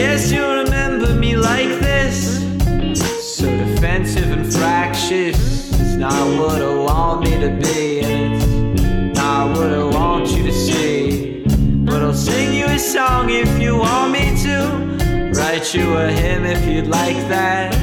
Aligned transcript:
guess 0.00 0.32
you 0.32 0.42
remember 0.42 1.12
me 1.12 1.36
like 1.36 1.68
this. 1.78 2.38
So 3.36 3.44
defensive 3.44 4.32
and 4.32 4.50
fractious. 4.50 5.38
It's 5.78 5.96
not 5.96 6.24
what 6.40 6.62
I 6.62 6.74
want 6.74 7.24
me 7.24 7.32
to 7.44 7.50
be, 7.62 8.00
and 8.00 8.32
it's 8.34 9.18
not 9.18 9.58
what 9.58 9.70
I 9.70 9.84
want 9.84 10.30
you 10.30 10.42
to 10.44 10.52
see. 10.52 11.44
But 11.84 12.00
I'll 12.00 12.14
sing 12.14 12.54
you 12.54 12.64
a 12.64 12.78
song 12.78 13.28
if 13.28 13.60
you 13.60 13.76
want 13.76 14.12
me 14.12 14.24
to. 14.44 15.32
Write 15.34 15.74
you 15.74 15.92
a 15.98 16.10
hymn 16.10 16.46
if 16.46 16.64
you'd 16.66 16.86
like 16.86 17.20
that. 17.28 17.74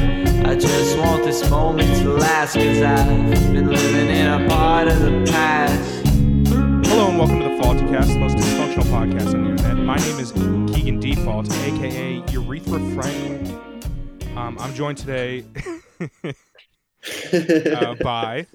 I 0.47 0.55
just 0.55 0.97
want 0.97 1.23
this 1.23 1.47
moment 1.51 1.95
to 2.01 2.13
last, 2.13 2.55
cause 2.55 2.81
I've 2.81 3.53
been 3.53 3.69
living 3.69 4.09
in 4.09 4.27
a 4.27 4.49
part 4.49 4.87
of 4.87 4.99
the 5.01 5.23
past. 5.31 6.07
Hello 6.89 7.09
and 7.09 7.19
welcome 7.19 7.41
to 7.41 7.49
the 7.49 7.61
Faulty 7.61 7.85
Cast, 7.91 8.07
the 8.07 8.17
most 8.17 8.37
dysfunctional 8.37 8.89
podcast 8.95 9.35
on 9.35 9.43
the 9.43 9.49
internet. 9.51 9.77
My 9.77 9.97
name 9.97 10.19
is 10.19 10.31
Default, 11.17 11.51
aka 11.51 12.23
Urethra 12.31 12.79
Franklin. 12.93 13.47
Um, 14.35 14.57
I'm 14.59 14.73
joined 14.75 14.99
today 14.99 15.43
uh, 17.33 17.95
by 17.95 18.45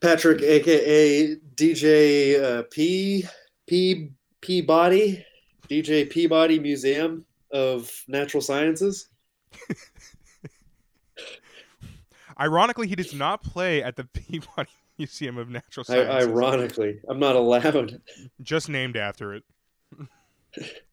Patrick, 0.00 0.40
aka 0.42 1.36
DJ 1.56 2.42
uh, 2.42 2.62
P 2.70 3.26
P 3.66 4.10
Peabody, 4.40 5.24
DJ 5.68 6.08
Peabody 6.08 6.58
Museum 6.58 7.26
of 7.50 7.92
Natural 8.08 8.40
Sciences. 8.40 9.08
Ironically, 12.40 12.88
he 12.88 12.96
does 12.96 13.12
not 13.12 13.42
play 13.42 13.82
at 13.82 13.94
the 13.96 14.04
Peabody 14.04 14.70
Museum 14.98 15.38
of 15.38 15.48
Natural 15.48 15.84
I, 15.88 16.22
ironically, 16.22 17.00
I'm 17.08 17.18
not 17.18 17.36
allowed. 17.36 18.00
just 18.42 18.68
named 18.68 18.96
after 18.96 19.34
it. 19.34 19.42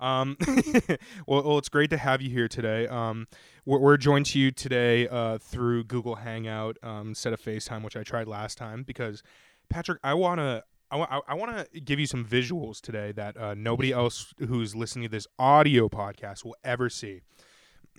um, 0.00 0.36
well, 1.26 1.42
well, 1.42 1.58
it's 1.58 1.68
great 1.68 1.90
to 1.90 1.98
have 1.98 2.22
you 2.22 2.30
here 2.30 2.48
today. 2.48 2.86
Um, 2.86 3.26
we're, 3.66 3.78
we're 3.78 3.96
joined 3.96 4.26
to 4.26 4.38
you 4.38 4.50
today 4.50 5.06
uh, 5.08 5.38
through 5.38 5.84
Google 5.84 6.16
Hangout 6.16 6.78
um, 6.82 7.08
instead 7.08 7.32
of 7.32 7.40
FaceTime, 7.40 7.82
which 7.82 7.96
I 7.96 8.02
tried 8.02 8.26
last 8.28 8.56
time 8.58 8.82
because 8.82 9.22
Patrick, 9.68 9.98
I 10.02 10.14
wanna. 10.14 10.64
I, 10.90 10.96
wa- 10.96 11.20
I 11.28 11.34
want 11.34 11.54
to 11.70 11.80
give 11.80 12.00
you 12.00 12.06
some 12.06 12.24
visuals 12.24 12.80
today 12.80 13.12
that 13.12 13.36
uh, 13.36 13.52
nobody 13.52 13.92
else 13.92 14.32
who's 14.38 14.74
listening 14.74 15.02
to 15.02 15.10
this 15.10 15.26
audio 15.38 15.86
podcast 15.90 16.46
will 16.46 16.56
ever 16.64 16.88
see. 16.88 17.20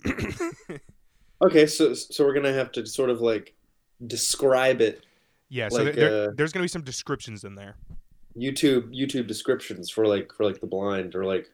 Okay, 1.42 1.66
so 1.66 1.94
so 1.94 2.24
we're 2.24 2.34
gonna 2.34 2.52
have 2.52 2.70
to 2.72 2.86
sort 2.86 3.08
of 3.08 3.20
like 3.22 3.54
describe 4.06 4.80
it. 4.80 5.04
Yeah, 5.48 5.68
so 5.68 5.82
Like, 5.82 5.94
there, 5.94 6.28
uh, 6.28 6.32
there's 6.36 6.52
going 6.52 6.60
to 6.60 6.64
be 6.64 6.68
some 6.68 6.82
descriptions 6.82 7.44
in 7.44 7.54
there. 7.54 7.76
YouTube 8.36 8.94
YouTube 8.94 9.26
descriptions 9.26 9.90
for 9.90 10.06
like 10.06 10.32
for 10.32 10.44
like 10.44 10.60
the 10.60 10.66
blind 10.66 11.14
or 11.16 11.24
like 11.24 11.50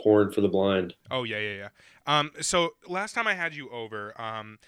porn 0.00 0.30
for 0.30 0.40
the 0.40 0.48
blind. 0.48 0.94
Oh 1.10 1.24
yeah, 1.24 1.38
yeah, 1.38 1.54
yeah. 1.54 1.68
Um, 2.06 2.30
so 2.40 2.70
last 2.88 3.14
time 3.14 3.26
I 3.26 3.34
had 3.34 3.54
you 3.54 3.68
over, 3.70 4.18
um, 4.20 4.58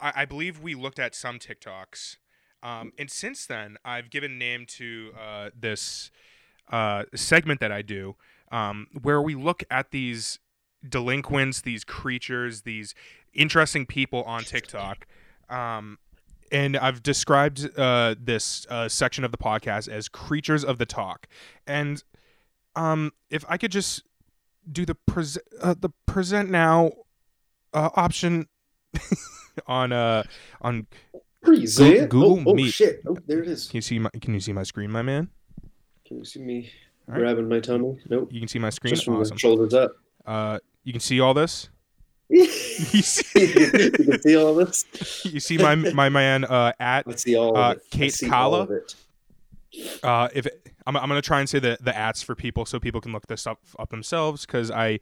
I, 0.00 0.12
I 0.16 0.24
believe 0.26 0.60
we 0.60 0.74
looked 0.74 0.98
at 0.98 1.14
some 1.14 1.38
TikToks, 1.38 2.18
um, 2.62 2.92
and 2.98 3.10
since 3.10 3.46
then 3.46 3.78
I've 3.84 4.10
given 4.10 4.38
name 4.38 4.66
to 4.68 5.12
uh, 5.18 5.50
this 5.58 6.10
uh, 6.70 7.04
segment 7.14 7.60
that 7.60 7.72
I 7.72 7.80
do, 7.80 8.16
um, 8.50 8.88
where 9.00 9.22
we 9.22 9.34
look 9.34 9.64
at 9.70 9.90
these 9.90 10.38
delinquents, 10.86 11.62
these 11.62 11.84
creatures, 11.84 12.62
these 12.62 12.94
interesting 13.32 13.86
people 13.86 14.22
on 14.24 14.44
TikTok. 14.44 15.06
Um, 15.48 15.98
and 16.52 16.76
I've 16.76 17.02
described 17.02 17.68
uh, 17.78 18.14
this 18.20 18.66
uh, 18.68 18.88
section 18.88 19.24
of 19.24 19.32
the 19.32 19.38
podcast 19.38 19.88
as 19.88 20.08
creatures 20.08 20.64
of 20.64 20.78
the 20.78 20.86
Tok. 20.86 21.26
And 21.66 22.04
um, 22.76 23.12
if 23.30 23.44
I 23.48 23.56
could 23.56 23.72
just 23.72 24.04
do 24.70 24.84
the 24.84 24.94
pres- 24.94 25.38
uh, 25.60 25.74
the 25.76 25.90
present 26.06 26.50
now 26.50 26.92
uh, 27.72 27.88
option 27.96 28.46
on 29.66 29.92
uh 29.92 30.22
on 30.60 30.86
Present. 31.42 32.08
Google 32.08 32.38
oh, 32.46 32.52
oh 32.52 32.54
Meet. 32.54 32.70
shit! 32.72 33.02
Oh, 33.06 33.16
there 33.26 33.42
it 33.42 33.48
is. 33.48 33.66
can 33.66 33.78
you 33.78 33.82
see 33.82 33.98
my 33.98 34.10
can 34.20 34.32
you 34.32 34.38
see 34.40 34.52
my 34.52 34.62
screen, 34.62 34.92
my 34.92 35.02
man? 35.02 35.28
Can 36.06 36.18
you 36.18 36.24
see 36.24 36.40
me 36.40 36.70
right. 37.08 37.18
grabbing 37.18 37.48
my 37.48 37.58
tummy? 37.58 37.98
Nope. 38.08 38.28
You 38.32 38.38
can 38.40 38.48
see 38.48 38.60
my 38.60 38.70
screen. 38.70 38.94
Just 38.94 39.04
from 39.04 39.16
Awesome. 39.16 39.36
shoulders 39.36 39.74
up. 39.74 39.92
Uh, 40.24 40.60
you 40.84 40.92
can 40.92 41.00
see 41.00 41.18
all 41.18 41.34
this. 41.34 41.68
You 42.32 42.42
You 42.92 43.02
see, 43.02 43.90
can 43.90 44.20
see 44.22 44.36
all 44.36 44.54
this. 44.54 44.84
you 45.24 45.40
see 45.40 45.58
my 45.58 45.74
my 45.74 46.08
man 46.08 46.44
uh, 46.44 46.72
at 46.80 47.06
Let's 47.06 47.22
see 47.22 47.36
all 47.36 47.56
Uh, 47.56 47.72
of 47.72 47.76
it. 47.78 47.84
Kate 47.90 48.12
see 48.12 48.28
Kala? 48.28 48.56
all 48.58 48.62
of 48.64 48.70
it. 48.70 48.94
uh 50.02 50.28
if 50.34 50.46
it, 50.46 50.68
I'm 50.86 50.96
I'm 50.96 51.08
gonna 51.08 51.22
try 51.22 51.40
and 51.40 51.48
say 51.48 51.58
the 51.58 51.78
the 51.80 51.96
ats 51.96 52.22
for 52.22 52.34
people 52.34 52.64
so 52.66 52.78
people 52.80 53.00
can 53.00 53.12
look 53.12 53.26
this 53.26 53.46
up 53.46 53.60
up 53.78 53.90
themselves 53.90 54.44
because 54.46 54.70
I 54.70 54.98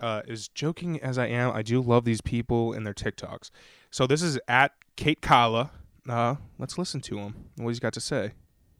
uh 0.00 0.22
as 0.28 0.48
joking 0.48 1.00
as 1.00 1.18
I 1.18 1.26
am 1.26 1.52
I 1.54 1.62
do 1.62 1.80
love 1.80 2.04
these 2.04 2.20
people 2.20 2.72
and 2.72 2.86
their 2.86 2.94
TikToks. 2.94 3.50
So 3.90 4.06
this 4.06 4.22
is 4.22 4.38
at 4.48 4.72
Kate 4.96 5.20
Kala. 5.20 5.70
Uh, 6.08 6.34
let's 6.58 6.76
listen 6.78 7.00
to 7.02 7.18
him. 7.18 7.34
What 7.56 7.68
he's 7.70 7.80
got 7.80 7.92
to 7.94 8.00
say. 8.00 8.32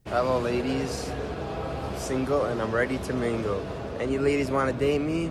Hello, 0.07 0.39
ladies. 0.39 1.11
Single 1.97 2.45
and 2.47 2.61
I'm 2.61 2.71
ready 2.71 2.99
to 2.99 3.15
mingle. 3.15 3.65
Any 3.99 4.19
ladies 4.19 4.51
want 4.51 4.71
to 4.71 4.77
date 4.79 4.99
me? 5.01 5.31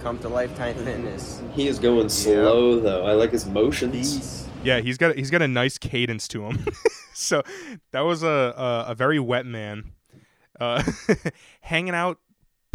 Come 0.00 0.18
to 0.20 0.28
Lifetime 0.28 0.74
Fitness. 0.76 1.42
He 1.54 1.66
is 1.68 1.78
going 1.78 2.08
slow 2.08 2.80
though. 2.80 3.04
I 3.06 3.12
like 3.12 3.32
his 3.32 3.46
motions. 3.46 3.92
Peace. 4.18 4.48
Yeah, 4.62 4.80
he's 4.80 4.96
got 4.98 5.16
he's 5.16 5.30
got 5.30 5.42
a 5.42 5.48
nice 5.48 5.76
cadence 5.78 6.28
to 6.28 6.44
him. 6.46 6.64
so 7.14 7.42
that 7.92 8.00
was 8.00 8.22
a 8.22 8.54
a, 8.56 8.84
a 8.88 8.94
very 8.94 9.18
wet 9.18 9.44
man, 9.46 9.92
uh, 10.60 10.82
hanging 11.62 11.94
out 11.94 12.18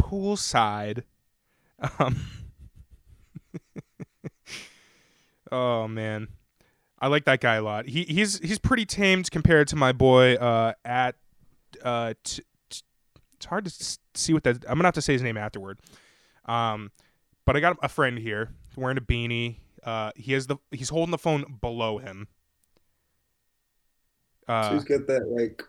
poolside. 0.00 1.02
Um, 1.98 2.26
oh 5.52 5.88
man, 5.88 6.28
I 6.98 7.08
like 7.08 7.24
that 7.24 7.40
guy 7.40 7.56
a 7.56 7.62
lot. 7.62 7.88
He 7.88 8.04
he's 8.04 8.38
he's 8.40 8.58
pretty 8.58 8.86
tamed 8.86 9.30
compared 9.30 9.68
to 9.68 9.76
my 9.76 9.92
boy 9.92 10.34
uh, 10.34 10.74
at 10.84 11.16
uh, 11.82 12.14
t- 12.22 12.42
t- 12.70 12.82
it's 13.36 13.46
hard 13.46 13.64
to 13.64 13.70
s- 13.70 13.98
see 14.14 14.32
what 14.32 14.44
that. 14.44 14.56
I'm 14.68 14.76
gonna 14.76 14.86
have 14.88 14.94
to 14.94 15.02
say 15.02 15.12
his 15.14 15.22
name 15.22 15.36
afterward. 15.36 15.78
Um, 16.46 16.90
but 17.44 17.56
I 17.56 17.60
got 17.60 17.76
a 17.82 17.88
friend 17.88 18.18
here 18.18 18.50
wearing 18.76 18.98
a 18.98 19.00
beanie. 19.02 19.58
Uh, 19.82 20.12
he 20.16 20.32
has 20.32 20.46
the 20.46 20.56
he's 20.70 20.88
holding 20.88 21.10
the 21.10 21.18
phone 21.18 21.58
below 21.60 21.98
him. 21.98 22.28
So 24.46 24.52
Uh, 24.52 24.72
he's 24.74 24.84
got 24.84 25.06
that 25.06 25.26
like 25.28 25.62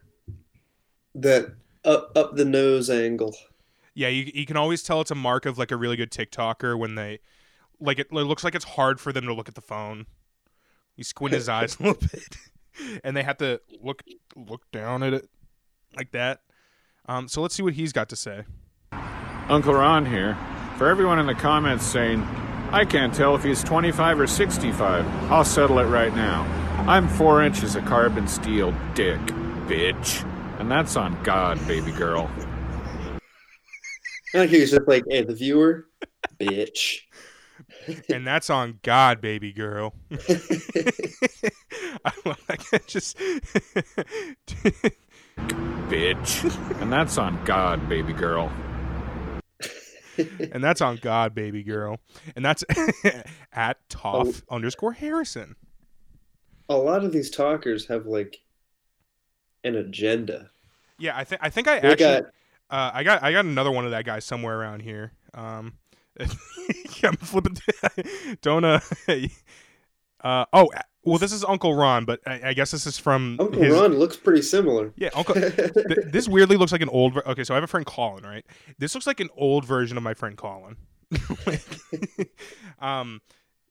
that 1.16 1.54
up 1.84 2.12
up 2.16 2.36
the 2.36 2.46
nose 2.46 2.90
angle. 2.90 3.36
yeah, 3.94 4.08
you 4.10 4.32
you 4.34 4.46
can 4.46 4.58
always 4.58 4.84
tell 4.84 5.02
it's 5.02 5.12
a 5.12 5.16
mark 5.16 5.46
of 5.46 5.58
like 5.58 5.72
a 5.72 5.78
really 5.78 5.96
good 5.96 6.12
TikToker 6.12 6.78
when 6.78 6.96
they 6.96 7.20
like 7.80 8.00
it, 8.00 8.08
it 8.12 8.14
looks 8.14 8.44
like 8.44 8.56
it's 8.56 8.66
hard 8.66 9.00
for 9.00 9.12
them 9.14 9.26
to 9.26 9.34
look 9.34 9.48
at 9.50 9.56
the 9.56 9.62
phone. 9.62 10.06
He 10.96 11.04
squint 11.04 11.34
his 11.34 11.50
eyes 11.50 11.78
a 11.80 11.84
little 11.84 12.08
bit, 12.14 12.38
and 13.04 13.16
they 13.18 13.24
have 13.24 13.38
to 13.38 13.60
look 13.82 14.04
look 14.36 14.70
down 14.72 15.04
at 15.04 15.14
it 15.14 15.30
like 15.96 16.12
that. 16.12 16.42
Um, 17.08 17.28
so 17.28 17.42
let's 17.42 17.54
see 17.56 17.64
what 17.64 17.74
he's 17.74 17.94
got 17.94 18.10
to 18.10 18.16
say. 18.16 18.44
Uncle 19.48 19.74
Ron 19.74 20.06
here. 20.06 20.38
For 20.76 20.90
everyone 20.90 21.20
in 21.20 21.26
the 21.26 21.34
comments 21.34 21.86
saying, 21.86 22.22
I 22.72 22.84
can't 22.84 23.14
tell 23.14 23.34
if 23.34 23.44
he's 23.44 23.64
25 23.64 24.20
or 24.20 24.28
65, 24.28 25.06
I'll 25.32 25.46
settle 25.46 25.80
it 25.80 25.86
right 25.86 26.14
now. 26.14 26.44
I'm 26.86 27.08
four 27.08 27.42
inches 27.42 27.78
of 27.78 27.86
carbon 27.86 28.28
steel 28.28 28.74
dick, 28.94 29.18
bitch. 29.68 30.30
And 30.60 30.70
that's 30.70 30.98
on 30.98 31.18
God, 31.24 31.66
baby 31.66 31.94
girl. 31.94 32.30
I 34.34 34.40
like 34.40 34.50
he 34.50 34.60
was 34.60 34.72
just 34.72 34.86
like, 34.86 35.06
hey, 35.10 35.24
the 35.24 35.34
viewer, 35.34 35.88
bitch. 36.38 37.04
and 38.10 38.28
that's 38.28 38.50
on 38.50 38.80
God, 38.84 39.22
baby 39.22 39.54
girl. 39.54 39.94
I 40.12 40.18
like 42.26 42.86
just 42.86 43.18
Bitch. 45.88 46.82
And 46.82 46.92
that's 46.92 47.18
on 47.18 47.42
God, 47.46 47.88
baby 47.88 48.12
girl. 48.12 48.52
And 50.18 50.64
that's 50.64 50.82
on 50.82 50.98
God, 50.98 51.34
baby 51.34 51.64
girl, 51.64 52.00
and 52.36 52.44
that's 52.44 52.64
at 53.54 53.78
Toff 53.90 54.44
underscore 54.50 54.94
Harrison. 54.94 55.56
A 56.70 56.76
lot 56.76 57.04
of 57.04 57.12
these 57.12 57.30
talkers 57.30 57.88
have 57.88 58.06
like 58.06 58.38
an 59.64 59.76
agenda. 59.76 60.50
Yeah, 60.98 61.16
I 61.16 61.24
think 61.24 61.42
I 61.44 61.50
think 61.50 61.68
I 61.68 61.80
They 61.80 61.92
actually 61.92 62.06
got 62.06 62.24
uh, 62.70 62.92
I 62.94 63.04
got 63.04 63.24
I 63.24 63.32
got 63.32 63.46
another 63.46 63.72
one 63.72 63.86
of 63.86 63.92
that 63.92 64.06
guy 64.06 64.20
somewhere 64.20 64.60
around 64.60 64.82
here. 64.82 65.12
Um, 65.34 65.74
I'm 67.04 67.18
flipping. 67.18 67.58
don't 68.42 68.64
uh, 68.64 68.80
uh 70.24 70.46
oh 70.54 70.70
well 71.06 71.18
this 71.18 71.32
is 71.32 71.44
Uncle 71.46 71.74
Ron, 71.74 72.04
but 72.06 72.20
I, 72.28 72.50
I 72.50 72.54
guess 72.54 72.72
this 72.72 72.86
is 72.86 72.98
from 72.98 73.38
Uncle 73.40 73.62
his, 73.62 73.74
Ron 73.74 73.98
looks 73.98 74.18
pretty 74.18 74.42
similar. 74.42 74.92
Yeah, 74.98 75.10
Uncle. 75.14 75.36
th- 75.40 75.72
this 76.08 76.28
weirdly 76.28 76.58
looks 76.58 76.72
like 76.72 76.82
an 76.82 76.90
old. 76.90 77.14
Ver- 77.14 77.24
okay, 77.28 77.44
so 77.44 77.54
I 77.54 77.58
have 77.58 77.64
a 77.64 77.68
friend 77.68 77.86
Colin, 77.86 78.24
right? 78.24 78.46
This 78.78 78.94
looks 78.94 79.08
like 79.08 79.20
an 79.20 79.30
old 79.38 79.66
version 79.66 79.96
of 79.96 80.04
my 80.04 80.14
friend 80.14 80.36
Colin. 80.36 80.76
Like, 81.46 81.62
um, 82.80 83.22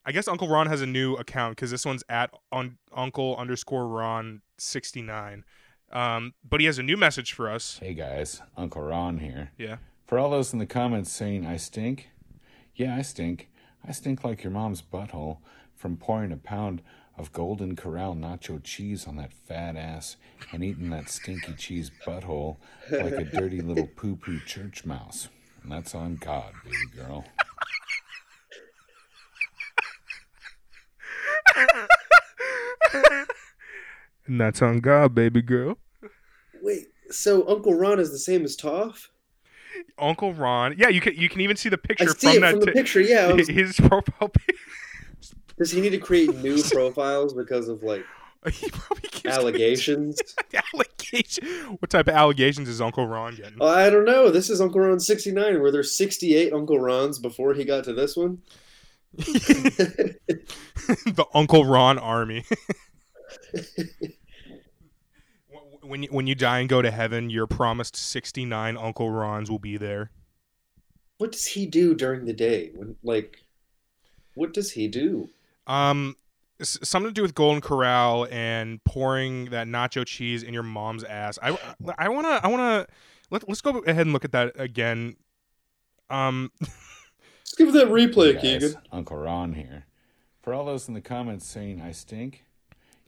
I 0.06 0.12
guess 0.12 0.28
Uncle 0.28 0.48
Ron 0.48 0.68
has 0.68 0.80
a 0.80 0.86
new 0.86 1.14
account 1.14 1.56
because 1.56 1.70
this 1.70 1.84
one's 1.84 2.04
at 2.08 2.30
un- 2.52 2.78
Uncle 2.92 3.36
underscore 3.36 3.86
Ron 3.88 4.42
sixty 4.56 5.02
nine. 5.02 5.44
Um, 5.92 6.34
but 6.48 6.60
he 6.60 6.66
has 6.66 6.78
a 6.78 6.82
new 6.82 6.96
message 6.96 7.32
for 7.32 7.50
us. 7.50 7.78
Hey 7.80 7.94
guys, 7.94 8.40
Uncle 8.56 8.82
Ron 8.82 9.18
here. 9.18 9.50
Yeah. 9.58 9.76
For 10.06 10.18
all 10.18 10.30
those 10.30 10.52
in 10.52 10.58
the 10.58 10.66
comments 10.66 11.10
saying 11.10 11.46
I 11.46 11.56
stink, 11.56 12.10
yeah, 12.74 12.96
I 12.96 13.02
stink. 13.02 13.48
I 13.86 13.92
stink 13.92 14.24
like 14.24 14.42
your 14.42 14.50
mom's 14.50 14.82
butthole 14.82 15.38
from 15.74 15.96
pouring 15.96 16.32
a 16.32 16.36
pound 16.36 16.82
of 17.16 17.32
Golden 17.32 17.76
Corral 17.76 18.14
nacho 18.14 18.62
cheese 18.62 19.06
on 19.06 19.16
that 19.16 19.32
fat 19.32 19.76
ass 19.76 20.16
and 20.52 20.64
eating 20.64 20.90
that 20.90 21.08
stinky 21.08 21.52
cheese 21.54 21.90
butthole 22.06 22.56
like 22.90 23.12
a 23.14 23.24
dirty 23.24 23.60
little 23.60 23.86
poo 23.96 24.16
poo 24.16 24.40
church 24.40 24.84
mouse. 24.84 25.28
And 25.62 25.70
that's 25.72 25.94
on 25.94 26.16
God, 26.16 26.52
baby 26.64 26.76
girl. 26.96 27.24
And 34.26 34.40
that's 34.40 34.62
on 34.62 34.80
God, 34.80 35.14
baby 35.14 35.42
girl. 35.42 35.78
Wait, 36.62 36.86
so 37.10 37.46
Uncle 37.48 37.74
Ron 37.74 38.00
is 38.00 38.10
the 38.10 38.18
same 38.18 38.44
as 38.44 38.56
Toph? 38.56 39.08
Uncle 39.98 40.32
Ron. 40.32 40.74
Yeah, 40.78 40.88
you 40.88 41.00
can 41.00 41.14
you 41.14 41.28
can 41.28 41.40
even 41.40 41.56
see 41.56 41.68
the 41.68 41.78
I 41.82 41.86
picture 41.86 42.08
see 42.08 42.28
from 42.28 42.36
it 42.36 42.40
that 42.40 42.50
from 42.52 42.60
the 42.60 42.66
ti- 42.66 42.72
picture. 42.72 43.00
Yeah, 43.00 43.32
was- 43.32 43.48
his 43.48 43.76
profile 43.76 44.28
picture. 44.28 44.54
Does 45.58 45.70
he 45.70 45.80
need 45.80 45.90
to 45.90 45.98
create 45.98 46.34
new 46.36 46.62
profiles 46.70 47.34
because 47.34 47.68
of 47.68 47.82
like 47.82 48.04
He 48.52 48.70
probably 48.70 49.08
keeps 49.08 49.26
allegations? 49.26 50.20
Allegation. 50.74 51.46
What 51.78 51.90
type 51.90 52.08
of 52.08 52.14
allegations 52.14 52.68
is 52.68 52.80
Uncle 52.80 53.06
Ron 53.06 53.36
getting? 53.36 53.58
Well, 53.58 53.70
I 53.70 53.88
don't 53.88 54.04
know. 54.04 54.30
This 54.30 54.50
is 54.50 54.60
Uncle 54.60 54.80
Ron 54.80 55.00
69. 55.00 55.60
Were 55.60 55.70
there 55.70 55.82
68 55.82 56.52
Uncle 56.52 56.78
Rons 56.78 57.18
before 57.18 57.54
he 57.54 57.64
got 57.64 57.84
to 57.84 57.94
this 57.94 58.16
one? 58.16 58.42
the 59.14 60.16
Uncle 61.32 61.64
Ron 61.64 61.98
army. 61.98 62.44
when 65.82 66.02
you, 66.02 66.08
when 66.10 66.26
you 66.26 66.34
die 66.34 66.58
and 66.58 66.68
go 66.68 66.82
to 66.82 66.90
heaven, 66.90 67.30
you're 67.30 67.46
promised 67.46 67.96
69 67.96 68.76
Uncle 68.76 69.10
Rons 69.10 69.50
will 69.50 69.58
be 69.58 69.78
there. 69.78 70.10
What 71.16 71.32
does 71.32 71.46
he 71.46 71.64
do 71.64 71.94
during 71.94 72.26
the 72.26 72.32
day? 72.34 72.72
When 72.74 72.96
like, 73.02 73.38
what 74.34 74.52
does 74.52 74.72
he 74.72 74.88
do? 74.88 75.30
Um, 75.66 76.16
something 76.62 77.10
to 77.10 77.14
do 77.14 77.22
with 77.22 77.34
Golden 77.34 77.60
Corral 77.60 78.26
and 78.30 78.82
pouring 78.84 79.46
that 79.46 79.66
nacho 79.66 80.06
cheese 80.06 80.42
in 80.42 80.54
your 80.54 80.62
mom's 80.62 81.04
ass. 81.04 81.38
I, 81.42 81.58
I 81.98 82.08
wanna 82.08 82.40
I 82.42 82.48
wanna 82.48 82.86
let, 83.30 83.48
let's 83.48 83.60
go 83.60 83.78
ahead 83.78 84.02
and 84.06 84.12
look 84.12 84.24
at 84.24 84.32
that 84.32 84.52
again. 84.58 85.16
Um, 86.10 86.52
Let's 86.60 87.54
give 87.56 87.68
it 87.68 87.72
that 87.72 87.88
replay, 87.88 88.38
Hey, 88.40 88.58
guys, 88.58 88.72
Keegan. 88.72 88.82
Uncle 88.90 89.16
Ron 89.16 89.52
here. 89.52 89.84
For 90.42 90.52
all 90.52 90.64
those 90.64 90.88
in 90.88 90.94
the 90.94 91.00
comments 91.00 91.46
saying 91.46 91.80
I 91.80 91.92
stink, 91.92 92.44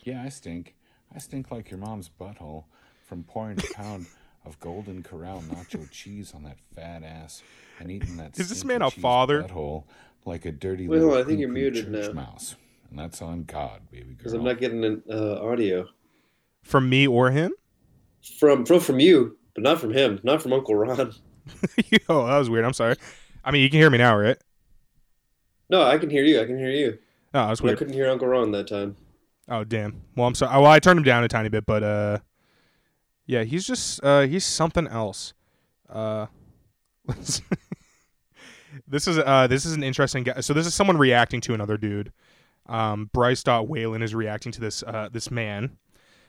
yeah, 0.01 0.23
I 0.23 0.29
stink. 0.29 0.75
I 1.15 1.19
stink 1.19 1.51
like 1.51 1.71
your 1.71 1.79
mom's 1.79 2.09
butthole 2.09 2.65
from 3.07 3.25
pouring 3.25 3.59
a 3.59 3.75
pound 3.75 4.07
of 4.45 4.59
Golden 4.61 5.03
Corral 5.03 5.43
nacho 5.43 5.91
cheese 5.91 6.33
on 6.35 6.45
that 6.45 6.59
fat 6.75 7.03
ass 7.03 7.43
and 7.81 7.91
eating 7.91 8.17
that. 8.19 8.39
Is 8.39 8.49
this 8.49 8.65
man 8.65 8.83
a 8.83 8.91
father? 8.91 9.43
Butthole 9.43 9.85
like 10.27 10.45
a 10.45 10.53
dirty 10.53 10.89
Wait, 10.89 10.97
little 10.99 11.11
hold 11.15 11.21
on, 11.21 11.25
I 11.25 11.27
think 11.29 11.41
you're 11.41 11.49
muted 11.49 11.91
now. 11.91 12.13
mouse. 12.13 12.57
And 12.91 12.99
that's 12.99 13.23
on 13.23 13.45
God, 13.45 13.81
baby 13.91 14.05
girl. 14.05 14.15
Because. 14.17 14.33
I'm 14.33 14.45
not 14.45 14.59
getting 14.59 14.85
an 14.85 15.03
uh, 15.11 15.41
audio 15.43 15.89
from 16.63 16.89
me 16.89 17.07
or 17.07 17.31
him? 17.31 17.53
from 18.39 18.67
from 18.67 18.81
from 18.81 18.99
you, 19.01 19.39
but 19.55 19.63
not 19.63 19.81
from 19.81 19.93
him, 19.93 20.21
not 20.23 20.43
from 20.43 20.53
Uncle 20.53 20.75
Ron. 20.75 20.99
oh, 22.09 22.27
that 22.27 22.39
was 22.39 22.51
weird. 22.51 22.65
I'm 22.65 22.73
sorry. 22.73 22.97
I 23.45 23.51
mean, 23.53 23.63
you 23.63 23.71
can 23.71 23.79
hear 23.79 23.91
me 23.91 23.99
now, 23.99 24.17
right? 24.17 24.37
No, 25.71 25.83
I 25.83 25.99
can 25.99 26.11
hear 26.11 26.25
you. 26.25 26.41
I 26.41 26.45
can 26.45 26.59
hear 26.59 26.71
you. 26.71 26.99
Oh, 27.35 27.49
that's 27.49 27.61
But 27.61 27.71
I 27.73 27.75
couldn't 27.75 27.95
hear 27.95 28.09
Uncle 28.09 28.27
Ron 28.29 28.51
that 28.53 28.67
time. 28.67 28.97
Oh, 29.49 29.63
damn. 29.63 30.03
Well, 30.17 30.27
I'm 30.27 30.35
sorry. 30.35 30.61
Well, 30.61 30.71
I 30.71 30.81
turned 30.81 30.99
him 30.99 31.05
down 31.05 31.23
a 31.23 31.29
tiny 31.29 31.49
bit, 31.49 31.67
but 31.67 31.83
uh, 31.83 32.19
yeah, 33.27 33.45
he's 33.45 33.67
just 33.67 34.03
uh, 34.03 34.23
he's 34.23 34.45
something 34.45 34.87
else. 34.89 35.35
Uh, 35.89 36.27
let's- 37.07 37.43
this 38.87 39.07
is 39.09 39.19
uh, 39.19 39.47
this 39.47 39.65
is 39.65 39.73
an 39.73 39.83
interesting 39.83 40.25
guy. 40.25 40.41
So 40.41 40.53
this 40.55 40.67
is 40.67 40.75
someone 40.75 40.97
reacting 40.99 41.41
to 41.43 41.55
another 41.55 41.77
dude. 41.77 42.13
Um, 42.69 43.11
Bryce 43.13 43.43
Dot 43.43 43.69
Whalen 43.69 44.03
is 44.03 44.15
reacting 44.15 44.53
to 44.53 44.61
this 44.61 44.83
uh, 44.83 45.09
this 45.13 45.31
man. 45.31 45.77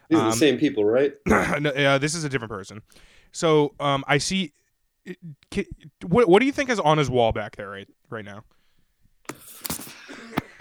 These 0.09 0.19
are 0.19 0.23
Um, 0.25 0.29
the 0.31 0.35
same 0.37 0.57
people, 0.57 0.85
right? 0.85 1.13
no, 1.27 1.69
uh, 1.71 1.97
this 1.97 2.15
is 2.15 2.23
a 2.23 2.29
different 2.29 2.51
person. 2.51 2.81
So 3.31 3.73
um, 3.79 4.03
I 4.07 4.17
see. 4.19 4.53
Ki- 5.51 5.67
What 6.05 6.27
what 6.29 6.39
do 6.39 6.45
you 6.45 6.51
think 6.51 6.69
is 6.69 6.79
on 6.79 6.97
his 6.97 7.09
wall 7.09 7.31
back 7.31 7.55
there 7.55 7.69
right 7.69 7.87
right 8.09 8.25
now? 8.25 8.43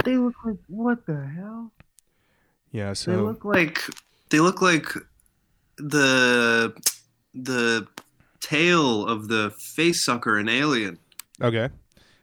They 0.05 0.17
look 0.17 0.35
like 0.45 0.57
what 0.69 1.05
the 1.07 1.27
hell? 1.37 1.73
Yeah. 2.71 2.93
So 2.93 3.11
they 3.11 3.17
look 3.17 3.45
like 3.45 3.81
they 4.31 4.39
look 4.41 4.63
like 4.63 4.87
the 5.79 6.75
the 7.35 7.87
tail 8.41 9.07
of 9.07 9.29
the 9.29 9.51
face 9.59 10.05
sucker 10.05 10.39
in 10.39 10.49
Alien, 10.49 10.99
okay. 11.43 11.69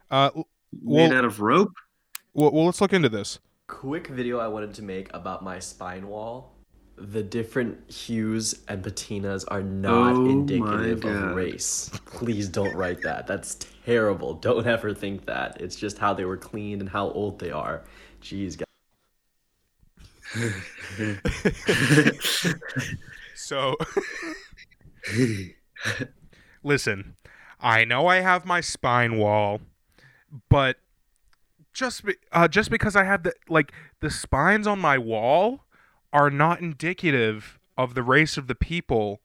Uh, 0.09 0.31
made 0.35 0.45
well, 0.81 1.13
out 1.13 1.25
of 1.25 1.39
rope. 1.39 1.73
well, 2.33 2.51
well, 2.51 2.65
let's 2.65 2.81
look 2.81 2.93
into 2.93 3.09
this. 3.09 3.39
quick 3.67 4.07
video 4.07 4.39
I 4.39 4.47
wanted 4.47 4.73
to 4.75 4.83
make 4.83 5.13
about 5.13 5.43
my 5.43 5.59
spine 5.59 6.07
wall. 6.07 6.51
The 6.95 7.23
different 7.23 7.91
hues 7.91 8.61
and 8.67 8.83
patinas 8.83 9.45
are 9.47 9.63
not 9.63 10.15
Oh 10.15 10.29
indicative 10.29 11.03
of 11.05 11.35
race. 11.35 11.89
Please 12.05 12.47
don't 12.47 12.75
write 12.75 13.01
that. 13.01 13.25
That's 13.25 13.55
terrible. 13.85 14.35
Don't 14.35 14.67
ever 14.67 14.93
think 14.93 15.25
that. 15.25 15.59
It's 15.59 15.75
just 15.75 15.97
how 15.97 16.13
they 16.13 16.25
were 16.25 16.37
cleaned 16.37 16.81
and 16.81 16.89
how 16.89 17.09
old 17.09 17.39
they 17.39 17.49
are. 17.49 17.83
Jeez, 18.21 18.57
guys. 18.57 18.67
So, 23.43 23.75
listen, 26.63 27.15
I 27.63 27.85
know 27.85 28.07
I 28.07 28.19
have 28.19 28.45
my 28.45 28.59
spine 28.59 29.17
wall, 29.17 29.61
but 30.49 30.77
just 31.71 32.05
be, 32.05 32.15
uh, 32.33 32.49
just 32.49 32.69
because 32.69 32.95
I 32.97 33.05
have 33.05 33.23
the 33.23 33.33
like 33.47 33.71
the 34.01 34.11
spines 34.11 34.67
on 34.67 34.79
my 34.79 34.97
wall 34.97 35.61
are 36.11 36.29
not 36.29 36.59
indicative 36.59 37.57
of 37.77 37.95
the 37.95 38.03
race 38.03 38.35
of 38.35 38.47
the 38.47 38.53
people 38.53 39.21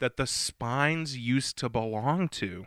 that 0.00 0.16
the 0.16 0.26
spines 0.26 1.16
used 1.16 1.56
to 1.58 1.68
belong 1.68 2.28
to. 2.28 2.66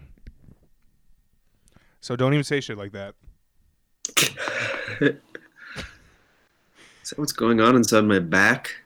So 2.00 2.16
don't 2.16 2.34
even 2.34 2.46
say 2.46 2.62
shit 2.62 2.78
like 2.78 2.94
that. 2.94 3.14
Is 7.04 7.10
that 7.10 7.20
what's 7.20 7.34
going 7.34 7.60
on 7.60 7.76
inside 7.76 8.06
my 8.06 8.20
back? 8.20 8.78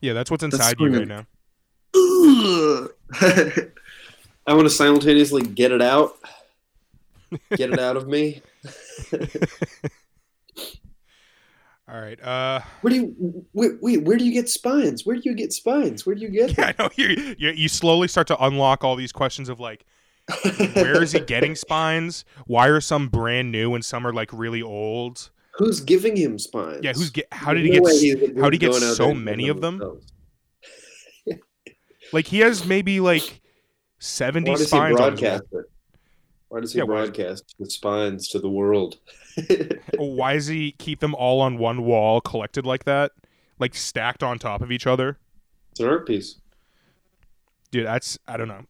Yeah, 0.00 0.14
that's 0.14 0.30
what's 0.30 0.42
That's 0.42 0.54
inside 0.54 0.80
you 0.80 0.98
right 0.98 1.06
now. 1.06 1.26
I 4.46 4.54
want 4.54 4.66
to 4.66 4.70
simultaneously 4.70 5.42
get 5.42 5.72
it 5.72 5.82
out, 5.82 6.18
get 7.54 7.72
it 7.72 7.78
out 7.78 7.96
of 7.96 8.08
me. 8.08 8.42
All 11.88 12.00
right. 12.00 12.20
Uh 12.22 12.60
Where 12.80 12.90
do 12.90 12.96
you 12.96 13.46
wait, 13.52 13.72
wait? 13.82 14.02
Where 14.02 14.16
do 14.16 14.24
you 14.24 14.32
get 14.32 14.48
spines? 14.48 15.04
Where 15.04 15.16
do 15.16 15.22
you 15.24 15.34
get 15.34 15.52
spines? 15.52 16.06
Where 16.06 16.14
do 16.14 16.22
you 16.22 16.30
get 16.30 16.56
Yeah, 16.56 16.72
I 16.78 16.82
know. 16.82 16.88
You, 16.96 17.34
you 17.38 17.50
you 17.50 17.68
slowly 17.68 18.08
start 18.08 18.26
to 18.28 18.44
unlock 18.44 18.82
all 18.82 18.96
these 18.96 19.12
questions 19.12 19.48
of 19.48 19.60
like, 19.60 19.84
where 20.74 21.02
is 21.02 21.12
he 21.12 21.20
getting 21.26 21.54
spines? 21.54 22.24
Why 22.46 22.68
are 22.68 22.80
some 22.80 23.08
brand 23.08 23.52
new 23.52 23.74
and 23.74 23.84
some 23.84 24.06
are 24.06 24.12
like 24.12 24.32
really 24.32 24.62
old? 24.62 25.30
Who's 25.56 25.80
giving 25.80 26.16
him 26.16 26.38
spines? 26.38 26.80
Yeah, 26.82 26.94
who's 26.94 27.10
get? 27.10 27.28
How 27.30 27.52
did 27.52 27.64
he 27.64 27.70
get? 27.70 27.82
How 28.38 28.48
did 28.48 28.54
he 28.54 28.58
get 28.58 28.74
so 28.74 29.12
many 29.12 29.48
of 29.48 29.60
them? 29.60 30.00
Like 32.12 32.26
he 32.26 32.40
has 32.40 32.64
maybe 32.64 33.00
like 33.00 33.41
seventy 34.02 34.50
Why 34.50 34.56
does 34.56 34.60
he 34.62 34.66
spines 34.66 34.90
his 34.90 34.96
broadcast 34.98 35.44
it? 35.52 35.64
Why 36.48 36.60
does 36.60 36.72
he 36.72 36.80
Yeah, 36.80 36.84
broadcast 36.84 37.54
the 37.58 37.70
spines 37.70 38.28
to 38.28 38.38
the 38.38 38.50
world? 38.50 38.98
Why 39.96 40.34
does 40.34 40.48
he 40.48 40.72
keep 40.72 41.00
them 41.00 41.14
all 41.14 41.40
on 41.40 41.56
one 41.56 41.84
wall, 41.84 42.20
collected 42.20 42.66
like 42.66 42.84
that, 42.84 43.12
like 43.58 43.74
stacked 43.74 44.22
on 44.22 44.38
top 44.38 44.60
of 44.60 44.70
each 44.70 44.86
other? 44.86 45.18
It's 45.70 45.80
an 45.80 45.86
art 45.86 46.06
piece. 46.06 46.40
Dude, 47.70 47.86
that's 47.86 48.18
I 48.28 48.36
don't 48.36 48.48
know. 48.48 48.64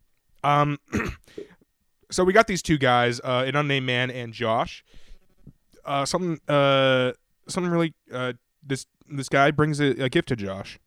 Um, 0.44 0.78
so 2.10 2.22
we 2.24 2.32
got 2.32 2.46
these 2.46 2.62
two 2.62 2.78
guys, 2.78 3.20
uh, 3.24 3.44
an 3.46 3.56
unnamed 3.56 3.86
man 3.86 4.10
and 4.10 4.32
Josh. 4.32 4.84
Uh, 5.84 6.04
something, 6.04 6.40
uh, 6.46 7.12
something 7.48 7.72
really. 7.72 7.94
Uh, 8.12 8.34
this 8.62 8.86
this 9.08 9.28
guy 9.28 9.50
brings 9.50 9.80
a, 9.80 10.04
a 10.04 10.08
gift 10.08 10.28
to 10.28 10.36
Josh. 10.36 10.78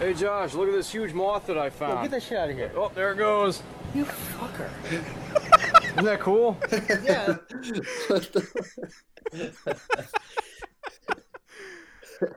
Hey 0.00 0.14
Josh, 0.14 0.54
look 0.54 0.66
at 0.66 0.74
this 0.74 0.90
huge 0.90 1.12
moth 1.12 1.46
that 1.46 1.58
I 1.58 1.68
found. 1.68 2.00
Get 2.00 2.12
that 2.12 2.22
shit 2.22 2.38
out 2.38 2.48
of 2.48 2.56
here. 2.56 2.72
Oh, 2.74 2.90
there 2.94 3.12
it 3.12 3.16
goes. 3.16 3.62
You 3.94 4.06
fucker. 4.06 4.70
Isn't 5.90 6.04
that 6.04 6.20
cool? 6.20 6.56
Yeah. 7.04 7.36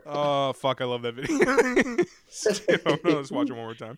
Oh 0.05 0.53
fuck! 0.53 0.79
I 0.79 0.85
love 0.85 1.01
that 1.01 1.13
video. 1.13 1.37
Dude, 1.37 2.81
I'm 2.85 2.99
gonna 3.03 3.15
let's 3.17 3.31
watch 3.31 3.49
it 3.49 3.53
one 3.53 3.63
more 3.63 3.73
time. 3.73 3.97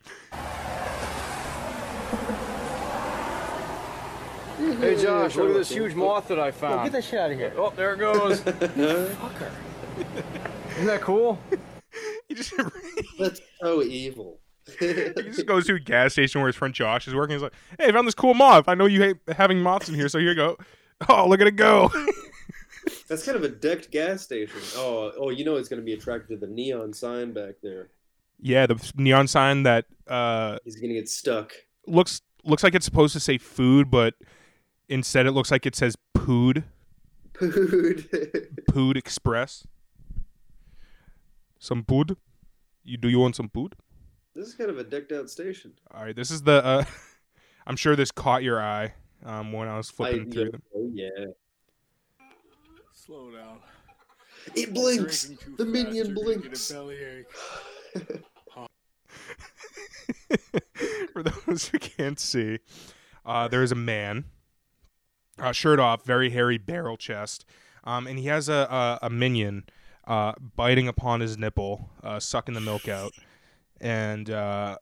Hey 4.58 4.66
mm-hmm. 4.66 5.04
Josh, 5.04 5.36
look 5.36 5.50
at 5.50 5.54
this 5.54 5.70
huge 5.70 5.94
moth 5.94 6.28
that 6.30 6.40
I 6.40 6.50
found. 6.50 6.86
Get 6.86 6.94
that 6.94 7.04
shit 7.04 7.20
out 7.20 7.32
of 7.32 7.38
here. 7.38 7.54
Oh, 7.56 7.72
there 7.76 7.94
it 7.94 8.00
goes. 8.00 8.42
Fucker. 8.42 9.52
Isn't 10.72 10.88
that 10.88 11.02
cool? 11.02 11.38
You 12.30 12.36
just 12.36 12.54
That's 13.20 13.42
so 13.62 13.84
evil. 13.84 14.40
he 14.80 15.12
just 15.16 15.46
goes 15.46 15.68
to 15.68 15.76
a 15.76 15.80
gas 15.80 16.14
station 16.14 16.42
where 16.42 16.48
his 16.48 16.56
friend 16.56 16.74
Josh 16.74 17.08
is 17.08 17.14
working. 17.14 17.36
He's 17.36 17.44
like, 17.44 17.54
"Hey, 17.80 17.88
I 17.88 17.92
found 17.92 18.08
this 18.08 18.16
cool 18.16 18.34
moth. 18.34 18.68
I 18.68 18.74
know 18.74 18.88
you 18.88 19.00
hate 19.02 19.18
having 19.38 19.60
moths 19.62 19.90
in 19.90 19.96
here, 19.96 20.10
so 20.10 20.18
here 20.18 20.30
you 20.30 20.36
go. 20.36 20.58
Oh, 21.08 21.28
look 21.28 21.40
at 21.42 21.48
it 21.48 21.56
go." 21.56 21.92
That's 23.08 23.24
kind 23.24 23.36
of 23.38 23.44
a 23.44 23.50
decked 23.50 23.92
gas 23.92 24.24
station. 24.24 24.60
Oh, 24.76 25.12
oh, 25.18 25.30
you 25.30 25.46
know 25.46 25.56
it's 25.58 25.70
going 25.70 25.80
to 25.80 25.86
be 25.86 25.94
attracted 25.94 26.40
to 26.40 26.46
the 26.46 26.52
neon 26.52 26.94
sign 26.94 27.32
back 27.34 27.56
there. 27.62 27.90
yeah, 28.40 28.66
the 28.66 28.92
neon 28.96 29.28
sign 29.28 29.64
that 29.64 29.86
uh, 30.08 30.58
He's 30.64 30.76
going 30.76 30.90
to 30.90 30.96
get 30.96 31.10
stuck. 31.10 31.54
looks 31.86 32.22
looks 32.44 32.64
like 32.64 32.74
it's 32.76 32.86
supposed 32.86 33.14
to 33.14 33.20
say 33.20 33.38
food, 33.38 33.92
but 33.92 34.16
instead 34.90 35.26
it 35.28 35.32
looks 35.32 35.52
like 35.52 35.66
it 35.66 35.76
says 35.76 35.96
Pood 36.16 36.64
Food. 37.34 38.10
Pood 38.68 38.98
Express. 38.98 39.68
Some 41.66 41.84
pood. 41.84 42.16
You 42.84 42.98
do 42.98 43.10
you 43.10 43.18
want 43.18 43.36
some 43.36 43.50
pood? 43.50 43.74
this 44.36 44.50
is 44.50 44.54
kind 44.54 44.70
of 44.70 44.78
a 44.78 44.84
decked 44.84 45.12
out 45.12 45.32
station. 45.32 45.74
All 45.92 46.04
right, 46.04 46.16
this 46.16 46.30
is 46.30 46.44
the. 46.44 46.64
Uh, 46.64 46.86
I'm 47.68 47.76
sure 47.76 47.96
this 47.96 48.12
caught 48.12 48.44
your 48.44 48.62
eye 48.62 48.94
um, 49.26 49.52
when 49.52 49.68
I 49.68 49.76
was 49.76 49.90
flipping 49.90 50.28
I- 50.28 50.32
through 50.32 50.44
yeah, 50.44 50.52
them. 50.52 50.62
Oh 50.76 50.92
yeah. 50.94 51.26
Slow 52.94 53.32
down. 53.32 53.62
It 54.54 54.76
blinks. 54.76 55.32
The 55.58 55.66
minion 55.66 55.96
you're 55.96 56.06
gonna 56.06 56.36
get 56.36 56.72
a 56.72 56.84
blinks. 56.84 57.34
For 61.14 61.24
those 61.24 61.70
who 61.70 61.80
can't 61.80 62.20
see, 62.20 62.60
uh, 63.26 63.48
there 63.48 63.64
is 63.64 63.72
a 63.72 63.76
man, 63.76 64.26
uh, 65.40 65.52
shirt 65.52 65.80
off, 65.80 66.06
very 66.06 66.30
hairy 66.30 66.60
barrel 66.60 66.96
chest, 66.96 67.44
um, 67.86 68.06
and 68.06 68.20
he 68.20 68.28
has 68.28 68.50
a 68.50 69.00
a, 69.02 69.08
a 69.08 69.10
minion 69.10 69.64
uh, 70.08 70.34
biting 70.56 70.88
upon 70.88 71.20
his 71.20 71.38
nipple, 71.38 71.90
uh, 72.04 72.20
sucking 72.20 72.54
the 72.54 72.62
milk 72.62 72.88
out, 72.88 73.14
and 73.82 74.30
uh, 74.30 74.78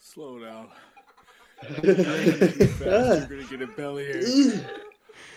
Slow 0.00 0.40
down. 0.40 0.68
Drinking 1.80 2.04
too 2.04 2.66
fast, 2.66 3.30
you're 3.30 3.38
gonna 3.38 3.50
get 3.50 3.62
a 3.62 3.66
bellyache. 3.68 4.60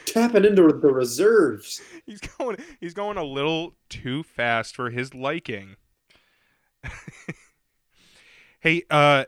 Tapping 0.05 0.43
into 0.43 0.63
the 0.63 0.91
reserves. 0.91 1.81
he's 2.05 2.19
going 2.19 2.57
he's 2.79 2.93
going 2.93 3.17
a 3.17 3.23
little 3.23 3.75
too 3.89 4.23
fast 4.23 4.75
for 4.75 4.89
his 4.89 5.13
liking. 5.13 5.75
hey, 8.59 8.83
uh, 8.89 9.25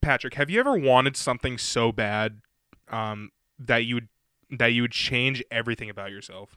Patrick, 0.00 0.34
have 0.34 0.50
you 0.50 0.58
ever 0.58 0.76
wanted 0.76 1.16
something 1.16 1.58
so 1.58 1.92
bad 1.92 2.40
um, 2.88 3.30
that 3.58 3.84
you 3.84 3.96
would 3.96 4.08
that 4.50 4.72
you 4.72 4.82
would 4.82 4.92
change 4.92 5.44
everything 5.50 5.90
about 5.90 6.10
yourself? 6.10 6.56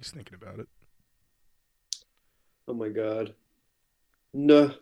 He's 0.00 0.10
thinking 0.10 0.38
about 0.40 0.58
it. 0.58 0.68
Oh 2.66 2.72
my 2.72 2.88
god. 2.88 3.34
No. 4.32 4.72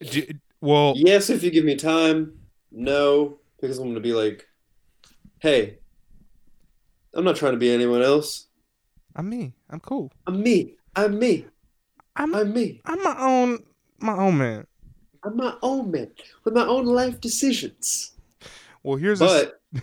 Do, 0.00 0.26
well, 0.60 0.92
Yes, 0.96 1.28
if 1.28 1.42
you 1.42 1.50
give 1.50 1.64
me 1.64 1.74
time. 1.74 2.38
No, 2.70 3.38
because 3.60 3.78
I'm 3.78 3.84
going 3.84 3.94
to 3.96 4.00
be 4.00 4.12
like, 4.12 4.46
hey, 5.40 5.78
I'm 7.14 7.24
not 7.24 7.36
trying 7.36 7.52
to 7.52 7.58
be 7.58 7.72
anyone 7.72 8.02
else. 8.02 8.46
I'm 9.16 9.28
me. 9.28 9.54
I'm 9.70 9.80
cool. 9.80 10.12
I'm 10.26 10.40
me. 10.40 10.76
I'm 10.94 11.18
me. 11.18 11.46
I'm 12.14 12.34
I'm 12.34 12.52
me. 12.52 12.80
I'm 12.84 13.02
my 13.02 13.16
own 13.18 13.64
my 13.98 14.16
own 14.16 14.38
man. 14.38 14.66
I'm 15.24 15.36
my 15.36 15.54
own 15.62 15.90
man 15.90 16.10
with 16.44 16.54
my 16.54 16.66
own 16.66 16.84
life 16.86 17.20
decisions. 17.20 18.12
Well, 18.84 18.96
here's 18.96 19.20
a 19.20 19.24
But 19.24 19.82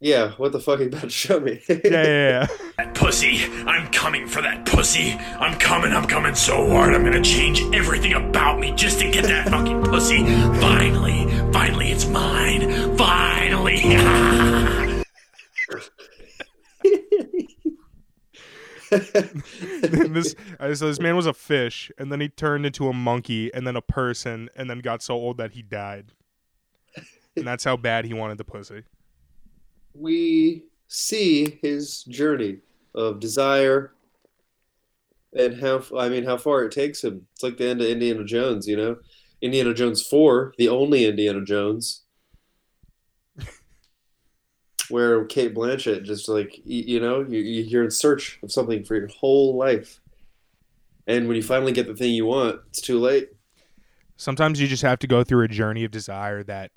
yeah, 0.00 0.30
what 0.38 0.52
the 0.52 0.60
fuck 0.60 0.80
are 0.80 0.82
you 0.82 0.88
about 0.88 1.02
to 1.02 1.10
show 1.10 1.38
me? 1.38 1.60
yeah, 1.68 1.78
yeah, 1.84 2.02
yeah. 2.02 2.46
That 2.78 2.94
pussy. 2.94 3.44
I'm 3.66 3.92
coming 3.92 4.26
for 4.26 4.40
that 4.40 4.64
pussy. 4.64 5.12
I'm 5.12 5.58
coming, 5.58 5.92
I'm 5.92 6.06
coming 6.06 6.34
so 6.34 6.70
hard. 6.70 6.94
I'm 6.94 7.04
gonna 7.04 7.22
change 7.22 7.62
everything 7.74 8.14
about 8.14 8.58
me 8.58 8.72
just 8.72 8.98
to 9.00 9.10
get 9.10 9.24
that 9.24 9.50
fucking 9.50 9.84
pussy. 9.84 10.24
Finally, 10.58 11.28
finally, 11.52 11.90
it's 11.90 12.06
mine. 12.06 12.96
Finally. 12.96 13.80
this 20.10 20.34
so 20.74 20.86
this 20.86 20.98
man 20.98 21.14
was 21.14 21.26
a 21.26 21.34
fish, 21.34 21.92
and 21.98 22.10
then 22.10 22.22
he 22.22 22.28
turned 22.30 22.64
into 22.64 22.88
a 22.88 22.94
monkey, 22.94 23.52
and 23.52 23.66
then 23.66 23.76
a 23.76 23.82
person, 23.82 24.48
and 24.56 24.70
then 24.70 24.78
got 24.78 25.02
so 25.02 25.12
old 25.12 25.36
that 25.36 25.52
he 25.52 25.60
died. 25.60 26.12
And 27.36 27.46
that's 27.46 27.64
how 27.64 27.76
bad 27.76 28.06
he 28.06 28.14
wanted 28.14 28.38
the 28.38 28.44
pussy. 28.44 28.84
We 29.94 30.64
see 30.88 31.58
his 31.62 32.02
journey 32.04 32.58
of 32.94 33.20
desire 33.20 33.92
and 35.36 35.60
how 35.60 35.82
I 35.96 36.08
mean 36.08 36.24
how 36.24 36.36
far 36.36 36.64
it 36.64 36.72
takes 36.72 37.04
him. 37.04 37.26
It's 37.34 37.42
like 37.42 37.56
the 37.56 37.68
end 37.68 37.80
of 37.80 37.86
Indiana 37.88 38.24
Jones, 38.24 38.66
you 38.66 38.76
know. 38.76 38.96
Indiana 39.42 39.72
Jones 39.72 40.02
4, 40.06 40.54
the 40.58 40.68
only 40.68 41.06
Indiana 41.06 41.42
Jones, 41.42 42.02
where 44.88 45.24
Cate 45.24 45.54
Blanchett 45.54 46.04
just 46.04 46.28
like 46.28 46.60
you 46.64 47.00
know 47.00 47.20
you, 47.20 47.38
you- 47.38 47.62
you're 47.64 47.84
in 47.84 47.90
search 47.90 48.38
of 48.42 48.52
something 48.52 48.84
for 48.84 48.96
your 48.96 49.08
whole 49.08 49.56
life, 49.56 50.00
and 51.06 51.26
when 51.28 51.36
you 51.36 51.42
finally 51.42 51.72
get 51.72 51.86
the 51.86 51.94
thing 51.94 52.12
you 52.12 52.26
want, 52.26 52.60
it's 52.68 52.80
too 52.80 52.98
late. 52.98 53.30
Sometimes 54.16 54.60
you 54.60 54.66
just 54.68 54.82
have 54.82 54.98
to 54.98 55.06
go 55.06 55.24
through 55.24 55.44
a 55.44 55.48
journey 55.48 55.84
of 55.84 55.90
desire 55.90 56.42
that 56.44 56.72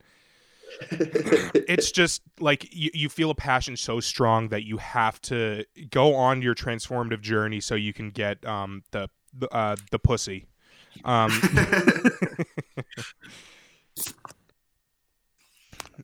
it's 0.91 1.91
just 1.91 2.21
like 2.39 2.73
you, 2.73 2.89
you 2.93 3.09
feel 3.09 3.29
a 3.29 3.35
passion 3.35 3.77
so 3.77 3.99
strong 3.99 4.49
that 4.49 4.63
you 4.63 4.77
have 4.77 5.21
to 5.21 5.65
go 5.89 6.15
on 6.15 6.41
your 6.41 6.55
transformative 6.55 7.21
journey 7.21 7.59
so 7.59 7.75
you 7.75 7.93
can 7.93 8.09
get 8.09 8.43
um 8.45 8.83
the 8.91 9.09
the, 9.37 9.49
uh, 9.53 9.75
the 9.91 9.99
pussy. 9.99 10.47
Um, 11.05 11.31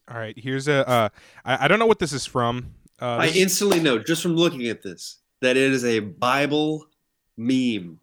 all 0.07 0.17
right, 0.17 0.37
here's 0.37 0.67
a. 0.67 0.87
Uh, 0.87 1.09
I, 1.45 1.65
I 1.65 1.67
don't 1.67 1.79
know 1.79 1.85
what 1.85 1.99
this 1.99 2.13
is 2.13 2.25
from. 2.25 2.73
Uh, 3.01 3.17
I 3.17 3.27
instantly 3.29 3.79
know 3.79 3.99
just 3.99 4.21
from 4.21 4.35
looking 4.35 4.67
at 4.67 4.81
this 4.81 5.17
that 5.41 5.55
it 5.57 5.71
is 5.71 5.85
a 5.85 5.99
Bible 5.99 6.85
meme, 7.37 7.99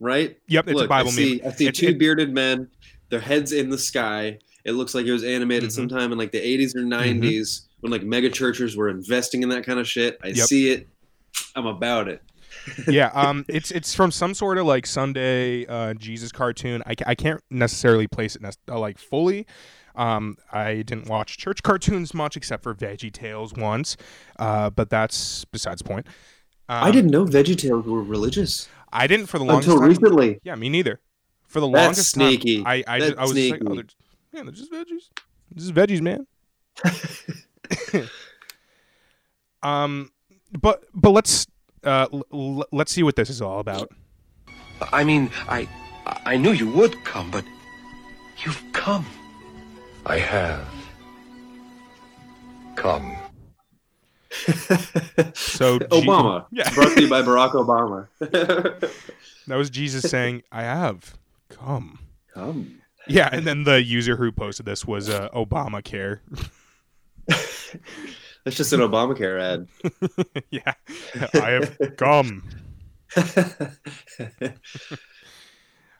right? 0.00 0.38
Yep, 0.48 0.68
it's 0.68 0.80
a 0.82 0.88
Bible 0.88 1.10
I 1.10 1.12
see, 1.12 1.36
meme. 1.36 1.48
I 1.48 1.52
see 1.56 1.66
It's- 1.66 1.80
two 1.80 1.88
it- 1.88 1.98
bearded 1.98 2.32
men, 2.32 2.68
their 3.08 3.20
heads 3.20 3.52
in 3.52 3.70
the 3.70 3.78
sky. 3.78 4.38
It 4.66 4.72
looks 4.72 4.94
like 4.94 5.06
it 5.06 5.12
was 5.12 5.24
animated 5.24 5.70
Mhm. 5.70 5.72
sometime 5.72 6.12
in 6.12 6.18
like 6.18 6.32
the 6.32 6.40
80s 6.40 6.74
or 6.76 6.80
90s 6.84 7.62
when 7.80 7.92
like 7.92 8.02
mega 8.02 8.28
churches 8.28 8.76
were 8.76 8.88
investing 8.88 9.42
in 9.42 9.48
that 9.50 9.64
kind 9.64 9.78
of 9.78 9.86
shit. 9.88 10.18
I 10.22 10.28
Yep. 10.28 10.46
see 10.48 10.70
it. 10.70 10.88
I'm 11.54 11.66
about 11.66 12.08
it. 12.08 12.20
yeah, 12.88 13.10
um, 13.14 13.44
it's 13.48 13.70
it's 13.70 13.94
from 13.94 14.10
some 14.10 14.34
sort 14.34 14.58
of 14.58 14.66
like 14.66 14.86
Sunday 14.86 15.66
uh, 15.66 15.94
Jesus 15.94 16.32
cartoon. 16.32 16.82
I, 16.86 16.94
I 17.06 17.14
can't 17.14 17.40
necessarily 17.50 18.08
place 18.08 18.34
it 18.34 18.42
nec- 18.42 18.56
uh, 18.68 18.78
like 18.78 18.98
fully. 18.98 19.46
Um, 19.94 20.36
I 20.52 20.76
didn't 20.82 21.06
watch 21.06 21.38
church 21.38 21.62
cartoons 21.62 22.12
much 22.12 22.36
except 22.36 22.62
for 22.64 22.74
Veggie 22.74 23.12
Tales 23.12 23.54
once, 23.54 23.96
uh, 24.38 24.68
but 24.70 24.90
that's 24.90 25.44
besides 25.46 25.80
the 25.82 25.88
point. 25.88 26.06
Um, 26.68 26.82
I 26.84 26.90
didn't 26.90 27.10
know 27.10 27.24
Veggie 27.24 27.56
Tales 27.56 27.86
were 27.86 28.02
religious 28.02 28.68
I 28.92 29.06
didn't 29.06 29.26
for 29.26 29.38
the 29.38 29.44
longest 29.44 29.68
until 29.68 29.80
time. 29.80 29.88
recently. 29.90 30.40
Yeah, 30.42 30.54
me 30.56 30.68
neither. 30.68 31.00
For 31.46 31.60
the 31.60 31.68
That's 31.70 31.84
longest 31.86 32.10
sneaky. 32.10 32.56
time, 32.58 32.66
I 32.66 32.84
I, 32.88 32.98
That's 33.00 33.16
I 33.18 33.22
was 33.22 33.30
like, 33.34 33.60
oh, 33.64 33.66
sneaky. 33.74 33.82
just, 33.82 33.96
yeah, 34.36 34.42
they're 34.42 34.52
just 34.52 34.70
veggies. 34.70 35.08
This 35.50 35.64
is 35.64 35.72
veggies, 35.72 36.02
man. 36.02 36.26
um, 39.62 40.10
but 40.60 40.84
but 40.94 41.10
let's 41.10 41.46
uh 41.84 42.06
l- 42.12 42.26
l- 42.32 42.66
let's 42.70 42.92
see 42.92 43.02
what 43.02 43.16
this 43.16 43.30
is 43.30 43.40
all 43.40 43.60
about. 43.60 43.90
I 44.92 45.04
mean, 45.04 45.30
I 45.48 45.66
I 46.26 46.36
knew 46.36 46.52
you 46.52 46.68
would 46.70 47.02
come, 47.04 47.30
but 47.30 47.44
you've 48.44 48.62
come. 48.72 49.06
I 50.04 50.18
have 50.18 50.68
come. 52.76 53.16
So 55.34 55.78
Je- 55.78 55.86
Obama. 55.86 56.44
yeah, 56.52 56.72
Brought 56.74 56.94
to 56.94 57.00
you 57.02 57.08
by 57.08 57.22
Barack 57.22 57.52
Obama. 57.52 58.06
that 59.46 59.56
was 59.56 59.70
Jesus 59.70 60.10
saying, 60.10 60.42
"I 60.52 60.62
have 60.62 61.14
come." 61.48 62.00
Come. 62.34 62.82
Yeah, 63.08 63.28
and 63.32 63.46
then 63.46 63.64
the 63.64 63.82
user 63.82 64.16
who 64.16 64.32
posted 64.32 64.66
this 64.66 64.84
was 64.84 65.08
uh, 65.08 65.28
Obamacare. 65.30 66.20
That's 68.46 68.56
just 68.56 68.72
an 68.72 68.80
Obamacare 68.80 69.40
ad. 69.40 69.68
yeah, 70.50 70.74
I 71.34 71.50
have 71.50 71.96
come. 71.96 72.44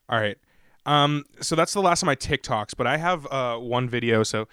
All 0.08 0.20
right. 0.20 0.38
Um, 0.84 1.24
so 1.40 1.56
that's 1.56 1.72
the 1.72 1.82
last 1.82 2.02
of 2.02 2.06
my 2.06 2.14
TikToks, 2.14 2.74
but 2.76 2.86
I 2.86 2.98
have 2.98 3.26
uh, 3.26 3.56
one 3.56 3.88
video. 3.88 4.22
So 4.22 4.46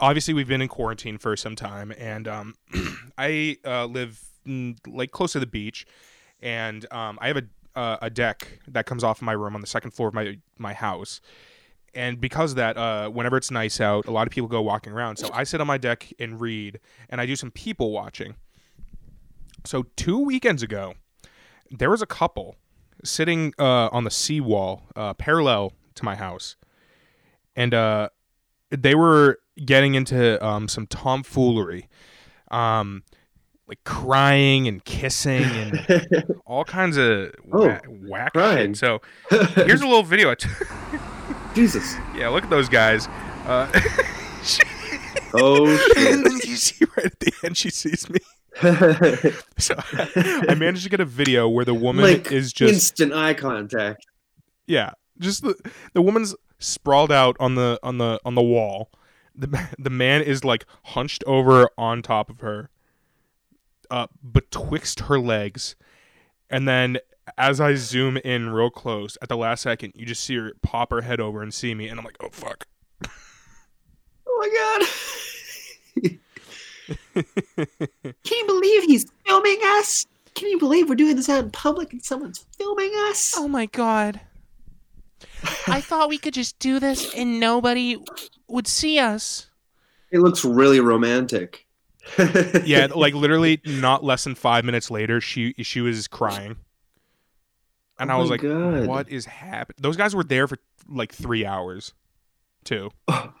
obviously 0.00 0.34
we've 0.34 0.48
been 0.48 0.60
in 0.60 0.66
quarantine 0.66 1.18
for 1.18 1.36
some 1.36 1.54
time, 1.54 1.92
and 1.96 2.26
um, 2.26 2.56
I 3.18 3.58
uh, 3.64 3.86
live 3.86 4.20
like 4.86 5.12
close 5.12 5.32
to 5.34 5.40
the 5.40 5.46
beach, 5.46 5.86
and 6.40 6.84
um, 6.92 7.18
I 7.20 7.28
have 7.28 7.36
a 7.36 7.42
uh, 7.78 7.98
a 8.02 8.10
deck 8.10 8.58
that 8.66 8.86
comes 8.86 9.04
off 9.04 9.18
of 9.18 9.22
my 9.22 9.32
room 9.32 9.54
on 9.54 9.60
the 9.60 9.66
second 9.68 9.92
floor 9.92 10.08
of 10.08 10.14
my 10.14 10.38
my 10.58 10.72
house. 10.72 11.20
And 11.98 12.20
because 12.20 12.52
of 12.52 12.56
that, 12.58 12.76
uh, 12.76 13.08
whenever 13.08 13.36
it's 13.36 13.50
nice 13.50 13.80
out, 13.80 14.06
a 14.06 14.12
lot 14.12 14.28
of 14.28 14.32
people 14.32 14.46
go 14.48 14.62
walking 14.62 14.92
around. 14.92 15.16
So 15.16 15.30
I 15.32 15.42
sit 15.42 15.60
on 15.60 15.66
my 15.66 15.78
deck 15.78 16.06
and 16.20 16.40
read, 16.40 16.78
and 17.10 17.20
I 17.20 17.26
do 17.26 17.34
some 17.34 17.50
people 17.50 17.90
watching. 17.90 18.36
So 19.64 19.84
two 19.96 20.16
weekends 20.16 20.62
ago, 20.62 20.94
there 21.72 21.90
was 21.90 22.00
a 22.00 22.06
couple 22.06 22.54
sitting 23.02 23.52
uh, 23.58 23.88
on 23.88 24.04
the 24.04 24.12
seawall, 24.12 24.82
uh, 24.94 25.14
parallel 25.14 25.72
to 25.96 26.04
my 26.04 26.14
house, 26.14 26.54
and 27.56 27.74
uh, 27.74 28.10
they 28.70 28.94
were 28.94 29.40
getting 29.64 29.96
into 29.96 30.42
um, 30.46 30.68
some 30.68 30.86
tomfoolery, 30.86 31.88
um, 32.52 33.02
like 33.66 33.82
crying 33.82 34.68
and 34.68 34.84
kissing 34.84 35.42
and 35.42 36.24
all 36.46 36.64
kinds 36.64 36.96
of 36.96 37.34
wha- 37.44 37.80
whack 37.88 38.34
crying. 38.34 38.74
shit. 38.74 38.76
So 38.76 39.00
here's 39.56 39.80
a 39.80 39.86
little 39.86 40.04
video. 40.04 40.30
I 40.30 40.36
t- 40.36 40.48
Jesus. 41.58 41.96
yeah, 42.14 42.28
look 42.28 42.44
at 42.44 42.50
those 42.50 42.68
guys. 42.68 43.08
Uh, 43.46 43.66
Oh 45.34 45.66
and 45.96 46.24
then 46.24 46.38
shit. 46.40 46.48
you 46.48 46.56
see 46.56 46.84
right 46.96 47.06
at 47.06 47.18
the 47.20 47.32
end, 47.44 47.56
she 47.56 47.70
sees 47.70 48.08
me. 48.08 48.20
So 49.58 49.74
I 49.86 50.54
managed 50.54 50.84
to 50.84 50.88
get 50.88 51.00
a 51.00 51.04
video 51.04 51.48
where 51.48 51.64
the 51.64 51.74
woman 51.74 52.04
like 52.04 52.32
is 52.32 52.52
just 52.52 52.72
instant 52.72 53.12
eye 53.12 53.34
contact. 53.34 54.06
yeah, 54.66 54.92
just 55.18 55.42
the 55.42 55.54
the 55.92 56.00
woman's 56.02 56.34
sprawled 56.60 57.12
out 57.12 57.36
on 57.40 57.56
the 57.56 57.78
on 57.82 57.98
the 57.98 58.20
on 58.24 58.36
the 58.36 58.42
wall. 58.42 58.90
The 59.34 59.68
the 59.78 59.90
man 59.90 60.22
is 60.22 60.44
like 60.44 60.64
hunched 60.84 61.22
over 61.26 61.68
on 61.76 62.00
top 62.02 62.30
of 62.30 62.40
her, 62.40 62.70
uh, 63.90 64.06
betwixt 64.22 65.00
her 65.00 65.18
legs, 65.20 65.76
and 66.48 66.66
then 66.66 66.98
as 67.36 67.60
I 67.60 67.74
zoom 67.74 68.16
in 68.18 68.50
real 68.50 68.70
close 68.70 69.18
at 69.20 69.28
the 69.28 69.36
last 69.36 69.62
second, 69.62 69.92
you 69.94 70.06
just 70.06 70.24
see 70.24 70.36
her 70.36 70.52
pop 70.62 70.90
her 70.90 71.02
head 71.02 71.20
over 71.20 71.42
and 71.42 71.52
see 71.52 71.74
me, 71.74 71.88
and 71.88 71.98
I'm 71.98 72.04
like, 72.04 72.16
oh 72.20 72.30
fuck. 72.30 72.66
Oh 74.26 74.38
my 74.40 74.48
god. 76.02 76.14
Can 77.14 78.38
you 78.38 78.46
believe 78.46 78.84
he's 78.84 79.06
filming 79.26 79.58
us? 79.64 80.06
Can 80.34 80.48
you 80.48 80.58
believe 80.58 80.88
we're 80.88 80.94
doing 80.94 81.16
this 81.16 81.28
out 81.28 81.44
in 81.44 81.50
public 81.50 81.92
and 81.92 82.02
someone's 82.04 82.46
filming 82.56 82.92
us? 83.08 83.34
Oh 83.36 83.48
my 83.48 83.66
god. 83.66 84.20
I 85.66 85.80
thought 85.80 86.08
we 86.08 86.18
could 86.18 86.34
just 86.34 86.58
do 86.58 86.78
this 86.78 87.14
and 87.14 87.40
nobody 87.40 87.96
would 88.48 88.66
see 88.66 88.98
us. 88.98 89.50
It 90.10 90.20
looks 90.20 90.44
really 90.44 90.80
romantic. 90.80 91.66
yeah, 92.64 92.86
like 92.94 93.14
literally 93.14 93.60
not 93.64 94.04
less 94.04 94.24
than 94.24 94.34
five 94.34 94.64
minutes 94.64 94.90
later, 94.90 95.20
she 95.20 95.54
she 95.58 95.80
was 95.80 96.08
crying, 96.08 96.56
and 97.98 98.10
Oh 98.10 98.14
I 98.14 98.16
was 98.18 98.30
like, 98.30 98.42
God. 98.42 98.86
"What 98.86 99.08
is 99.08 99.26
happening?" 99.26 99.76
Those 99.80 99.96
guys 99.96 100.14
were 100.14 100.24
there 100.24 100.46
for 100.46 100.58
like 100.88 101.12
three 101.12 101.44
hours, 101.44 101.94
too. 102.64 102.90
and 103.08 103.32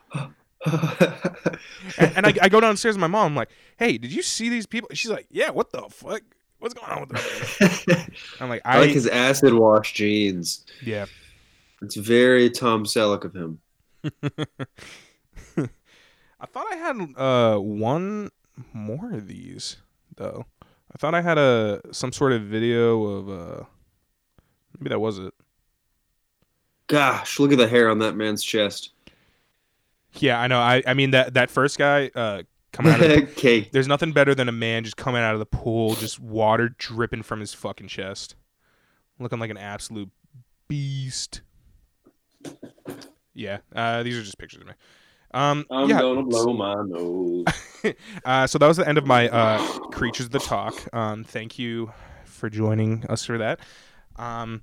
and 1.98 2.26
I, 2.26 2.34
I 2.42 2.48
go 2.48 2.60
downstairs 2.60 2.96
with 2.96 3.00
my 3.00 3.06
mom. 3.06 3.32
I'm 3.32 3.36
like, 3.36 3.50
"Hey, 3.78 3.98
did 3.98 4.12
you 4.12 4.22
see 4.22 4.48
these 4.48 4.66
people?" 4.66 4.88
She's 4.92 5.10
like, 5.10 5.26
"Yeah, 5.30 5.50
what 5.50 5.70
the 5.70 5.82
fuck? 5.90 6.22
What's 6.58 6.74
going 6.74 6.90
on 6.90 7.06
with 7.08 7.86
them?" 7.88 8.12
I'm 8.40 8.48
like, 8.48 8.62
I, 8.64 8.76
"I, 8.76 8.80
like 8.80 8.90
his 8.90 9.06
acid 9.06 9.54
wash 9.54 9.94
jeans. 9.94 10.64
yeah." 10.82 11.06
It's 11.80 11.94
very 11.94 12.50
Tom 12.50 12.84
Selleck 12.84 13.24
of 13.24 13.36
him. 13.36 13.60
I 16.40 16.46
thought 16.46 16.66
I 16.72 16.76
had 16.76 16.96
uh 17.16 17.58
one 17.58 18.30
more 18.72 19.12
of 19.12 19.28
these 19.28 19.76
though. 20.16 20.46
I 20.62 20.98
thought 20.98 21.14
I 21.14 21.20
had 21.20 21.38
a 21.38 21.80
some 21.92 22.12
sort 22.12 22.32
of 22.32 22.42
video 22.42 23.04
of 23.04 23.28
uh 23.28 23.64
maybe 24.78 24.90
that 24.90 25.00
was 25.00 25.18
it. 25.18 25.34
Gosh, 26.86 27.38
look 27.38 27.52
at 27.52 27.58
the 27.58 27.68
hair 27.68 27.90
on 27.90 27.98
that 27.98 28.16
man's 28.16 28.42
chest. 28.42 28.92
Yeah, 30.14 30.40
I 30.40 30.46
know. 30.46 30.58
I 30.58 30.82
I 30.86 30.94
mean 30.94 31.10
that 31.10 31.34
that 31.34 31.50
first 31.50 31.78
guy 31.78 32.10
uh 32.14 32.42
coming 32.72 32.92
out 32.92 33.00
of 33.00 33.08
the, 33.08 33.22
Okay. 33.32 33.68
There's 33.72 33.88
nothing 33.88 34.12
better 34.12 34.34
than 34.34 34.48
a 34.48 34.52
man 34.52 34.84
just 34.84 34.96
coming 34.96 35.22
out 35.22 35.34
of 35.34 35.38
the 35.38 35.46
pool 35.46 35.94
just 35.94 36.18
water 36.18 36.70
dripping 36.78 37.22
from 37.22 37.40
his 37.40 37.52
fucking 37.54 37.88
chest. 37.88 38.36
Looking 39.18 39.38
like 39.38 39.50
an 39.50 39.58
absolute 39.58 40.10
beast. 40.66 41.42
Yeah, 43.34 43.58
uh 43.74 44.02
these 44.02 44.16
are 44.16 44.22
just 44.22 44.38
pictures 44.38 44.62
of 44.62 44.68
me. 44.68 44.72
Um 45.34 45.66
I'm 45.70 45.90
yeah. 45.90 46.00
gonna 46.00 46.22
blow 46.22 46.54
my 46.54 46.74
nose. 46.86 47.44
uh, 48.24 48.46
so 48.46 48.58
that 48.58 48.66
was 48.66 48.78
the 48.78 48.88
end 48.88 48.96
of 48.98 49.06
my 49.06 49.28
uh, 49.28 49.62
creatures 49.90 50.26
of 50.26 50.32
the 50.32 50.38
Tok. 50.38 50.74
Um, 50.94 51.22
thank 51.22 51.58
you 51.58 51.92
for 52.24 52.48
joining 52.48 53.04
us 53.06 53.24
for 53.24 53.38
that. 53.38 53.60
Um, 54.18 54.62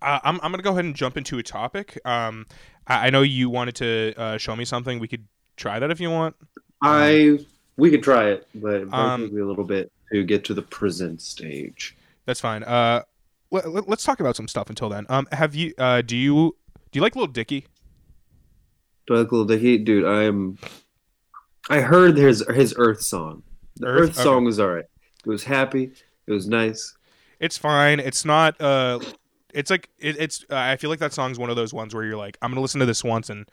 I- 0.00 0.20
I'm 0.24 0.40
I'm 0.42 0.50
gonna 0.50 0.62
go 0.62 0.72
ahead 0.72 0.84
and 0.84 0.94
jump 0.94 1.16
into 1.16 1.38
a 1.38 1.42
topic. 1.42 1.98
Um, 2.04 2.46
I, 2.86 3.06
I 3.06 3.10
know 3.10 3.22
you 3.22 3.50
wanted 3.50 3.74
to 3.76 4.14
uh, 4.16 4.38
show 4.38 4.54
me 4.54 4.64
something. 4.64 4.98
We 4.98 5.08
could 5.08 5.26
try 5.56 5.78
that 5.78 5.90
if 5.90 6.00
you 6.00 6.10
want. 6.10 6.36
I 6.82 7.38
we 7.76 7.90
could 7.90 8.02
try 8.02 8.28
it, 8.28 8.46
but 8.54 8.74
it 8.74 8.88
might 8.88 9.14
Um, 9.14 9.22
take 9.22 9.32
me 9.32 9.40
a 9.40 9.46
little 9.46 9.64
bit 9.64 9.90
to 10.12 10.24
get 10.24 10.44
to 10.44 10.54
the 10.54 10.62
present 10.62 11.20
stage. 11.20 11.96
That's 12.26 12.40
fine. 12.40 12.62
Uh, 12.62 13.02
let, 13.50 13.66
let, 13.66 13.88
us 13.88 14.04
talk 14.04 14.20
about 14.20 14.36
some 14.36 14.48
stuff 14.48 14.68
until 14.68 14.88
then. 14.88 15.06
Um, 15.08 15.26
have 15.32 15.54
you 15.54 15.74
uh, 15.78 16.02
do 16.02 16.16
you 16.16 16.56
do 16.92 16.98
you 16.98 17.02
like 17.02 17.16
Little 17.16 17.32
Dicky? 17.32 17.66
Do 19.06 19.14
I 19.14 19.18
a 19.18 19.20
little 19.20 19.44
dicky? 19.44 19.78
Dude, 19.78 20.04
I'm. 20.04 20.58
I 21.68 21.80
heard 21.80 22.16
his 22.16 22.44
his 22.54 22.74
Earth 22.78 23.02
song. 23.02 23.42
The 23.76 23.86
Earth? 23.86 24.10
Earth, 24.10 24.16
song 24.16 24.44
was 24.44 24.60
alright. 24.60 24.86
It 25.24 25.28
was 25.28 25.44
happy. 25.44 25.92
It 26.26 26.32
was 26.32 26.48
nice. 26.48 26.96
It's 27.40 27.58
fine. 27.58 28.00
It's 28.00 28.24
not. 28.24 28.60
Uh, 28.60 29.00
it's 29.52 29.70
like 29.70 29.88
it, 29.98 30.16
it's. 30.18 30.44
Uh, 30.50 30.56
I 30.56 30.76
feel 30.76 30.90
like 30.90 30.98
that 30.98 31.12
song's 31.12 31.38
one 31.38 31.50
of 31.50 31.56
those 31.56 31.72
ones 31.72 31.94
where 31.94 32.04
you're 32.04 32.16
like, 32.16 32.36
I'm 32.42 32.50
gonna 32.50 32.60
listen 32.60 32.80
to 32.80 32.86
this 32.86 33.04
once, 33.04 33.30
and 33.30 33.48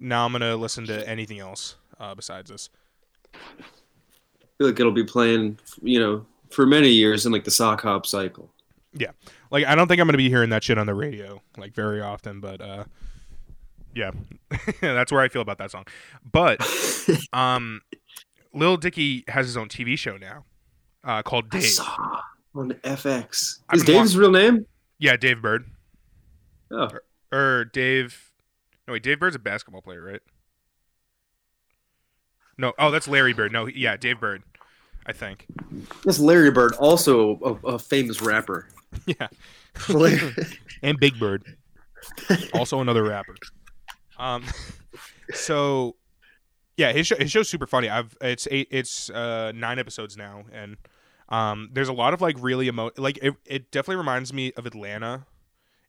now 0.00 0.24
I'm 0.24 0.32
gonna 0.32 0.56
listen 0.56 0.86
to 0.86 1.08
anything 1.08 1.38
else 1.38 1.76
uh, 2.00 2.14
besides 2.14 2.50
this. 2.50 2.70
I 3.34 3.38
feel 4.58 4.66
like 4.66 4.80
it'll 4.80 4.92
be 4.92 5.04
playing, 5.04 5.58
you 5.82 6.00
know, 6.00 6.26
for 6.50 6.66
many 6.66 6.88
years 6.88 7.24
in 7.26 7.32
like 7.32 7.44
the 7.44 7.50
sock 7.50 7.82
hop 7.82 8.06
cycle. 8.06 8.50
Yeah, 8.92 9.12
like 9.50 9.64
I 9.64 9.74
don't 9.74 9.88
think 9.88 10.00
I'm 10.00 10.06
gonna 10.06 10.18
be 10.18 10.28
hearing 10.28 10.50
that 10.50 10.62
shit 10.64 10.78
on 10.78 10.86
the 10.86 10.94
radio 10.94 11.40
like 11.56 11.74
very 11.74 12.00
often, 12.00 12.40
but 12.40 12.60
uh, 12.60 12.84
yeah, 13.94 14.10
that's 14.80 15.12
where 15.12 15.22
I 15.22 15.28
feel 15.28 15.42
about 15.42 15.58
that 15.58 15.70
song. 15.70 15.86
But 16.30 16.60
um, 17.32 17.80
Lil 18.52 18.76
Dicky 18.76 19.24
has 19.28 19.46
his 19.46 19.56
own 19.56 19.68
TV 19.68 19.96
show 19.96 20.16
now, 20.16 20.44
uh, 21.04 21.22
called 21.22 21.46
I 21.52 21.60
Dave. 21.60 21.68
saw 21.70 22.20
on 22.54 22.72
FX. 22.82 23.60
I've 23.68 23.78
Is 23.78 23.84
Dave's 23.84 24.16
real 24.16 24.30
name? 24.30 24.66
Yeah, 24.98 25.16
Dave 25.16 25.42
Burd. 25.42 25.64
Oh. 26.70 26.88
Or, 26.90 27.02
or 27.32 27.64
Dave. 27.66 28.30
No, 28.86 28.92
wait, 28.92 29.02
Dave 29.02 29.20
Bird's 29.20 29.36
a 29.36 29.38
basketball 29.38 29.82
player, 29.82 30.02
right? 30.02 30.20
No, 32.58 32.72
oh, 32.78 32.90
that's 32.90 33.08
Larry 33.08 33.32
Bird. 33.32 33.52
No, 33.52 33.66
yeah, 33.66 33.96
Dave 33.96 34.20
Burd, 34.20 34.42
I 35.06 35.12
think. 35.12 35.46
That's 36.04 36.18
Larry 36.18 36.50
Bird, 36.50 36.74
also 36.74 37.60
a, 37.64 37.68
a 37.68 37.78
famous 37.78 38.20
rapper. 38.20 38.68
Yeah. 39.06 39.28
And 40.82 40.98
Big 41.00 41.18
Bird, 41.18 41.56
also 42.52 42.80
another 42.80 43.04
rapper. 43.04 43.34
Um, 44.18 44.44
so 45.32 45.96
yeah, 46.76 46.92
his 46.92 47.06
show, 47.06 47.16
his 47.16 47.30
show's 47.30 47.48
super 47.48 47.66
funny. 47.66 47.88
I've 47.88 48.16
it's 48.20 48.48
eight, 48.50 48.68
it's 48.70 49.08
uh 49.10 49.52
nine 49.54 49.78
episodes 49.78 50.16
now, 50.16 50.44
and 50.52 50.76
um, 51.32 51.70
there's 51.72 51.88
a 51.88 51.92
lot 51.94 52.12
of 52.12 52.20
like 52.20 52.36
really 52.38 52.68
emo 52.68 52.90
like 52.98 53.18
it. 53.22 53.34
It 53.46 53.70
definitely 53.70 53.96
reminds 53.96 54.32
me 54.32 54.52
of 54.52 54.66
Atlanta 54.66 55.26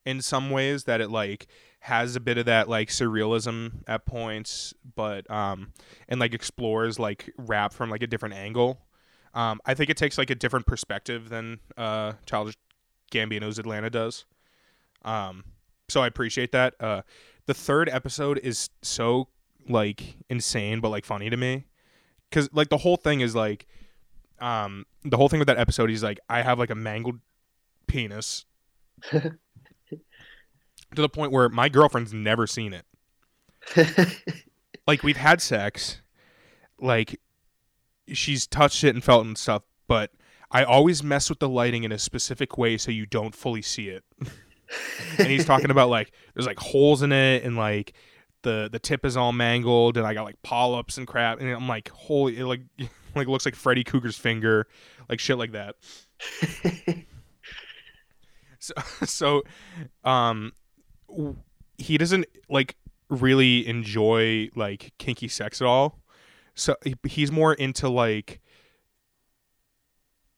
in 0.06 0.22
some 0.22 0.50
ways 0.50 0.86
that 0.86 1.02
it 1.02 1.12
like 1.12 1.48
has 1.82 2.16
a 2.16 2.22
bit 2.22 2.38
of 2.38 2.46
that 2.46 2.70
like 2.70 2.88
surrealism 2.88 3.84
at 3.86 4.06
points, 4.06 4.74
but 4.96 5.30
um, 5.30 5.74
and 6.08 6.20
like 6.20 6.34
explores 6.34 6.98
like 6.98 7.30
rap 7.38 7.74
from 7.74 7.90
like 7.90 8.02
a 8.02 8.08
different 8.08 8.36
angle. 8.36 8.80
Um, 9.34 9.60
I 9.66 9.74
think 9.74 9.90
it 9.90 9.98
takes 9.98 10.18
like 10.18 10.30
a 10.30 10.36
different 10.36 10.66
perspective 10.66 11.28
than 11.28 11.60
uh, 11.76 12.14
Childish 12.26 12.56
Gambino's 13.12 13.60
Atlanta 13.60 13.90
does. 13.90 14.24
Um, 15.04 15.44
so 15.90 16.02
I 16.02 16.08
appreciate 16.08 16.54
that. 16.54 16.76
Uh, 16.80 17.02
the 17.48 17.54
third 17.54 17.90
episode 17.90 18.40
is 18.40 18.70
so 18.82 19.28
like 19.68 20.16
insane, 20.30 20.80
but 20.80 20.90
like 20.90 21.04
funny 21.04 21.30
to 21.30 21.36
me, 21.36 21.66
because 22.30 22.48
like 22.54 22.70
the 22.70 22.78
whole 22.78 22.96
thing 22.96 23.20
is 23.20 23.36
like, 23.36 23.68
um, 24.40 24.86
the 25.04 25.18
whole 25.18 25.30
thing 25.30 25.40
with 25.40 25.48
that 25.48 25.58
episode 25.58 25.90
he's 25.90 26.04
like 26.04 26.20
I 26.30 26.42
have 26.42 26.60
like 26.60 26.70
a 26.70 26.76
mangled 26.76 27.20
penis 27.88 28.46
to 29.12 29.32
the 30.96 31.10
point 31.10 31.32
where 31.32 31.50
my 31.50 31.70
girlfriend's 31.70 32.14
never 32.14 32.48
seen 32.48 32.74
it. 32.74 32.86
like 34.88 35.04
we've 35.04 35.18
had 35.18 35.42
sex, 35.42 36.02
like 36.80 37.20
she's 38.08 38.48
touched 38.48 38.84
it 38.84 38.94
and 38.94 39.04
felt 39.04 39.26
it 39.26 39.28
and 39.28 39.38
stuff, 39.38 39.64
but 39.88 40.12
I 40.52 40.64
always 40.64 41.04
mess 41.04 41.30
with 41.30 41.40
the 41.40 41.50
lighting 41.50 41.84
in 41.84 41.92
a 41.92 41.98
specific 41.98 42.58
way 42.58 42.78
so 42.78 42.92
you 42.92 43.06
don't 43.06 43.34
fully 43.34 43.62
see 43.62 43.90
it. 43.90 44.04
and 45.18 45.28
he's 45.28 45.46
talking 45.46 45.72
about 45.72 45.90
like 45.90 46.12
there's 46.34 46.48
like 46.48 46.60
holes 46.60 47.02
in 47.02 47.12
it 47.12 47.44
and 47.44 47.58
like 47.58 47.94
the 48.44 48.70
the 48.72 48.80
tip 48.80 49.06
is 49.06 49.16
all 49.16 49.32
mangled 49.32 49.98
and 49.98 50.06
I 50.06 50.14
got 50.14 50.26
like 50.26 50.42
polyps 50.44 50.98
and 50.98 51.08
crap 51.08 51.40
and 51.40 51.50
I'm 51.50 51.68
like 51.68 51.90
holy 51.90 52.42
like 52.44 52.62
like 53.16 53.28
looks 53.28 53.46
like 53.46 53.56
Freddy 53.56 53.84
Krueger's 53.84 54.18
finger 54.18 54.68
like 55.10 55.20
shit 55.20 55.38
like 55.38 55.52
that. 55.54 55.76
so 58.60 58.74
so 59.06 59.44
um 60.04 60.54
he 61.78 61.98
doesn't 61.98 62.26
like 62.50 62.76
really 63.10 63.68
enjoy 63.68 64.50
like 64.56 64.94
kinky 64.98 65.28
sex 65.28 65.62
at 65.62 65.68
all. 65.68 66.00
So 66.56 66.76
he's 67.04 67.32
more 67.32 67.54
into 67.54 67.90
like 67.90 68.40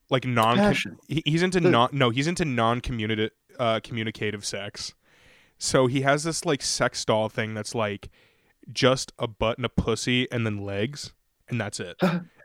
like 0.10 0.26
non 0.26 0.74
he's 1.08 1.44
into 1.44 1.60
The- 1.60 1.70
non 1.70 1.90
no 1.92 2.10
he's 2.10 2.28
into 2.28 2.46
non 2.46 2.82
communicative 2.82 3.32
uh 3.60 3.80
communicative 3.84 4.46
sex 4.46 4.94
so 5.58 5.88
he 5.88 6.02
has 6.02 6.24
this 6.24 6.46
like 6.46 6.62
sex 6.62 7.04
doll 7.06 7.30
thing 7.30 7.54
that's 7.54 7.74
like 7.74 8.10
just 8.72 9.14
a 9.18 9.28
butt 9.28 9.58
and 9.58 9.66
a 9.66 9.70
pussy 9.70 10.30
and 10.32 10.46
then 10.46 10.58
legs 10.58 11.14
and 11.50 11.60
that's 11.60 11.80
it 11.80 11.98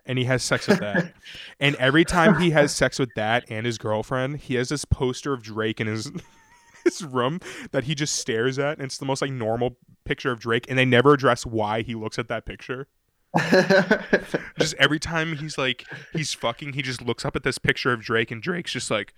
and 0.06 0.18
he 0.18 0.24
has 0.24 0.42
sex 0.42 0.66
with 0.66 0.80
that 0.80 1.12
and 1.60 1.76
every 1.76 2.04
time 2.04 2.40
he 2.40 2.50
has 2.50 2.74
sex 2.74 2.98
with 2.98 3.10
that 3.16 3.44
and 3.50 3.66
his 3.66 3.78
girlfriend 3.78 4.38
he 4.38 4.54
has 4.54 4.68
this 4.68 4.84
poster 4.84 5.32
of 5.32 5.42
drake 5.42 5.80
in 5.80 5.86
his 5.86 6.10
his 6.84 7.02
room 7.04 7.40
that 7.72 7.84
he 7.84 7.94
just 7.94 8.16
stares 8.16 8.58
at 8.58 8.78
and 8.78 8.86
it's 8.86 8.98
the 8.98 9.04
most 9.04 9.20
like 9.22 9.30
normal 9.30 9.76
picture 10.04 10.30
of 10.32 10.40
drake 10.40 10.66
and 10.68 10.78
they 10.78 10.84
never 10.84 11.12
address 11.12 11.44
why 11.44 11.82
he 11.82 11.94
looks 11.94 12.18
at 12.18 12.28
that 12.28 12.44
picture 12.46 12.88
just 14.58 14.74
every 14.78 14.98
time 14.98 15.36
he's 15.36 15.56
like 15.56 15.84
he's 16.12 16.34
fucking 16.34 16.72
he 16.72 16.82
just 16.82 17.00
looks 17.02 17.24
up 17.24 17.36
at 17.36 17.44
this 17.44 17.58
picture 17.58 17.92
of 17.92 18.00
drake 18.00 18.30
and 18.30 18.42
drake's 18.42 18.72
just 18.72 18.90
like 18.90 19.14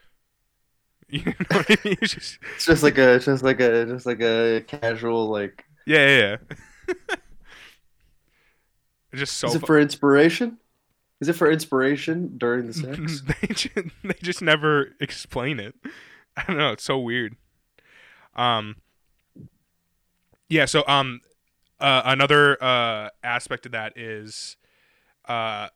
you 1.09 1.25
know 1.27 1.33
what 1.49 1.71
I 1.71 1.77
mean? 1.85 1.97
He's 2.01 2.14
just, 2.14 2.38
It's 2.57 2.64
just 2.64 2.83
like 2.83 2.97
a, 2.97 3.18
just 3.18 3.45
like 3.45 3.61
a, 3.61 3.85
just 3.85 4.07
like 4.07 4.23
a 4.23 4.64
casual 4.66 5.29
like. 5.29 5.62
yeah, 5.87 6.07
yeah, 6.07 6.37
yeah. 6.88 7.16
Just 9.14 9.37
so 9.37 9.49
Is 9.49 9.57
it 9.57 9.61
fu- 9.61 9.66
for 9.66 9.79
inspiration? 9.79 10.57
Is 11.23 11.29
it 11.29 11.35
for 11.35 11.49
inspiration 11.49 12.37
during 12.37 12.67
the 12.67 12.75
sex? 12.75 13.23
they 13.41 13.47
just, 13.55 13.75
they 14.03 14.17
just 14.21 14.43
never 14.43 14.89
explain 14.99 15.61
it. 15.61 15.77
I 16.37 16.43
don't 16.49 16.59
know. 16.59 16.73
It's 16.73 16.83
so 16.83 16.99
weird. 16.99 17.37
Um. 18.35 18.79
Yeah. 20.49 20.65
So 20.65 20.83
um, 20.89 21.21
uh, 21.79 22.03
another 22.05 22.61
uh 22.61 23.11
aspect 23.23 23.67
of 23.67 23.73
that 23.73 23.97
is, 23.97 24.57
uh, 25.29 25.69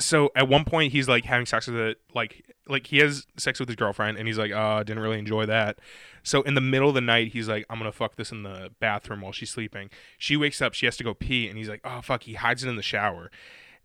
so 0.00 0.30
at 0.34 0.48
one 0.48 0.64
point 0.64 0.90
he's 0.90 1.08
like 1.08 1.24
having 1.24 1.46
sex 1.46 1.68
with 1.68 1.76
it, 1.76 1.98
like 2.12 2.44
like 2.66 2.88
he 2.88 2.98
has 2.98 3.28
sex 3.36 3.60
with 3.60 3.68
his 3.68 3.76
girlfriend, 3.76 4.18
and 4.18 4.26
he's 4.26 4.38
like, 4.38 4.50
I 4.50 4.82
didn't 4.82 5.04
really 5.04 5.20
enjoy 5.20 5.46
that. 5.46 5.78
So 6.24 6.42
in 6.42 6.54
the 6.54 6.60
middle 6.60 6.88
of 6.88 6.96
the 6.96 7.00
night, 7.00 7.28
he's 7.28 7.48
like, 7.48 7.64
I'm 7.70 7.78
gonna 7.78 7.92
fuck 7.92 8.16
this 8.16 8.32
in 8.32 8.42
the 8.42 8.72
bathroom 8.80 9.20
while 9.20 9.30
she's 9.30 9.50
sleeping. 9.50 9.88
She 10.18 10.36
wakes 10.36 10.60
up, 10.60 10.74
she 10.74 10.86
has 10.86 10.96
to 10.96 11.04
go 11.04 11.14
pee, 11.14 11.46
and 11.46 11.56
he's 11.56 11.68
like, 11.68 11.82
oh 11.84 12.00
fuck, 12.00 12.24
he 12.24 12.34
hides 12.34 12.64
it 12.64 12.68
in 12.68 12.74
the 12.74 12.82
shower, 12.82 13.30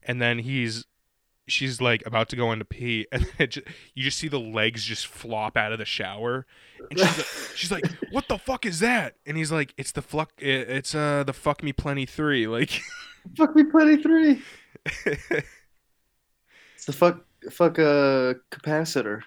and 0.03 0.21
then 0.21 0.39
he's 0.39 0.85
she's 1.47 1.81
like 1.81 2.03
about 2.05 2.29
to 2.29 2.35
go 2.35 2.51
into 2.51 2.63
pee 2.65 3.07
and 3.11 3.23
then 3.23 3.31
it 3.39 3.47
ju- 3.51 3.63
you 3.95 4.03
just 4.03 4.17
see 4.19 4.27
the 4.27 4.39
legs 4.39 4.83
just 4.83 5.07
flop 5.07 5.57
out 5.57 5.71
of 5.71 5.79
the 5.79 5.85
shower 5.85 6.45
and 6.91 6.99
she's 6.99 7.17
like, 7.17 7.27
she's 7.55 7.71
like 7.71 7.85
what 8.11 8.27
the 8.27 8.37
fuck 8.37 8.65
is 8.65 8.79
that 8.79 9.15
and 9.25 9.35
he's 9.35 9.51
like 9.51 9.73
it's 9.77 9.91
the 9.91 10.01
fuck 10.01 10.31
it, 10.37 10.69
it's 10.69 10.93
uh 10.93 11.23
the 11.25 11.33
fuck 11.33 11.63
me 11.63 11.73
plenty 11.73 12.05
3 12.05 12.47
like 12.47 12.79
fuck 13.37 13.55
me 13.55 13.63
plenty 13.63 14.01
three. 14.01 14.41
It's 16.75 16.85
the 16.85 16.93
fuck, 16.93 17.25
fuck 17.51 17.77
uh, 17.77 18.35
capacitor. 18.51 19.21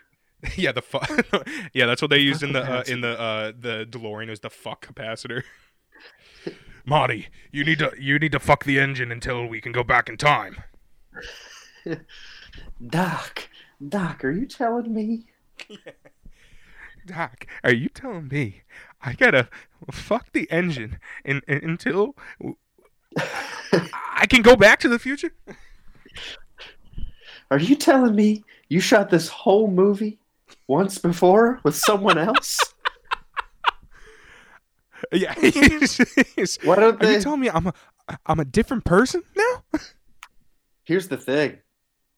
yeah 0.57 0.73
the 0.73 0.81
fuck 0.83 1.09
yeah 1.75 1.87
that's 1.87 2.01
what 2.03 2.11
they 2.11 2.19
used 2.19 2.43
in 2.43 2.53
the 2.53 2.63
uh, 2.63 2.83
in 2.89 3.01
the 3.01 3.21
uh 3.21 3.53
the 3.57 3.87
DeLorean 3.89 4.29
was 4.29 4.41
the 4.41 4.51
fuck 4.51 4.85
capacitor 4.87 5.43
Marty 6.85 7.29
you 7.51 7.65
need 7.65 7.79
to 7.79 7.93
you 7.99 8.19
need 8.19 8.33
to 8.33 8.41
fuck 8.41 8.65
the 8.65 8.79
engine 8.79 9.13
until 9.13 9.47
we 9.47 9.61
can 9.61 9.73
go 9.73 9.83
back 9.83 10.09
in 10.09 10.17
time 10.17 10.63
Doc, 12.87 13.49
Doc, 13.87 14.25
are 14.25 14.31
you 14.31 14.47
telling 14.47 14.93
me? 14.93 15.27
Doc, 17.07 17.47
are 17.65 17.73
you 17.73 17.89
telling 17.89 18.29
me 18.29 18.63
I 19.01 19.15
gotta 19.15 19.49
fuck 19.91 20.33
the 20.33 20.51
engine 20.51 20.99
in, 21.25 21.43
in, 21.49 21.59
until 21.65 22.15
I 23.17 24.27
can 24.27 24.43
go 24.43 24.57
back 24.57 24.81
to 24.81 24.89
the 24.89 24.99
future? 24.99 25.33
Are 27.51 27.59
you 27.59 27.77
telling 27.77 28.15
me 28.15 28.45
you 28.69 28.81
shot 28.81 29.11
this 29.11 29.29
whole 29.29 29.69
movie 29.69 30.19
once 30.69 30.99
before 30.99 31.61
with 31.65 31.77
someone 31.77 32.19
else? 32.19 32.59
Yeah. 35.13 35.35
Why 36.65 36.77
don't 36.77 37.03
Are 37.03 37.13
you 37.13 37.21
telling 37.21 37.41
me 37.41 37.51
I'm 37.51 37.67
a 37.67 37.75
I'm 38.27 38.41
a 38.41 38.45
different 38.45 38.85
person 38.85 39.23
now? 39.37 39.65
Here's 40.85 41.09
the 41.09 41.17
thing: 41.17 41.59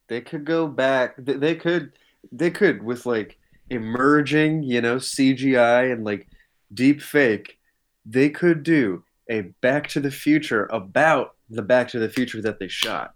they 0.08 0.20
could 0.20 0.44
go 0.44 0.66
back. 0.66 1.14
They, 1.18 1.34
they 1.34 1.54
could, 1.54 1.92
they 2.32 2.50
could 2.50 2.82
with 2.82 3.06
like 3.06 3.38
emerging, 3.70 4.62
you 4.62 4.80
know, 4.80 4.96
CGI 4.96 5.92
and 5.92 6.04
like 6.04 6.28
deep 6.72 7.00
fake. 7.00 7.58
They 8.06 8.30
could 8.30 8.62
do 8.62 9.02
a 9.30 9.42
Back 9.60 9.88
to 9.88 10.00
the 10.00 10.10
Future 10.10 10.66
about 10.70 11.34
the 11.50 11.62
Back 11.62 11.88
to 11.88 11.98
the 11.98 12.08
Future 12.08 12.42
that 12.42 12.58
they 12.58 12.68
shot. 12.68 13.14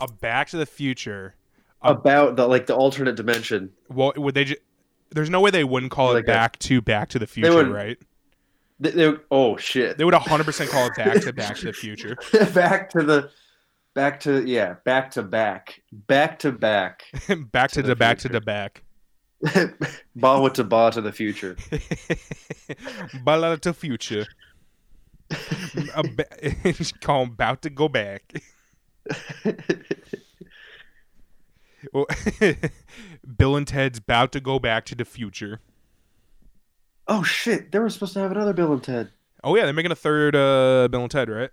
A 0.00 0.08
Back 0.08 0.48
to 0.48 0.56
the 0.56 0.66
Future. 0.66 1.34
About 1.82 2.36
the 2.36 2.46
like 2.46 2.66
the 2.66 2.74
alternate 2.74 3.14
dimension. 3.16 3.72
Well, 3.88 4.12
would 4.16 4.34
they 4.34 4.44
just? 4.44 4.60
There's 5.10 5.30
no 5.30 5.40
way 5.40 5.50
they 5.50 5.64
wouldn't 5.64 5.92
call 5.92 6.12
Like 6.12 6.24
it 6.24 6.30
a- 6.30 6.32
Back 6.32 6.58
to 6.60 6.80
Back 6.82 7.08
to 7.10 7.18
the 7.18 7.26
Future, 7.26 7.70
right? 7.70 7.98
They, 8.80 8.90
they, 8.90 9.12
oh 9.30 9.56
shit! 9.56 9.98
They 9.98 10.04
would 10.04 10.14
100 10.14 10.44
percent 10.44 10.70
call 10.70 10.86
it 10.86 10.94
Back 10.96 11.20
to 11.22 11.32
Back 11.34 11.56
to 11.56 11.66
the 11.66 11.72
Future. 11.72 12.16
back 12.54 12.90
to 12.90 13.02
the, 13.02 13.30
back 13.94 14.20
to 14.20 14.46
yeah, 14.46 14.76
back 14.84 15.10
to 15.12 15.22
back, 15.22 15.82
back 15.92 16.38
to 16.40 16.52
back, 16.52 17.04
back 17.52 17.70
to, 17.72 17.82
the, 17.82 17.96
back 17.96 18.18
to 18.18 18.28
the 18.28 18.40
back. 18.40 18.82
ba 20.16 20.50
to 20.50 20.64
ba 20.64 20.90
to 20.92 21.00
the 21.00 21.12
future. 21.12 21.56
Bala 23.24 23.56
to 23.58 23.72
future. 23.72 24.26
Call 27.00 27.24
about 27.24 27.62
to 27.62 27.70
go 27.70 27.88
back. 27.88 28.32
Bill 33.36 33.56
and 33.56 33.66
Ted's 33.66 33.98
about 33.98 34.32
to 34.32 34.40
go 34.40 34.58
back 34.58 34.84
to 34.86 34.94
the 34.94 35.04
future. 35.04 35.60
Oh 37.08 37.22
shit! 37.22 37.72
They 37.72 37.78
were 37.78 37.88
supposed 37.90 38.12
to 38.14 38.20
have 38.20 38.30
another 38.32 38.52
Bill 38.52 38.72
and 38.72 38.82
Ted. 38.82 39.10
Oh 39.42 39.56
yeah, 39.56 39.64
they're 39.64 39.72
making 39.72 39.92
a 39.92 39.96
third 39.96 40.36
uh, 40.36 40.88
Bill 40.90 41.02
and 41.02 41.10
Ted, 41.10 41.28
right? 41.30 41.50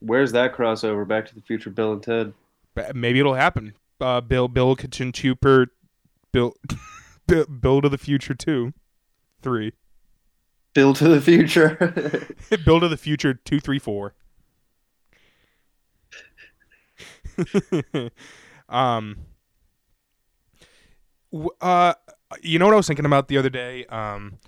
Where's 0.00 0.32
that 0.32 0.54
crossover? 0.54 1.06
Back 1.06 1.26
to 1.26 1.34
the 1.34 1.40
Future, 1.42 1.70
Bill 1.70 1.92
and 1.92 2.02
Ted. 2.02 2.32
Ba- 2.74 2.92
Maybe 2.94 3.18
it'll 3.20 3.34
happen. 3.34 3.74
Uh, 4.00 4.20
Bill 4.20 4.48
Bill 4.48 4.76
Kitchen 4.76 5.12
Tuper, 5.12 5.66
Bill 6.32 6.54
Bill 7.26 7.44
Bill 7.46 7.82
to 7.82 7.88
the 7.88 7.98
Future 7.98 8.34
two, 8.34 8.72
three. 9.42 9.72
Bill 10.74 10.94
to 10.94 11.08
the 11.08 11.20
Future. 11.20 12.34
Bill 12.64 12.80
to 12.80 12.88
the 12.88 12.96
Future 12.96 13.34
two 13.34 13.60
three 13.60 13.78
four. 13.78 14.14
um. 18.68 19.16
w- 21.32 21.50
Uh, 21.60 21.94
you 22.42 22.58
know 22.58 22.66
what 22.66 22.74
I 22.74 22.76
was 22.76 22.86
thinking 22.86 23.06
about 23.06 23.28
the 23.28 23.38
other 23.38 23.50
day? 23.50 23.84
Um, 23.86 24.38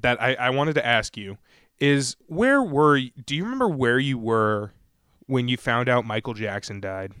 that 0.00 0.20
I 0.22 0.34
I 0.34 0.50
wanted 0.50 0.74
to 0.74 0.86
ask 0.86 1.16
you 1.16 1.38
is 1.78 2.16
where 2.26 2.62
were 2.62 2.96
you, 2.96 3.10
do 3.24 3.34
you 3.34 3.44
remember 3.44 3.68
where 3.68 3.98
you 3.98 4.18
were 4.18 4.72
when 5.26 5.48
you 5.48 5.56
found 5.56 5.88
out 5.88 6.04
Michael 6.04 6.34
Jackson 6.34 6.80
died? 6.80 7.14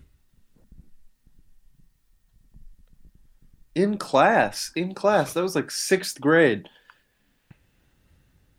in 3.74 3.98
class, 3.98 4.72
in 4.74 4.94
class. 4.94 5.32
That 5.32 5.42
was 5.42 5.54
like 5.54 5.70
sixth 5.70 6.20
grade. 6.20 6.68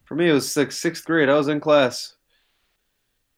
For 0.06 0.16
me, 0.16 0.30
it 0.30 0.34
was 0.34 0.56
like 0.56 0.72
sixth 0.72 1.06
grade. 1.06 1.30
I 1.30 1.36
was 1.36 1.48
in 1.48 1.60
class, 1.60 2.16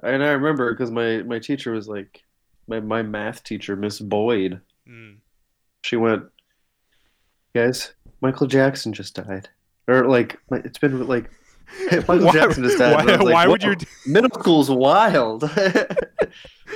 and 0.02 0.24
I 0.24 0.30
remember 0.30 0.72
because 0.74 0.92
my 0.92 1.22
my 1.24 1.40
teacher 1.40 1.72
was 1.72 1.88
like, 1.88 2.24
my 2.68 2.80
my 2.80 3.04
math 3.04 3.44
teacher, 3.44 3.76
Miss 3.76 4.00
Boyd. 4.00 4.62
Mm. 4.88 5.18
She 5.84 5.96
went, 5.98 6.24
guys, 7.54 7.94
Michael 8.22 8.48
Jackson 8.48 8.94
just 8.94 9.16
died, 9.16 9.50
or 9.88 10.08
like 10.08 10.40
it's 10.52 10.80
been 10.80 11.08
like. 11.08 11.30
Michael 11.92 12.26
Why- 12.26 12.34
Jackson 12.34 12.64
just 12.64 12.78
died. 12.78 12.94
why- 12.94 13.16
like, 13.16 13.22
why 13.34 13.48
would 13.48 13.64
"Whoa, 13.64 13.72
you- 13.72 13.78
Middle 14.12 14.30
school's 14.32 14.70
wild. 14.70 15.44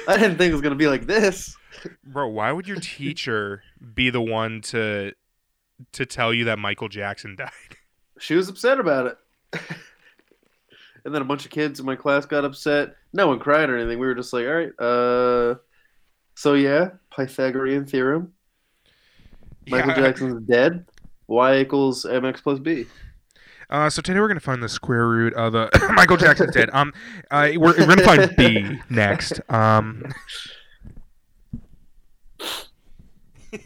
I 0.08 0.18
didn't 0.18 0.38
think 0.38 0.50
it 0.50 0.54
was 0.54 0.62
gonna 0.62 0.76
be 0.76 0.88
like 0.88 1.06
this. 1.06 1.56
Bro, 2.04 2.30
why 2.30 2.52
would 2.52 2.68
your 2.68 2.80
teacher 2.80 3.62
be 3.94 4.10
the 4.10 4.22
one 4.22 4.62
to 4.62 5.14
to 5.92 6.06
tell 6.06 6.34
you 6.34 6.46
that 6.46 6.58
Michael 6.58 6.88
Jackson 6.90 7.36
died? 7.36 7.52
She 8.20 8.34
was 8.34 8.50
upset 8.50 8.80
about 8.80 9.08
it. 9.08 9.60
and 11.06 11.14
then 11.14 11.22
a 11.22 11.26
bunch 11.26 11.46
of 11.46 11.52
kids 11.52 11.80
in 11.80 11.86
my 11.86 11.96
class 11.96 12.26
got 12.26 12.46
upset. 12.46 12.96
No 13.14 13.28
one 13.28 13.40
cried 13.40 13.70
or 13.70 13.78
anything. 13.78 14.00
We 14.00 14.08
were 14.08 14.16
just 14.16 14.34
like, 14.34 14.46
all 14.48 14.54
right, 14.54 14.72
uh, 14.80 15.56
so 16.34 16.54
yeah, 16.54 16.92
Pythagorean 17.16 17.86
theorem. 17.86 18.34
Michael 19.68 19.90
Yeah. 19.90 19.96
Jackson's 19.96 20.44
dead. 20.48 20.86
Y 21.28 21.58
equals 21.60 22.06
mx 22.06 22.42
plus 22.42 22.60
b. 22.60 22.86
Uh, 23.70 23.90
so 23.90 24.02
today 24.02 24.20
we're 24.20 24.30
gonna 24.30 24.40
find 24.40 24.64
the 24.64 24.70
square 24.70 25.08
root 25.08 25.34
of 25.34 25.54
uh, 25.56 25.70
Michael 25.94 26.16
Jackson's 26.18 26.54
dead. 26.54 26.70
Um, 26.72 26.94
uh, 27.30 27.50
we're, 27.56 27.78
we're 27.78 27.86
gonna 27.86 28.04
find 28.04 28.34
B 28.38 28.80
next. 28.90 29.42
Um, 29.50 30.06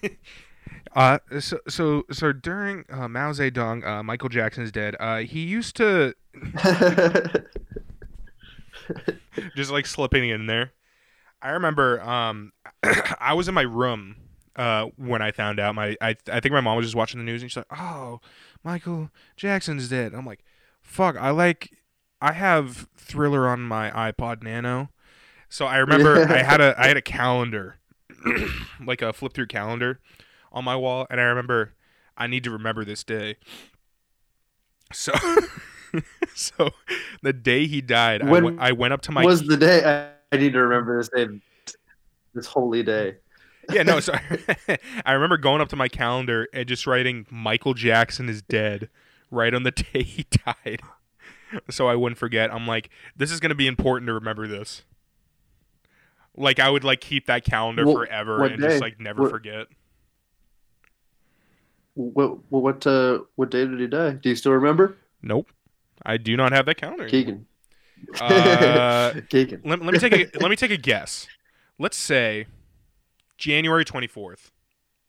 uh, 0.95 1.19
so 1.39 1.59
so 1.67 2.03
so 2.11 2.31
during 2.33 2.83
uh, 2.89 3.07
Mao 3.07 3.31
Zedong, 3.31 3.85
uh, 3.85 4.01
Michael 4.01 4.29
Jackson's 4.29 4.71
dead. 4.71 4.95
Uh, 4.99 5.17
he 5.19 5.41
used 5.41 5.75
to 5.75 6.15
just 9.55 9.69
like 9.71 9.85
slipping 9.85 10.27
in 10.29 10.47
there. 10.47 10.71
I 11.43 11.51
remember 11.51 12.01
um, 12.01 12.53
I 13.19 13.33
was 13.35 13.47
in 13.47 13.53
my 13.53 13.61
room 13.61 14.15
uh, 14.55 14.87
when 14.97 15.21
I 15.21 15.31
found 15.31 15.59
out. 15.59 15.75
My 15.75 15.95
I 16.01 16.15
I 16.31 16.39
think 16.39 16.53
my 16.53 16.61
mom 16.61 16.77
was 16.77 16.85
just 16.85 16.95
watching 16.95 17.19
the 17.19 17.23
news 17.25 17.41
and 17.41 17.51
she's 17.51 17.57
like, 17.57 17.79
"Oh, 17.79 18.19
Michael 18.63 19.09
Jackson's 19.35 19.87
dead." 19.89 20.13
I'm 20.13 20.25
like, 20.25 20.43
"Fuck!" 20.81 21.15
I 21.17 21.29
like 21.31 21.71
I 22.21 22.33
have 22.33 22.87
Thriller 22.95 23.47
on 23.47 23.61
my 23.61 23.91
iPod 23.91 24.43
Nano, 24.43 24.89
so 25.49 25.65
I 25.65 25.77
remember 25.77 26.27
I 26.31 26.43
had 26.43 26.61
a 26.61 26.75
I 26.77 26.87
had 26.87 26.97
a 26.97 27.01
calendar, 27.01 27.77
like 28.85 29.01
a 29.01 29.13
flip 29.13 29.33
through 29.33 29.47
calendar, 29.47 29.99
on 30.51 30.63
my 30.63 30.75
wall, 30.75 31.07
and 31.09 31.19
I 31.19 31.23
remember 31.23 31.73
I 32.17 32.27
need 32.27 32.43
to 32.43 32.51
remember 32.51 32.83
this 32.85 33.03
day. 33.03 33.37
So. 34.93 35.13
so 36.35 36.69
the 37.21 37.33
day 37.33 37.67
he 37.67 37.81
died, 37.81 38.21
I 38.21 38.29
When 38.29 38.43
went- 38.45 38.59
I 38.61 38.71
went 38.71 38.93
up 38.93 39.01
to 39.01 39.11
my 39.11 39.25
was 39.25 39.41
the 39.41 39.57
day 39.57 39.83
I, 39.83 40.35
I 40.35 40.39
need 40.39 40.53
to 40.53 40.61
remember 40.61 40.97
this 40.97 41.09
day, 41.09 41.27
this 42.33 42.45
holy 42.45 42.81
day. 42.81 43.17
Yeah, 43.69 43.83
no. 43.83 43.99
So 43.99 44.13
I 45.05 45.11
remember 45.13 45.37
going 45.37 45.61
up 45.61 45.69
to 45.69 45.75
my 45.75 45.87
calendar 45.87 46.47
and 46.53 46.67
just 46.67 46.87
writing 46.87 47.25
Michael 47.29 47.73
Jackson 47.73 48.27
is 48.29 48.41
dead 48.41 48.89
right 49.29 49.53
on 49.53 49.63
the 49.63 49.71
day 49.93 50.03
he 50.03 50.25
died, 50.45 50.81
so 51.69 51.87
I 51.87 51.95
wouldn't 51.95 52.17
forget. 52.17 52.53
I'm 52.53 52.67
like, 52.67 52.89
this 53.15 53.31
is 53.31 53.39
gonna 53.39 53.55
be 53.55 53.67
important 53.67 54.07
to 54.07 54.13
remember 54.13 54.47
this. 54.47 54.83
Like 56.35 56.59
I 56.59 56.69
would 56.69 56.83
like 56.83 57.01
keep 57.01 57.27
that 57.27 57.43
calendar 57.43 57.85
forever 57.85 58.43
and 58.45 58.59
day? 58.61 58.69
just 58.69 58.81
like 58.81 58.99
never 58.99 59.23
What- 59.23 59.31
forget. 59.31 59.67
What 61.93 62.39
what 62.49 62.63
what, 62.63 62.87
uh, 62.87 63.19
what 63.35 63.51
day 63.51 63.65
did 63.67 63.79
he 63.79 63.87
die? 63.87 64.11
Do 64.11 64.29
you 64.29 64.35
still 64.35 64.53
remember? 64.53 64.95
Nope, 65.21 65.49
I 66.05 66.17
do 66.17 66.37
not 66.37 66.53
have 66.53 66.65
that 66.67 66.75
calendar. 66.77 67.07
Keagan. 67.09 67.43
Uh, 68.19 69.11
Keagan. 69.29 69.61
Let, 69.65 69.81
let 69.83 69.93
me 69.93 69.99
take 69.99 70.13
a 70.13 70.39
let 70.39 70.49
me 70.49 70.55
take 70.55 70.71
a 70.71 70.77
guess. 70.77 71.27
Let's 71.77 71.97
say 71.97 72.47
January 73.41 73.83
24th. 73.83 74.51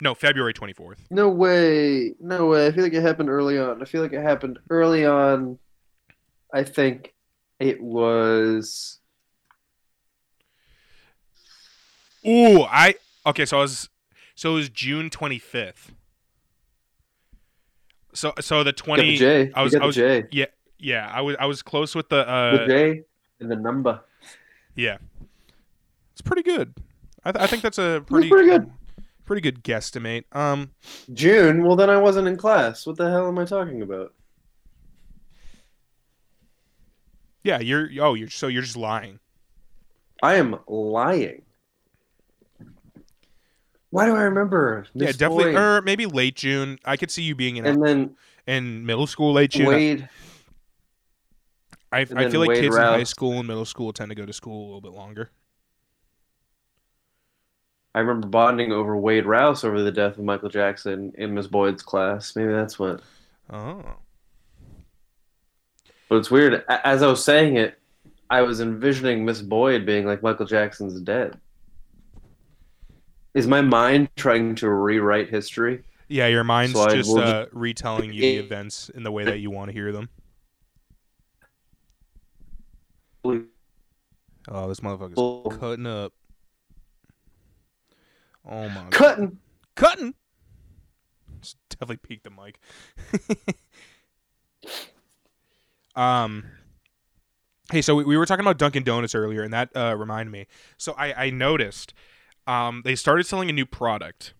No, 0.01 0.14
February 0.14 0.55
24th. 0.55 0.97
No 1.11 1.29
way. 1.29 2.14
No 2.18 2.47
way. 2.47 2.66
I 2.66 2.73
feel 2.73 2.83
like 2.83 2.95
it 2.95 3.03
happened 3.03 3.29
early 3.29 3.59
on. 3.59 3.81
I 3.81 3.85
feel 3.85 4.03
like 4.03 4.12
it 4.12 4.23
happened 4.23 4.59
early 4.71 5.05
on. 5.07 5.59
I 6.53 6.64
think 6.64 7.14
it 7.61 7.81
was 7.81 8.99
Ooh, 12.27 12.62
I 12.62 12.95
okay. 13.27 13.45
So 13.45 13.59
I 13.59 13.61
was 13.62 13.88
so 14.35 14.53
it 14.53 14.55
was 14.55 14.68
June 14.68 15.11
twenty 15.11 15.38
fifth. 15.38 15.92
So 18.14 18.33
so 18.40 18.64
the 18.64 18.73
twenty. 18.73 19.16
J. 19.16 19.53
I 19.55 19.62
was 19.62 19.75
I 19.75 19.85
was 19.85 19.97
J. 19.97 20.25
yeah 20.31 20.47
yeah 20.79 21.11
I 21.12 21.21
was 21.21 21.37
I 21.38 21.47
was 21.47 21.62
close 21.62 21.95
with 21.95 22.09
the 22.09 22.29
uh 22.29 22.66
the 22.66 22.66
J 22.66 23.03
and 23.40 23.51
the 23.51 23.57
number. 23.57 24.01
yeah. 24.75 24.99
It's 26.12 26.23
pretty 26.23 26.42
good. 26.42 26.75
I, 27.25 27.33
th- 27.33 27.43
I 27.43 27.47
think 27.47 27.63
that's 27.63 27.79
a 27.79 28.03
pretty 28.07 28.29
pretty 28.29 28.49
good. 28.49 28.71
pretty 29.25 29.43
good 29.43 29.63
guesstimate. 29.63 30.25
Um, 30.33 30.71
June. 31.13 31.65
Well, 31.65 31.77
then 31.77 31.91
I 31.91 31.97
wasn't 31.97 32.29
in 32.29 32.37
class. 32.37 32.87
What 32.87 32.97
the 32.97 33.11
hell 33.11 33.29
am 33.29 33.39
I 33.39 33.45
talking 33.45 33.83
about? 33.83 34.13
yeah, 37.45 37.61
you're 37.61 37.89
oh 38.01 38.15
you're 38.15 38.31
so 38.31 38.47
you're 38.47 38.63
just 38.63 38.77
lying. 38.77 39.19
I 40.23 40.37
am 40.37 40.59
lying. 40.69 41.43
Why 43.91 44.07
do 44.07 44.15
I 44.15 44.23
remember? 44.23 44.87
yeah, 44.95 45.13
definitely, 45.13 45.57
or 45.57 45.83
maybe 45.83 46.07
late 46.07 46.37
June. 46.37 46.79
I 46.85 46.97
could 46.97 47.11
see 47.11 47.23
you 47.23 47.35
being 47.35 47.57
in 47.57 47.67
and 47.67 47.85
then 47.85 48.17
in 48.47 48.87
middle 48.87 49.07
school 49.07 49.33
late 49.33 49.51
June. 49.51 49.67
Wade. 49.67 50.09
I, 51.91 52.01
I 52.01 52.05
feel 52.07 52.41
like 52.41 52.49
Wade 52.49 52.61
kids 52.61 52.75
in 52.75 52.83
high 52.83 53.03
school 53.03 53.39
and 53.39 53.47
middle 53.47 53.67
school 53.67 53.93
tend 53.93 54.09
to 54.09 54.15
go 54.15 54.25
to 54.25 54.33
school 54.33 54.63
a 54.63 54.67
little 54.67 54.81
bit 54.81 54.93
longer. 54.93 55.31
I 57.94 58.00
remember 58.00 58.26
bonding 58.28 58.72
over 58.72 58.96
Wade 58.96 59.26
Rouse 59.26 59.64
over 59.64 59.83
the 59.83 59.92
death 59.92 60.16
of 60.18 60.24
Michael 60.24 60.48
Jackson 60.48 61.12
in 61.18 61.35
Miss 61.35 61.46
Boyd's 61.46 61.83
class. 61.83 62.35
Maybe 62.35 62.52
that's 62.52 62.78
what. 62.78 63.02
Oh. 63.50 63.83
But 66.09 66.16
it's 66.16 66.31
weird. 66.31 66.64
As 66.68 67.02
I 67.02 67.07
was 67.07 67.22
saying 67.22 67.57
it, 67.57 67.78
I 68.31 68.42
was 68.42 68.61
envisioning 68.61 69.24
Miss 69.24 69.42
Boyd 69.42 69.85
being 69.85 70.07
like 70.07 70.22
Michael 70.22 70.46
Jackson's 70.46 71.00
dead. 71.00 71.38
Is 73.35 73.46
my 73.46 73.61
mind 73.61 74.09
trying 74.16 74.55
to 74.57 74.70
rewrite 74.70 75.28
history? 75.28 75.83
Yeah, 76.09 76.26
your 76.26 76.44
mind's 76.44 76.74
So 76.74 76.88
just 76.88 77.16
uh, 77.16 77.44
just- 77.44 77.55
retelling 77.55 78.12
you 78.12 78.20
the 78.20 78.37
events 78.37 78.90
in 78.90 79.02
the 79.02 79.12
way 79.12 79.24
that 79.24 79.40
you 79.40 79.50
want 79.50 79.68
to 79.68 79.72
hear 79.72 79.92
them. 79.92 80.09
Oh, 83.24 84.68
this 84.68 84.81
motherfucker's 84.81 85.59
cutting 85.59 85.87
up. 85.87 86.12
Oh 88.48 88.68
my 88.68 88.83
god. 88.83 88.92
Cutting. 88.92 89.38
Cutting. 89.74 90.14
Just 91.40 91.57
definitely 91.70 91.96
peaked 91.96 92.24
the 92.24 92.31
mic. 92.31 92.61
um 95.96 96.44
Hey, 97.70 97.81
so 97.81 97.94
we, 97.94 98.05
we 98.05 98.16
were 98.18 98.26
talking 98.26 98.44
about 98.44 98.59
Dunkin' 98.59 98.83
Donuts 98.83 99.14
earlier, 99.14 99.42
and 99.42 99.52
that 99.55 99.70
uh, 99.74 99.96
reminded 99.96 100.31
me. 100.31 100.46
So 100.76 100.94
I, 100.98 101.26
I 101.26 101.31
noticed 101.31 101.94
um, 102.46 102.83
they 102.85 102.94
started 102.94 103.24
selling 103.24 103.48
a 103.48 103.52
new 103.52 103.64
product 103.64 104.35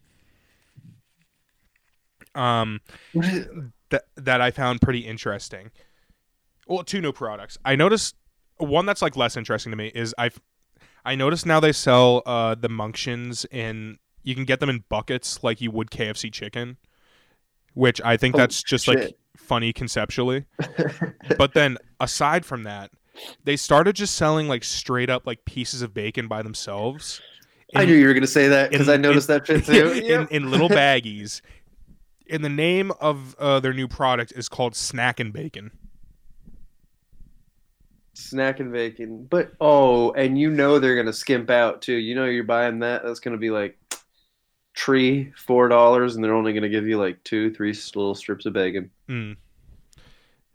um, 2.34 2.80
that 3.14 4.02
that 4.16 4.40
I 4.40 4.50
found 4.50 4.82
pretty 4.82 5.00
interesting. 5.00 5.70
Well, 6.66 6.84
two 6.84 7.00
new 7.00 7.12
products. 7.12 7.56
I 7.64 7.76
noticed 7.76 8.16
one 8.58 8.86
that's 8.86 9.02
like 9.02 9.16
less 9.16 9.36
interesting 9.36 9.70
to 9.70 9.76
me 9.76 9.90
is 9.94 10.14
I've 10.18 10.40
I 11.04 11.14
noticed 11.14 11.46
now 11.46 11.60
they 11.60 11.72
sell 11.72 12.22
uh, 12.26 12.54
the 12.54 12.68
Munchkins 12.68 13.44
in 13.50 13.98
you 14.22 14.34
can 14.34 14.44
get 14.44 14.60
them 14.60 14.68
in 14.68 14.84
buckets 14.88 15.42
like 15.42 15.60
you 15.60 15.70
would 15.70 15.90
KFC 15.90 16.32
chicken, 16.32 16.76
which 17.74 18.00
I 18.02 18.16
think 18.16 18.34
Oh, 18.34 18.38
that's 18.38 18.62
just 18.62 18.86
like 18.86 19.16
funny 19.36 19.72
conceptually. 19.72 20.44
but 21.38 21.54
then 21.54 21.78
aside 21.98 22.46
from 22.46 22.62
that, 22.62 22.90
they 23.44 23.56
started 23.56 23.96
just 23.96 24.14
selling 24.14 24.48
like 24.48 24.64
straight 24.64 25.10
up 25.10 25.26
like 25.26 25.44
pieces 25.44 25.82
of 25.82 25.92
bacon 25.92 26.28
by 26.28 26.42
themselves. 26.42 27.20
I 27.74 27.84
knew 27.84 27.94
you 27.94 28.06
were 28.06 28.12
going 28.12 28.22
to 28.22 28.26
say 28.26 28.48
that 28.48 28.70
because 28.70 28.88
I 28.88 28.96
noticed 28.96 29.28
in- 29.28 29.36
that 29.36 29.46
shit 29.46 29.64
too. 29.64 29.92
in, 30.04 30.28
in 30.28 30.50
little 30.50 30.68
baggies. 30.68 31.40
And 32.30 32.44
the 32.44 32.48
name 32.50 32.92
of 33.00 33.34
uh, 33.38 33.60
their 33.60 33.74
new 33.74 33.88
product 33.88 34.32
is 34.36 34.48
called 34.48 34.76
Snack 34.76 35.20
and 35.20 35.32
Bacon. 35.32 35.70
Snack 38.14 38.61
and 38.61 38.72
bacon. 38.72 39.27
But 39.29 39.53
oh, 39.61 40.12
and 40.12 40.38
you 40.38 40.51
know 40.51 40.79
they're 40.79 40.96
gonna 40.96 41.12
skimp 41.12 41.51
out 41.51 41.83
too. 41.83 41.94
You 41.94 42.14
know 42.14 42.27
you're 42.27 42.44
buying 42.44 42.81
that. 42.81 43.03
That's 43.05 43.20
gonna 43.20 43.38
be 43.38 43.51
like 43.51 43.79
tree 44.75 45.33
four 45.37 45.68
dollars, 45.68 46.14
and 46.14 46.25
they're 46.25 46.35
only 46.35 46.53
gonna 46.53 46.68
give 46.68 46.87
you 46.87 46.98
like 46.98 47.22
two, 47.25 47.53
three 47.55 47.72
little 47.94 48.14
strips 48.14 48.46
of 48.46 48.53
bacon. 48.53 48.90
Mm. 49.09 49.37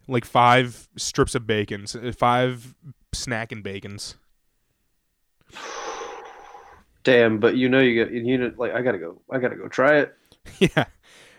Like 0.07 0.25
five 0.25 0.87
strips 0.97 1.35
of 1.35 1.45
bacon, 1.45 1.85
uh, 2.01 2.11
five 2.11 2.75
snack 3.13 3.51
and 3.51 3.63
bacons. 3.63 4.15
Damn, 7.03 7.39
but 7.39 7.55
you 7.55 7.69
know 7.69 7.79
you 7.79 8.05
get 8.05 8.13
you 8.13 8.37
know 8.37 8.51
like 8.57 8.73
I 8.73 8.81
gotta 8.81 8.99
go. 8.99 9.21
I 9.31 9.39
gotta 9.39 9.55
go 9.55 9.67
try 9.67 9.99
it. 9.99 10.13
Yeah. 10.59 10.85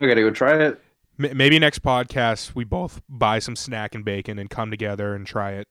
I 0.01 0.07
gotta 0.07 0.21
go 0.21 0.31
try 0.31 0.63
it. 0.65 0.81
M- 1.19 1.37
maybe 1.37 1.59
next 1.59 1.83
podcast 1.83 2.55
we 2.55 2.65
both 2.65 3.01
buy 3.09 3.39
some 3.39 3.57
snack 3.57 3.95
and 3.95 4.05
bacon 4.05 4.39
and 4.39 4.49
come 4.49 4.71
together 4.71 5.15
and 5.15 5.27
try 5.27 5.53
it. 5.53 5.67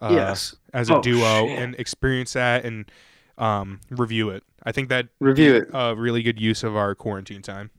Uh, 0.00 0.10
Yes. 0.12 0.54
As 0.72 0.90
a 0.90 0.96
Oh, 0.96 1.02
duo 1.02 1.46
shit. 1.46 1.58
and 1.58 1.74
experience 1.76 2.32
that 2.34 2.64
and 2.64 2.90
um, 3.38 3.80
review 3.90 4.30
it. 4.30 4.42
I 4.64 4.72
think 4.72 4.88
that 4.88 5.08
Review 5.20 5.56
it. 5.56 5.68
A 5.72 5.94
really 5.94 6.22
good 6.22 6.40
use 6.40 6.62
of 6.64 6.76
our 6.76 6.94
quarantine 6.94 7.42
time. 7.42 7.70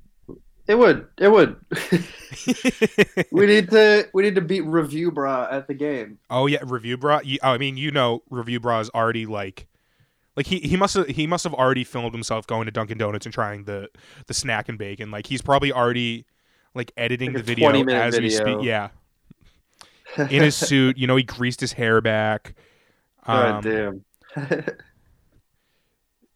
It 0.68 0.76
would. 0.76 1.08
It 1.20 1.32
would. 1.32 1.58
we 3.32 3.46
need 3.46 3.70
to. 3.70 4.08
We 4.14 4.24
need 4.24 4.36
to 4.36 4.42
beat 4.42 4.62
Review 4.62 5.12
Brah 5.12 5.52
at 5.52 5.68
the 5.68 5.74
game. 5.74 6.18
Oh 6.30 6.48
yeah, 6.48 6.60
Review 6.66 6.98
Brah. 6.98 7.38
I 7.44 7.58
mean, 7.58 7.78
you 7.78 7.92
know, 7.92 8.24
Review 8.30 8.60
Brah 8.60 8.82
is 8.82 8.90
already 8.90 9.26
like, 9.26 9.68
like 10.36 10.48
he 10.48 10.60
he 10.60 10.76
must 10.76 10.96
have 10.96 11.08
he 11.08 11.28
must 11.28 11.44
have 11.44 11.54
already 11.54 11.84
filmed 11.84 12.14
himself 12.14 12.48
going 12.48 12.66
to 12.66 12.72
Dunkin' 12.72 12.98
Donuts 12.98 13.26
and 13.26 13.34
trying 13.34 13.66
the 13.66 13.90
the 14.28 14.34
snack 14.34 14.68
and 14.70 14.78
bacon. 14.78 15.12
Like 15.12 15.28
he's 15.28 15.42
probably 15.42 15.72
already 15.72 16.26
like 16.74 16.92
editing 16.98 17.34
Like 17.34 17.38
the 17.38 17.44
video 17.44 17.72
20-minute 17.72 17.94
as 17.94 18.20
we 18.20 18.30
speak. 18.32 18.58
Yeah, 18.62 18.90
in 20.18 20.42
his 20.44 20.56
suit. 20.56 20.98
You 20.98 21.08
know, 21.08 21.16
he 21.16 21.24
greased 21.24 21.60
his 21.60 21.74
hair 21.74 22.02
back. 22.02 22.56
God 23.26 23.66
Um, 23.66 23.72
damn. 23.72 24.06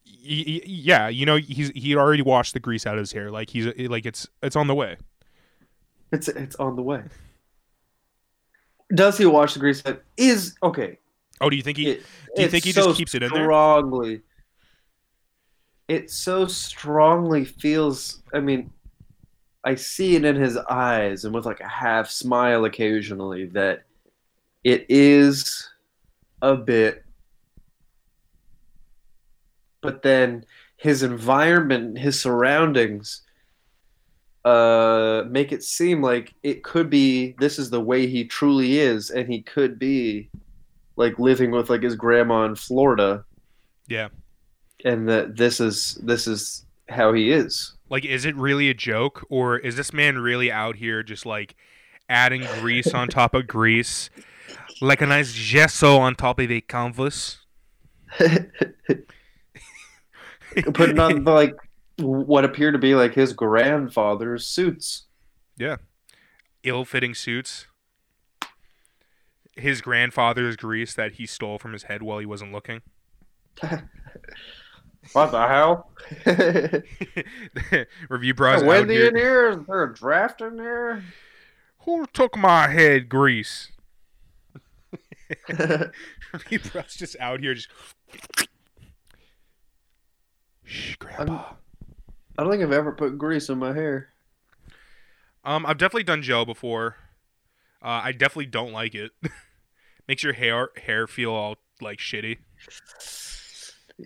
y- 0.05 0.43
y- 0.47 0.61
yeah, 0.65 1.07
you 1.07 1.25
know, 1.25 1.37
he's 1.37 1.69
he 1.75 1.95
already 1.95 2.21
washed 2.23 2.53
the 2.53 2.59
grease 2.59 2.85
out 2.87 2.95
of 2.95 2.99
his 3.01 3.11
hair. 3.11 3.29
Like 3.31 3.49
he's 3.49 3.67
like 3.89 4.05
it's 4.05 4.27
it's 4.41 4.55
on 4.55 4.67
the 4.67 4.75
way. 4.75 4.97
It's 6.11 6.27
it's 6.27 6.55
on 6.55 6.75
the 6.75 6.81
way. 6.81 7.03
Does 8.93 9.17
he 9.17 9.25
wash 9.25 9.53
the 9.53 9.59
grease? 9.59 9.81
That 9.83 10.01
is 10.17 10.55
okay. 10.63 10.97
Oh, 11.41 11.49
do 11.49 11.55
you 11.55 11.61
think 11.61 11.77
he? 11.77 11.89
It- 11.91 12.03
do 12.35 12.43
you 12.43 12.47
think 12.49 12.63
he 12.63 12.71
so 12.71 12.85
just 12.87 12.97
keeps 12.97 13.15
it 13.15 13.23
in 13.23 13.31
there? 13.31 13.43
strongly? 13.43 14.21
It 15.87 16.11
so 16.11 16.45
strongly 16.47 17.45
feels. 17.45 18.21
I 18.33 18.39
mean, 18.39 18.71
I 19.63 19.75
see 19.75 20.15
it 20.15 20.23
in 20.25 20.35
his 20.35 20.57
eyes, 20.57 21.25
and 21.25 21.33
with 21.33 21.45
like 21.45 21.59
a 21.59 21.67
half 21.67 22.09
smile 22.09 22.65
occasionally, 22.65 23.47
that 23.47 23.83
it 24.63 24.85
is 24.89 25.69
a 26.41 26.55
bit. 26.55 27.03
But 29.81 30.01
then 30.01 30.45
his 30.77 31.03
environment, 31.03 31.97
his 31.97 32.19
surroundings, 32.19 33.21
uh, 34.45 35.23
make 35.29 35.51
it 35.51 35.63
seem 35.63 36.01
like 36.01 36.33
it 36.43 36.63
could 36.63 36.89
be 36.89 37.35
this 37.39 37.59
is 37.59 37.69
the 37.69 37.81
way 37.81 38.07
he 38.07 38.25
truly 38.25 38.79
is, 38.79 39.09
and 39.09 39.31
he 39.31 39.41
could 39.41 39.77
be 39.77 40.29
like 40.95 41.19
living 41.19 41.51
with 41.51 41.69
like 41.69 41.83
his 41.83 41.95
grandma 41.95 42.45
in 42.45 42.55
Florida, 42.55 43.25
Yeah. 43.87 44.09
and 44.85 45.07
that 45.09 45.35
this 45.35 45.59
is 45.59 45.95
this 46.03 46.27
is 46.27 46.65
how 46.87 47.13
he 47.13 47.31
is. 47.31 47.73
Like, 47.89 48.05
is 48.05 48.25
it 48.25 48.35
really 48.35 48.69
a 48.69 48.73
joke, 48.73 49.25
or 49.29 49.57
is 49.57 49.75
this 49.75 49.91
man 49.91 50.19
really 50.19 50.51
out 50.51 50.75
here 50.75 51.01
just 51.03 51.25
like 51.25 51.55
adding 52.07 52.45
grease 52.59 52.93
on 52.93 53.07
top 53.07 53.33
of 53.33 53.47
grease, 53.47 54.09
like 54.81 55.01
a 55.01 55.07
nice 55.07 55.33
gesso 55.33 55.97
on 55.97 56.15
top 56.15 56.39
of 56.39 56.51
a 56.51 56.61
canvas? 56.61 57.39
Putting 60.73 60.99
on 60.99 61.23
like 61.23 61.55
what 61.97 62.45
appear 62.45 62.71
to 62.71 62.77
be 62.77 62.95
like 62.95 63.13
his 63.13 63.33
grandfather's 63.33 64.47
suits. 64.47 65.05
Yeah. 65.57 65.77
Ill-fitting 66.63 67.15
suits. 67.15 67.67
His 69.55 69.81
grandfather's 69.81 70.55
grease 70.55 70.93
that 70.93 71.13
he 71.13 71.25
stole 71.25 71.57
from 71.59 71.73
his 71.73 71.83
head 71.83 72.01
while 72.01 72.19
he 72.19 72.25
wasn't 72.25 72.53
looking. 72.53 72.81
What 75.13 75.31
the 75.31 75.47
hell? 75.47 75.89
Review 78.09 78.33
Brah 78.33 78.65
Wendy 78.65 78.95
here. 78.95 79.07
in 79.07 79.15
here? 79.15 79.49
Is 79.49 79.65
there 79.65 79.83
a 79.83 79.93
draft 79.93 80.41
in 80.41 80.57
here? 80.57 81.03
Who 81.85 82.05
took 82.13 82.37
my 82.37 82.67
head 82.67 83.09
grease? 83.09 83.71
Review 85.47 86.59
Brah 86.59 86.95
just 86.95 87.15
out 87.19 87.39
here 87.39 87.55
just. 87.55 87.69
Shh, 90.63 90.95
grandpa. 90.97 91.53
I 92.37 92.43
don't 92.43 92.51
think 92.51 92.63
I've 92.63 92.71
ever 92.71 92.91
put 92.91 93.17
grease 93.17 93.49
in 93.49 93.57
my 93.57 93.73
hair. 93.73 94.09
Um, 95.43 95.65
I've 95.65 95.77
definitely 95.77 96.03
done 96.03 96.21
gel 96.21 96.45
before. 96.45 96.97
Uh, 97.81 98.01
I 98.03 98.11
definitely 98.11 98.45
don't 98.45 98.71
like 98.71 98.93
it. 98.93 99.11
Makes 100.07 100.23
your 100.23 100.33
hair 100.33 100.69
hair 100.75 101.07
feel 101.07 101.31
all 101.31 101.55
like 101.81 101.99
shitty. 101.99 102.37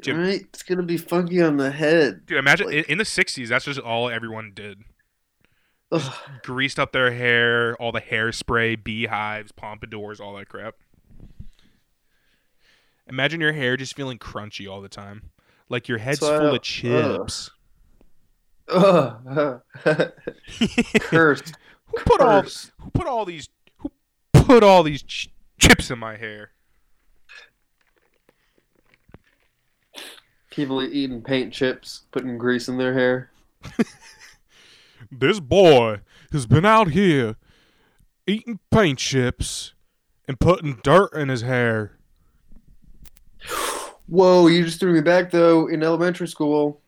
Dude. 0.01 0.17
Right? 0.17 0.41
It's 0.41 0.63
gonna 0.63 0.84
be 0.84 0.97
funky 0.97 1.41
on 1.41 1.58
the 1.58 1.71
head. 1.71 2.25
Dude, 2.25 2.38
imagine 2.38 2.71
in, 2.71 2.84
in 2.86 2.97
the 2.97 3.03
'60s. 3.03 3.47
That's 3.47 3.65
just 3.65 3.79
all 3.79 4.10
everyone 4.10 4.51
did. 4.53 4.84
Greased 6.43 6.79
up 6.79 6.91
their 6.91 7.12
hair, 7.12 7.75
all 7.75 7.91
the 7.91 8.01
hairspray, 8.01 8.84
beehives, 8.84 9.51
pompadours, 9.51 10.19
all 10.19 10.34
that 10.36 10.49
crap. 10.49 10.75
Imagine 13.08 13.41
your 13.41 13.53
hair 13.53 13.77
just 13.77 13.95
feeling 13.95 14.17
crunchy 14.17 14.67
all 14.69 14.82
the 14.82 14.89
time, 14.89 15.29
like 15.69 15.88
your 15.88 15.99
head's 15.99 16.19
So, 16.19 16.38
full 16.39 16.49
uh, 16.51 16.56
of 16.56 16.62
chips. 16.62 17.51
Ugh. 18.69 19.62
Cursed. 21.01 21.53
Who 21.88 21.97
put 22.06 22.21
all 22.21 22.41
who 22.41 22.89
put 22.91 23.08
all 23.08 23.25
these 23.25 23.49
who 23.77 23.91
put 24.34 24.63
all 24.63 24.84
these 24.84 25.03
ch- 25.03 25.29
chips 25.60 25.91
in 25.91 25.99
my 25.99 26.17
hair? 26.17 26.51
People 30.54 30.84
eating 30.84 31.22
paint 31.22 31.52
chips, 31.52 32.04
putting 32.12 32.38
grease 32.38 32.68
in 32.68 32.78
their 32.78 32.94
hair. 32.94 33.32
This 35.20 35.39
boy 35.39 36.00
has 36.32 36.48
been 36.48 36.66
out 36.66 36.89
here 36.89 37.36
eating 38.26 38.60
paint 38.72 38.98
chips 38.98 39.74
and 40.28 40.39
putting 40.39 40.80
dirt 40.84 41.13
in 41.13 41.30
his 41.30 41.42
hair. 41.42 41.98
Whoa, 44.08 44.48
you 44.48 44.63
just 44.63 44.80
threw 44.80 44.92
me 44.94 45.02
back 45.02 45.30
though. 45.30 45.68
In 45.68 45.84
elementary 45.84 46.28
school, 46.28 46.82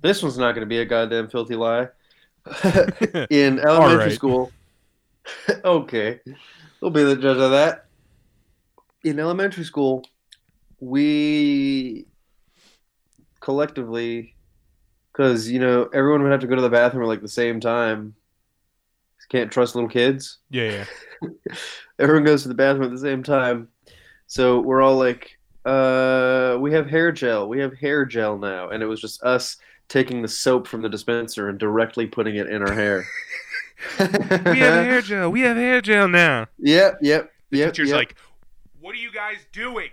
this 0.00 0.22
one's 0.22 0.38
not 0.38 0.52
going 0.52 0.62
to 0.62 0.66
be 0.66 0.78
a 0.78 0.84
goddamn 0.84 1.28
filthy 1.28 1.56
lie. 1.56 1.88
in 3.30 3.58
elementary 3.66 4.06
right. 4.06 4.12
school, 4.12 4.52
okay, 5.64 6.20
we'll 6.80 6.90
be 6.90 7.02
the 7.02 7.16
judge 7.16 7.38
of 7.38 7.50
that. 7.50 7.86
In 9.02 9.20
elementary 9.20 9.64
school, 9.64 10.04
we 10.80 12.06
collectively, 13.44 14.34
because 15.12 15.50
you 15.50 15.60
know 15.60 15.88
everyone 15.92 16.22
would 16.22 16.32
have 16.32 16.40
to 16.40 16.46
go 16.46 16.56
to 16.56 16.62
the 16.62 16.70
bathroom 16.70 17.04
at 17.04 17.08
like 17.08 17.22
the 17.22 17.28
same 17.28 17.60
time. 17.60 18.14
Can't 19.28 19.50
trust 19.50 19.74
little 19.74 19.88
kids. 19.88 20.38
Yeah, 20.50 20.84
yeah. 21.22 21.56
Everyone 21.98 22.24
goes 22.24 22.42
to 22.42 22.48
the 22.48 22.54
bathroom 22.54 22.84
at 22.84 22.90
the 22.90 22.98
same 22.98 23.22
time. 23.22 23.68
So 24.26 24.60
we're 24.60 24.82
all 24.82 24.96
like, 24.96 25.38
uh, 25.64 26.58
we 26.60 26.72
have 26.72 26.88
hair 26.88 27.10
gel. 27.10 27.48
We 27.48 27.58
have 27.60 27.74
hair 27.74 28.04
gel 28.04 28.36
now. 28.36 28.68
And 28.68 28.82
it 28.82 28.86
was 28.86 29.00
just 29.00 29.22
us 29.22 29.56
taking 29.88 30.22
the 30.22 30.28
soap 30.28 30.66
from 30.66 30.82
the 30.82 30.88
dispenser 30.88 31.48
and 31.48 31.58
directly 31.58 32.06
putting 32.06 32.36
it 32.36 32.48
in 32.48 32.62
our 32.62 32.72
hair. 32.72 33.06
we 33.98 34.58
have 34.58 34.84
hair 34.84 35.00
gel. 35.00 35.30
We 35.30 35.40
have 35.40 35.56
hair 35.56 35.80
gel 35.80 36.08
now. 36.08 36.46
Yep, 36.58 36.98
yep, 37.00 37.32
The 37.50 37.58
yep. 37.58 37.72
teacher's 37.72 37.88
yep. 37.90 37.96
like, 37.96 38.16
"What 38.80 38.94
are 38.94 38.98
you 38.98 39.12
guys 39.12 39.38
doing?" 39.52 39.90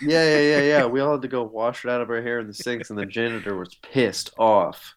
Yeah, 0.00 0.24
yeah, 0.24 0.40
yeah, 0.40 0.60
yeah. 0.60 0.86
We 0.86 1.00
all 1.00 1.12
had 1.12 1.22
to 1.22 1.28
go 1.28 1.42
wash 1.52 1.84
it 1.84 1.90
out 1.90 2.00
of 2.00 2.10
our 2.10 2.22
hair 2.22 2.40
in 2.40 2.46
the 2.46 2.54
sinks, 2.54 2.90
and 2.90 2.98
the 2.98 3.06
janitor 3.06 3.56
was 3.56 3.74
pissed 3.76 4.30
off. 4.38 4.94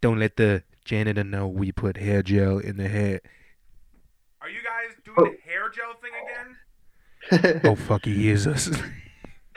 Don't 0.00 0.18
let 0.18 0.36
the 0.36 0.62
janitor 0.84 1.24
know 1.24 1.48
we 1.48 1.72
put 1.72 1.96
hair 1.96 2.22
gel 2.22 2.58
in 2.58 2.76
the 2.76 2.88
hair. 2.88 3.20
Are 4.40 4.50
you 4.50 4.60
guys 4.62 4.96
doing 5.04 5.16
oh. 5.18 5.24
the 5.24 5.50
hair 5.50 5.70
gel 5.70 5.94
thing 6.02 6.12
again? 6.22 7.62
oh 7.72 7.74
fuck, 7.74 8.04
he 8.04 8.28
is 8.28 8.46
us. 8.46 8.70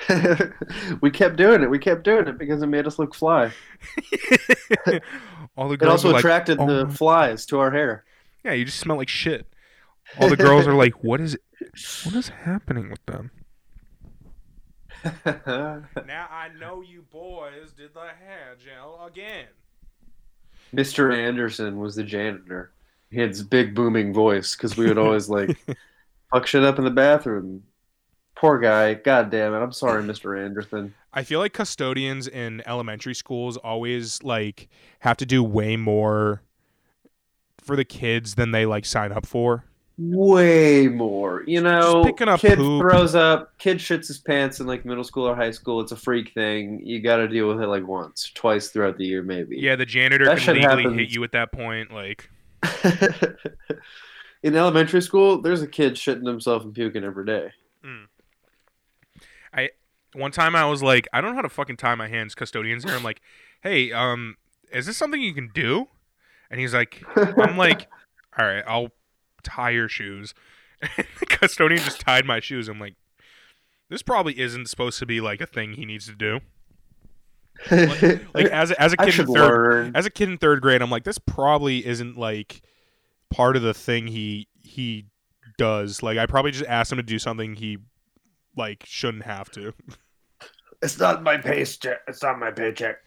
we 1.02 1.12
kept 1.12 1.36
doing 1.36 1.64
it. 1.64 1.70
We 1.70 1.80
kept 1.80 2.04
doing 2.04 2.28
it 2.28 2.38
because 2.38 2.62
it 2.62 2.68
made 2.68 2.88
us 2.88 3.00
look 3.00 3.16
fly. 3.16 3.52
All 5.58 5.68
the 5.68 5.76
girls 5.76 5.82
It 5.82 5.92
also 5.92 6.10
are 6.10 6.14
like, 6.14 6.20
attracted 6.20 6.60
"Oh 6.60 6.68
the 6.68 6.94
flies 6.94 7.46
to 7.48 7.60
our 7.60 7.72
hair. 7.72 8.06
Yeah, 8.46 8.54
you 8.54 8.64
just 8.64 8.80
smell 8.80 8.98
like 8.98 9.10
shit. 9.10 9.48
All 10.20 10.30
the 10.30 10.38
girls 10.38 10.68
are 10.68 10.74
like, 10.74 11.04
"What 11.04 11.20
is, 11.20 11.38
what 12.04 12.16
is 12.16 12.30
happening 12.30 12.90
with 12.90 13.06
them?" 13.08 13.32
now 15.26 16.28
I 16.32 16.50
know 16.60 16.82
you 16.82 17.04
boys 17.12 17.72
did 17.76 17.94
the 17.94 18.00
hair 18.00 18.56
gel 18.64 19.06
again. 19.06 19.48
Mr. 20.74 21.16
Anderson 21.16 21.80
was 21.80 21.96
the 21.96 22.04
janitor. 22.04 22.72
He 23.10 23.20
had 23.20 23.32
this 23.32 23.42
big 23.42 23.74
booming 23.74 24.14
voice 24.14 24.56
because 24.56 24.76
we 24.76 24.88
would 24.88 24.98
always 24.98 25.30
like 25.30 25.58
fuck 26.32 26.48
shit 26.48 26.64
up 26.64 26.78
in 26.78 26.84
the 26.84 26.92
bathroom. 26.92 27.64
Poor 28.36 28.60
guy. 28.60 28.94
God 28.96 29.30
damn 29.32 29.54
it. 29.54 29.58
I'm 29.58 29.72
sorry, 29.72 30.04
Mr. 30.06 30.44
Anderson. 30.44 30.94
I 31.14 31.24
feel 31.24 31.40
like 31.40 31.54
custodians 31.54 32.28
in 32.28 32.62
elementary 32.68 33.16
schools 33.16 33.58
always 33.58 34.22
like 34.24 34.68
have 35.00 35.18
to 35.18 35.26
do 35.26 35.44
way 35.44 35.78
more 35.78 36.42
for 37.62 37.76
the 37.76 37.86
kids 37.86 38.36
than 38.36 38.52
they 38.52 38.66
like 38.66 38.86
sign 38.86 39.12
up 39.12 39.26
for. 39.26 39.64
Way 39.98 40.88
more. 40.88 41.44
You 41.48 41.62
know, 41.62 42.04
picking 42.04 42.28
up 42.28 42.40
kid 42.40 42.58
poop. 42.58 42.82
throws 42.82 43.16
up, 43.16 43.58
kid 43.58 43.78
shits 43.78 44.08
his 44.08 44.20
pants 44.20 44.60
in 44.60 44.68
like 44.68 44.86
middle 44.86 45.04
school 45.04 45.28
or 45.28 45.36
high 45.36 45.52
school. 45.52 45.82
It's 45.82 45.92
a 45.92 45.96
freak 45.96 46.34
thing. 46.34 46.82
You 46.86 47.02
got 47.02 47.18
to 47.18 47.28
deal 47.28 47.48
with 47.48 47.62
it 47.62 47.68
like 47.68 47.88
once, 47.88 48.32
twice 48.36 48.70
throughout 48.70 48.98
the 48.98 49.06
year, 49.06 49.24
maybe. 49.24 49.58
Yeah, 49.58 49.76
the 49.76 49.86
janitor 49.88 50.26
That 50.26 50.38
can 50.38 50.56
legally 50.56 50.84
happens. 50.84 51.00
hit 51.00 51.12
you 51.16 51.24
at 51.24 51.32
that 51.32 51.52
point. 51.52 51.92
Like, 51.92 52.30
In 54.44 54.56
elementary 54.56 55.02
school, 55.02 55.42
there's 55.42 55.64
a 55.64 55.68
kid 55.68 55.96
shitting 55.96 56.28
himself 56.28 56.64
and 56.64 56.74
puking 56.74 57.04
every 57.04 57.26
day. 57.26 57.52
I 59.54 59.70
one 60.14 60.32
time 60.32 60.56
I 60.56 60.66
was 60.66 60.84
like, 60.84 61.08
I 61.14 61.22
don't 61.22 61.32
know 61.32 61.36
how 61.36 61.42
to 61.42 61.50
fucking 61.50 61.78
tie 61.78 61.96
my 61.96 62.08
hands. 62.08 62.36
Custodians 62.36 62.84
there. 62.84 62.96
I'm 62.96 63.04
like, 63.04 63.22
hey, 63.62 63.92
um, 63.92 64.38
is 64.72 64.86
this 64.86 64.98
something 64.98 65.22
you 65.22 65.34
can 65.34 65.50
do? 65.54 65.88
And 66.52 66.60
he's 66.60 66.74
like, 66.74 67.04
I'm 67.16 67.58
like, 67.58 67.88
all 68.38 68.46
right, 68.46 68.64
I'll 68.68 68.92
tie 69.48 69.72
your 69.72 69.90
shoes. 69.90 70.34
And 70.82 71.08
the 71.20 71.26
custodian 71.26 71.82
just 71.84 72.02
tied 72.02 72.26
my 72.26 72.40
shoes. 72.40 72.68
I'm 72.68 72.80
like, 72.80 72.96
this 73.90 74.02
probably 74.02 74.40
isn't 74.40 74.68
supposed 74.68 75.00
to 75.00 75.06
be 75.06 75.22
like 75.22 75.42
a 75.42 75.46
thing 75.46 75.74
he 75.74 75.86
needs 75.86 76.06
to 76.08 76.16
do. 76.16 76.40
Like, 77.72 78.02
like 78.34 78.46
as 78.48 78.72
a, 78.72 78.82
as 78.82 78.94
a 78.94 78.98
kid 78.98 79.20
in 79.20 79.26
third 79.26 79.50
learn. 79.50 79.96
as 79.96 80.06
a 80.06 80.10
kid 80.10 80.30
in 80.30 80.38
third 80.38 80.62
grade, 80.62 80.82
I'm 80.82 80.92
like, 80.92 81.04
this 81.04 81.18
probably 81.18 81.86
isn't 81.86 82.18
like 82.18 82.62
part 83.30 83.56
of 83.56 83.64
the 83.64 83.74
thing 83.74 84.08
he 84.08 84.48
he 84.62 85.06
does. 85.58 86.04
Like, 86.04 86.18
I 86.18 86.26
probably 86.26 86.52
just 86.52 86.70
asked 86.70 86.92
him 86.92 86.98
to 86.98 87.04
do 87.04 87.18
something 87.18 87.56
he 87.56 87.80
like 88.56 88.84
shouldn't 88.86 89.24
have 89.24 89.50
to. 89.52 89.74
It's 90.82 91.00
not 91.00 91.24
my 91.24 91.38
paycheck. 91.38 92.02
It's 92.08 92.22
not 92.22 92.38
my 92.38 92.52
paycheck. 92.52 92.98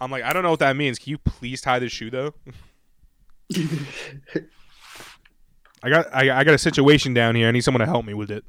I'm 0.00 0.10
like, 0.10 0.24
I 0.24 0.32
don't 0.32 0.42
know 0.42 0.50
what 0.50 0.58
that 0.60 0.76
means. 0.76 0.98
Can 0.98 1.10
you 1.10 1.18
please 1.18 1.60
tie 1.60 1.78
this 1.78 1.92
shoe 1.92 2.10
though? 2.10 2.34
I 5.82 5.90
got 5.90 6.14
I, 6.14 6.38
I 6.40 6.44
got 6.44 6.54
a 6.54 6.58
situation 6.58 7.14
down 7.14 7.34
here. 7.34 7.48
I 7.48 7.50
need 7.50 7.64
someone 7.64 7.80
to 7.80 7.86
help 7.86 8.04
me 8.04 8.14
with 8.14 8.30
it. 8.30 8.44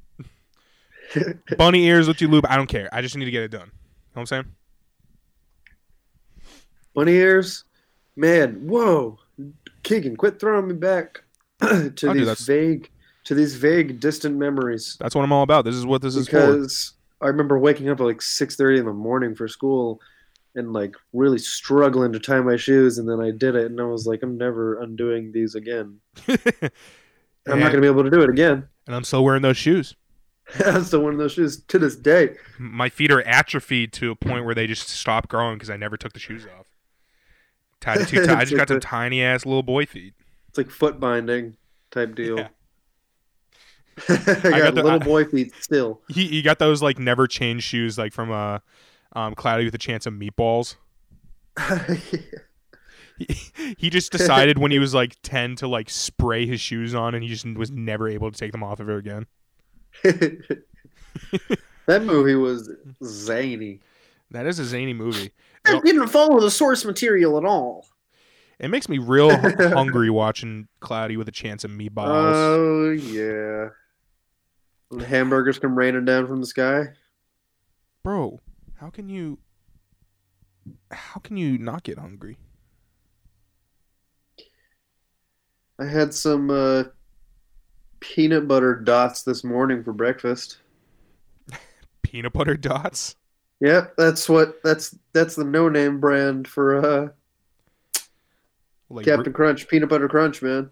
Bunny 1.58 1.86
ears 1.86 2.08
with 2.08 2.22
you 2.22 2.28
lube. 2.28 2.46
I 2.48 2.56
don't 2.56 2.68
care. 2.68 2.90
I 2.92 3.02
just 3.02 3.16
need 3.18 3.26
to 3.26 3.32
get 3.32 3.44
it 3.44 3.52
done. 3.52 3.62
You 3.62 3.68
know 3.68 3.72
what 4.14 4.22
I'm 4.22 4.26
saying? 4.28 4.46
Bunny 6.94 7.14
ears, 7.14 7.64
man. 8.16 8.68
Whoa, 8.68 9.18
Keagan, 9.84 10.18
quit 10.18 10.40
throwing 10.40 10.68
me 10.68 10.76
back 10.76 11.24
to 11.62 11.94
Oh, 12.04 12.14
these 12.14 12.42
vague, 12.42 12.90
to 13.26 13.34
these 13.34 13.56
vague, 13.56 14.00
distant 14.00 14.38
memories. 14.38 14.98
That's 15.00 15.16
what 15.16 15.24
I'm 15.24 15.32
all 15.32 15.44
about. 15.44 15.66
This 15.66 15.76
is 15.76 15.86
what 15.86 16.02
this 16.02 16.16
is 16.16 16.26
because 16.26 16.94
I 17.22 17.28
remember 17.28 17.58
waking 17.58 17.90
up 17.90 18.00
at 18.00 18.06
like 18.06 18.22
six 18.22 18.56
thirty 18.56 18.80
in 18.80 18.86
the 18.86 18.94
morning 18.94 19.34
for 19.34 19.48
school, 19.48 20.00
and 20.56 20.72
like 20.72 20.96
really 21.14 21.40
struggling 21.40 22.12
to 22.14 22.20
tie 22.20 22.42
my 22.42 22.58
shoes, 22.58 23.00
and 23.00 23.10
then 23.10 23.20
I 23.20 23.32
did 23.32 23.56
it, 23.56 23.72
and 23.72 23.80
I 23.82 23.86
was 23.86 24.06
like, 24.06 24.22
I'm 24.22 24.38
never 24.38 24.82
undoing 24.82 25.32
these 25.32 25.56
again. 25.56 26.00
I'm 27.48 27.60
not 27.60 27.70
gonna 27.72 27.82
be 27.82 27.88
able 27.88 28.04
to 28.04 28.10
do 28.10 28.22
it 28.22 28.30
again. 28.30 28.68
And 28.88 28.96
I'm 28.96 29.04
still 29.04 29.24
wearing 29.24 29.42
those 29.42 29.58
shoes. 29.58 29.96
I'm 30.66 30.84
still 30.84 31.02
wearing 31.02 31.18
those 31.18 31.32
shoes 31.34 31.62
to 31.68 31.80
this 31.80 31.96
day. 31.96 32.36
My 32.60 32.90
feet 32.90 33.12
are 33.12 33.22
atrophied 33.22 33.94
to 33.94 34.12
a 34.12 34.16
point 34.16 34.46
where 34.46 34.54
they 34.56 34.68
just 34.68 34.90
stop 34.90 35.28
growing 35.30 35.56
because 35.58 35.70
I 35.70 35.78
never 35.78 35.96
took 35.98 36.14
the 36.14 36.20
shoes 36.20 36.46
off. 36.46 36.68
Tied 37.82 38.08
too 38.08 38.26
tight. 38.26 38.38
I 38.38 38.44
just 38.46 38.56
got 38.56 38.68
some 38.70 38.80
tiny 38.80 39.22
ass 39.24 39.46
little 39.46 39.64
boy 39.64 39.86
feet. 39.86 40.14
It's 40.50 40.58
like 40.58 40.70
foot 40.70 41.00
binding 41.00 41.58
type 41.92 42.16
deal. 42.16 42.38
Yeah. 42.40 42.48
I 44.10 44.16
got, 44.16 44.42
got 44.44 44.76
the- 44.76 44.84
little 44.84 44.92
I- 44.92 44.98
boy 45.00 45.26
feet 45.26 45.54
still. 45.60 46.02
He 46.10 46.28
he 46.28 46.42
got 46.42 46.60
those 46.60 46.82
like 46.82 46.98
never 47.00 47.28
change 47.28 47.64
shoes 47.64 47.98
like 47.98 48.12
from 48.14 48.32
uh 48.32 48.60
um 49.14 49.36
Cloudy 49.36 49.66
with 49.66 49.76
a 49.76 49.80
Chance 49.80 50.06
of 50.06 50.14
Meatballs. 50.14 50.76
he, 52.10 52.20
he 53.78 53.90
just 53.90 54.12
decided 54.12 54.58
when 54.58 54.72
he 54.72 54.80
was 54.80 54.94
like 54.94 55.18
10 55.24 55.56
to 55.58 55.68
like 55.68 55.90
spray 55.90 56.46
his 56.46 56.62
shoes 56.62 56.96
on 56.96 57.16
and 57.16 57.24
he 57.24 57.30
just 57.30 57.46
was 57.46 57.72
never 57.72 58.08
able 58.08 58.32
to 58.32 58.38
take 58.38 58.52
them 58.52 58.64
off 58.64 58.80
ever 58.80 58.98
again. 58.98 59.26
that 60.04 62.04
movie 62.04 62.36
was 62.36 62.72
zany. 63.04 63.80
That 64.32 64.48
is 64.48 64.60
a 64.60 64.66
zany 64.66 64.94
movie. 64.94 65.32
It 65.66 65.84
didn't 65.84 66.08
follow 66.08 66.40
the 66.40 66.52
source 66.52 66.84
material 66.84 67.38
at 67.38 67.46
all. 67.46 67.86
It 68.60 68.70
makes 68.70 68.90
me 68.90 68.98
real 68.98 69.36
hungry 69.38 70.10
watching 70.10 70.68
Cloudy 70.80 71.18
with 71.18 71.28
a 71.28 71.32
Chance 71.32 71.64
of 71.64 71.72
Meatballs. 71.72 72.34
Oh 72.34 72.92
yeah. 72.92 73.70
The 74.92 75.06
hamburgers 75.06 75.60
come 75.60 75.76
raining 75.76 76.06
down 76.06 76.28
from 76.28 76.40
the 76.40 76.48
sky. 76.48 76.90
Bro, 78.04 78.40
how 78.76 78.90
can 78.90 79.10
you 79.10 79.40
how 80.92 81.20
can 81.20 81.38
you 81.38 81.58
not 81.58 81.84
get 81.84 81.98
hungry? 81.98 82.38
I 85.84 85.88
had 85.88 86.14
some 86.14 86.50
uh, 86.50 86.84
peanut 88.00 88.48
butter 88.48 88.76
dots 88.76 89.24
this 89.24 89.44
morning 89.44 89.84
for 89.84 89.92
breakfast. 89.92 90.58
Peanut 92.04 92.32
butter 92.32 92.56
dots? 92.56 93.16
Yep, 93.60 93.96
that's 93.98 94.30
what 94.30 94.62
that's 94.64 94.96
that's 95.14 95.36
the 95.36 95.44
no 95.44 95.68
name 95.68 96.00
brand 96.00 96.48
for 96.48 96.78
uh, 96.86 98.02
Like 98.90 99.06
Captain 99.06 99.26
re- 99.32 99.34
Crunch 99.34 99.68
peanut 99.68 99.90
butter 99.90 100.08
crunch, 100.08 100.42
man. 100.42 100.70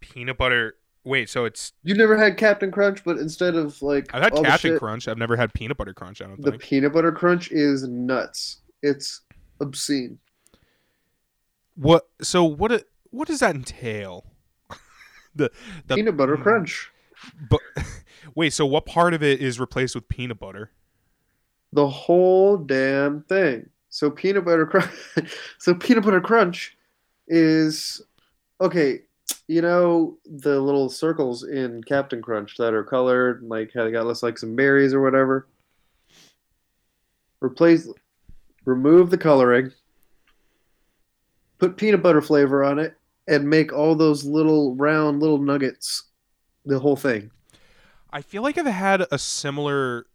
peanut 0.00 0.36
butter 0.38 0.76
Wait, 1.04 1.28
so 1.28 1.44
it's 1.46 1.72
You've 1.82 1.98
never 1.98 2.16
had 2.16 2.36
Captain 2.36 2.70
Crunch, 2.70 3.02
but 3.04 3.18
instead 3.18 3.56
of 3.56 3.80
like 3.82 4.14
I've 4.14 4.22
had 4.22 4.34
Captain 4.34 4.72
shit- 4.72 4.78
Crunch. 4.78 5.08
I've 5.08 5.18
never 5.18 5.36
had 5.36 5.52
peanut 5.54 5.76
butter 5.76 5.92
crunch, 5.94 6.20
I 6.22 6.26
don't 6.26 6.40
the 6.40 6.50
think. 6.52 6.62
peanut 6.62 6.92
butter 6.92 7.12
crunch 7.12 7.50
is 7.50 7.82
nuts. 7.88 8.58
It's 8.82 9.22
obscene. 9.60 10.18
What 11.76 12.08
so 12.20 12.44
what 12.44 12.72
it- 12.72 12.88
what 13.12 13.28
does 13.28 13.40
that 13.40 13.54
entail? 13.54 14.24
the, 15.34 15.50
the 15.86 15.94
peanut 15.94 16.16
butter 16.16 16.36
hmm. 16.36 16.42
crunch. 16.42 16.90
But 17.48 17.60
wait, 18.34 18.52
so 18.52 18.66
what 18.66 18.86
part 18.86 19.14
of 19.14 19.22
it 19.22 19.40
is 19.40 19.60
replaced 19.60 19.94
with 19.94 20.08
peanut 20.08 20.40
butter? 20.40 20.70
The 21.72 21.88
whole 21.88 22.56
damn 22.56 23.22
thing. 23.22 23.70
So 23.88 24.10
peanut 24.10 24.44
butter 24.44 24.66
crunch. 24.66 24.90
so 25.58 25.74
peanut 25.74 26.04
butter 26.04 26.20
crunch 26.20 26.76
is 27.28 28.02
okay. 28.60 29.00
You 29.48 29.60
know 29.60 30.18
the 30.24 30.60
little 30.60 30.88
circles 30.88 31.44
in 31.44 31.82
Captain 31.84 32.22
Crunch 32.22 32.56
that 32.56 32.72
are 32.72 32.84
colored, 32.84 33.42
like 33.42 33.70
how 33.74 33.84
they 33.84 33.90
got 33.90 34.06
less 34.06 34.22
like 34.22 34.38
some 34.38 34.56
berries 34.56 34.94
or 34.94 35.02
whatever. 35.02 35.48
Replace, 37.40 37.88
remove 38.64 39.10
the 39.10 39.18
coloring. 39.18 39.72
Put 41.58 41.76
peanut 41.76 42.02
butter 42.02 42.22
flavor 42.22 42.64
on 42.64 42.78
it, 42.78 42.96
and 43.26 43.48
make 43.48 43.72
all 43.72 43.94
those 43.94 44.24
little 44.24 44.74
round 44.76 45.20
little 45.20 45.38
nuggets. 45.38 46.04
The 46.64 46.78
whole 46.78 46.96
thing. 46.96 47.30
I 48.12 48.22
feel 48.22 48.42
like 48.42 48.58
I've 48.58 48.66
had 48.66 49.06
a 49.10 49.18
similar. 49.18 50.06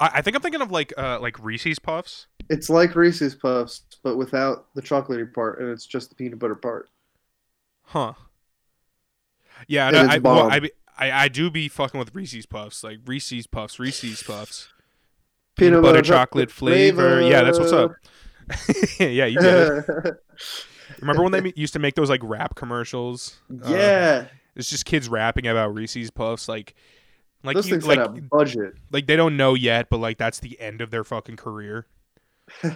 I, 0.00 0.10
I 0.14 0.22
think 0.22 0.36
I'm 0.36 0.42
thinking 0.42 0.62
of 0.62 0.70
like 0.70 0.92
uh 0.96 1.18
like 1.20 1.42
Reese's 1.42 1.78
Puffs. 1.78 2.26
It's 2.48 2.70
like 2.70 2.94
Reese's 2.94 3.34
Puffs, 3.34 3.82
but 4.02 4.16
without 4.16 4.66
the 4.74 4.82
chocolatey 4.82 5.32
part, 5.32 5.60
and 5.60 5.68
it's 5.68 5.84
just 5.84 6.08
the 6.08 6.14
peanut 6.14 6.38
butter 6.38 6.54
part. 6.54 6.88
Huh. 7.82 8.14
Yeah, 9.66 9.90
it's 9.92 10.14
I, 10.14 10.18
well. 10.18 10.50
I, 10.50 10.60
be- 10.60 10.72
I 10.96 11.24
I 11.24 11.28
do 11.28 11.50
be 11.50 11.68
fucking 11.68 11.98
with 11.98 12.14
Reese's 12.14 12.46
Puffs, 12.46 12.82
like 12.84 13.00
Reese's 13.04 13.46
Puffs, 13.46 13.78
Reese's 13.78 14.22
Puffs, 14.22 14.68
Peanut 15.58 15.82
butter 15.82 16.02
chocolate 16.02 16.48
chocolate 16.48 16.50
flavor. 16.50 17.20
Yeah, 17.20 17.42
that's 17.42 17.58
what's 17.58 17.72
up. 17.72 17.92
yeah, 19.00 19.26
you 19.26 19.40
get 19.40 19.44
it. 19.44 20.14
Remember 21.00 21.22
when 21.22 21.32
they 21.32 21.52
used 21.56 21.72
to 21.74 21.78
make 21.78 21.94
those 21.94 22.10
like 22.10 22.20
rap 22.22 22.54
commercials? 22.54 23.38
Uh, 23.50 23.68
Yeah. 23.70 24.26
it's 24.56 24.70
just 24.70 24.84
kids 24.84 25.08
rapping 25.08 25.46
about 25.46 25.74
Reese's 25.74 26.10
Puffs, 26.10 26.48
like, 26.48 26.74
like 27.44 27.54
Those 27.54 27.68
you, 27.68 27.74
things 27.74 27.86
like, 27.86 27.98
had 27.98 28.08
a 28.18 28.20
budget. 28.22 28.74
like 28.90 29.06
they 29.06 29.16
don't 29.16 29.36
know 29.36 29.54
yet, 29.54 29.88
but 29.90 29.98
like 29.98 30.18
that's 30.18 30.40
the 30.40 30.58
end 30.60 30.80
of 30.80 30.90
their 30.90 31.04
fucking 31.04 31.36
career. 31.36 31.86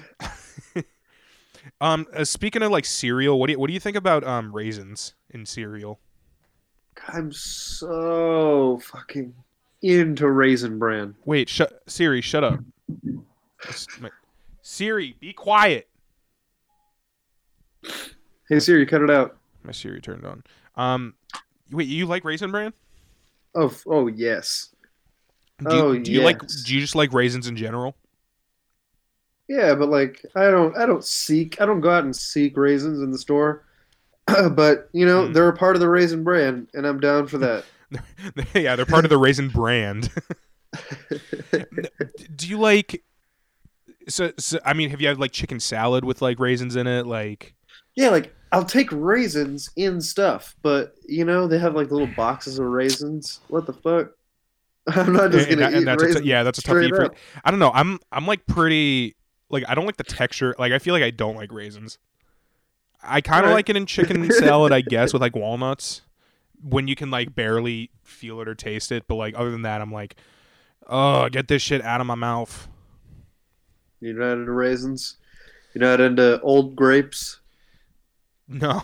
um, 1.81 2.07
uh, 2.15 2.25
speaking 2.25 2.63
of 2.63 2.71
like 2.71 2.85
cereal, 2.85 3.39
what 3.39 3.47
do 3.47 3.53
you 3.53 3.59
what 3.59 3.69
do 3.69 3.73
you 3.73 3.81
think 3.81 3.97
about 3.97 4.25
um 4.25 4.53
raisins 4.55 5.15
in 5.31 5.47
cereal? 5.47 5.99
I'm 7.09 7.33
so 7.33 8.81
fucking 8.85 9.35
into 9.81 10.29
Raisin 10.31 10.79
Bran. 10.79 11.15
Wait, 11.25 11.49
shut 11.49 11.83
Siri, 11.87 12.21
shut 12.21 12.45
up. 12.45 12.61
Siri, 14.63 15.17
be 15.21 15.33
quiet. 15.33 15.89
Hey 18.49 18.61
Siri, 18.61 18.87
cut 18.87 19.03
it 19.03 19.11
out. 19.11 19.37
My 19.65 19.73
Siri 19.73 20.01
turned 20.01 20.25
on. 20.25 20.43
Um, 20.77 21.15
wait, 21.71 21.89
you 21.89 22.07
like 22.07 22.25
raisin 22.25 22.51
bran? 22.51 22.73
Oh, 23.55 23.75
oh 23.87 24.07
yes. 24.09 24.75
Do 25.67 25.77
you, 25.77 25.83
oh 25.83 25.99
do 25.99 26.11
you 26.13 26.21
like? 26.23 26.43
yes. 26.43 26.63
Do 26.65 26.75
you 26.75 26.81
just 26.81 26.95
like 26.95 27.13
raisins 27.13 27.47
in 27.47 27.57
general? 27.57 27.97
Yeah, 29.49 29.75
but 29.75 29.89
like 29.89 30.25
I 30.35 30.51
don't, 30.51 30.77
I 30.77 30.87
don't 30.87 31.05
seek, 31.05 31.61
I 31.61 31.67
don't 31.67 31.81
go 31.81 31.91
out 31.91 32.05
and 32.05 32.15
seek 32.15 32.57
raisins 32.57 33.01
in 33.01 33.11
the 33.11 33.19
store. 33.19 33.65
but 34.53 34.89
you 34.93 35.05
know, 35.07 35.27
Hmm. 35.27 35.33
they're 35.33 35.49
a 35.49 35.57
part 35.57 35.77
of 35.77 35.81
the 35.81 35.89
Raisin 35.89 36.25
Brand, 36.25 36.69
and 36.75 36.87
I'm 36.87 37.01
down 37.01 37.27
for 37.27 37.39
that. 37.39 37.65
yeah, 38.55 38.77
they're 38.77 38.87
part 38.87 39.05
of 39.05 39.11
the 39.11 39.19
raisin 39.19 39.49
brand. 39.51 40.11
do 42.37 42.49
you 42.49 42.59
like? 42.59 43.03
So, 44.09 44.33
so, 44.39 44.59
I 44.65 44.73
mean, 44.73 44.91
have 44.91 45.01
you 45.01 45.09
had 45.09 45.19
like 45.19 45.33
chicken 45.33 45.61
salad 45.61 46.05
with 46.05 46.23
like 46.23 46.39
raisins 46.41 46.77
in 46.77 46.87
it? 46.87 47.07
Like, 47.07 47.55
Yeah, 47.95 48.09
like 48.11 48.35
I'll 48.53 48.65
take 48.65 48.89
raisins 48.93 49.71
in 49.77 50.01
stuff, 50.01 50.57
but 50.63 50.95
you 51.07 51.25
know 51.25 51.47
they 51.47 51.59
have 51.59 51.75
like 51.75 51.91
little 51.91 52.09
boxes 52.09 52.59
of 52.59 52.67
raisins. 52.67 53.41
What 53.49 53.67
the 53.67 53.73
fuck? 53.73 54.13
I'm 54.89 55.13
not 55.13 55.31
just 55.31 55.49
and 55.49 55.61
gonna 55.61 55.77
and 55.77 55.83
eat 55.83 55.85
that's 55.85 56.03
a 56.03 56.07
t- 56.07 56.09
raisins. 56.09 56.27
yeah, 56.27 56.43
that's 56.43 56.59
a 56.59 56.63
tough 56.63 56.83
eat 56.83 56.95
for. 56.95 57.15
I 57.45 57.51
don't 57.51 57.61
know. 57.61 57.71
I'm 57.75 57.99
I'm 58.11 58.27
like 58.27 58.47
pretty 58.47 59.17
like 59.51 59.65
I 59.69 59.75
don't 59.75 59.87
like 59.87 59.97
the 59.97 60.05
texture. 60.05 60.55
Like 60.59 60.73
I 60.73 60.79
feel 60.79 60.95
like 60.95 61.03
I 61.03 61.11
don't 61.11 61.37
like 61.37 61.53
raisins. 61.53 61.99
I 63.03 63.21
kind 63.21 63.41
of 63.41 63.51
Alright. 63.51 63.55
like 63.55 63.69
it 63.71 63.77
in 63.77 63.87
chicken 63.87 64.31
salad, 64.33 64.73
I 64.73 64.81
guess, 64.81 65.13
with 65.13 65.23
like 65.23 65.35
walnuts 65.37 66.03
when 66.63 66.89
you 66.89 66.95
can 66.95 67.11
like 67.11 67.35
barely 67.35 67.91
feel 68.03 68.41
it 68.41 68.49
or 68.49 68.55
taste 68.55 68.93
it. 68.93 69.07
But 69.07 69.17
like 69.17 69.35
other 69.37 69.51
than 69.51 69.63
that, 69.63 69.81
I'm 69.81 69.93
like, 69.93 70.17
oh, 70.87 71.29
get 71.29 71.49
this 71.49 71.63
shit 71.63 71.83
out 71.83 72.01
of 72.01 72.07
my 72.07 72.15
mouth. 72.15 72.69
You're 74.01 74.15
not 74.15 74.33
into 74.39 74.53
raisins. 74.53 75.17
You're 75.75 75.83
not 75.83 76.01
into 76.01 76.41
old 76.41 76.75
grapes. 76.75 77.39
No. 78.53 78.83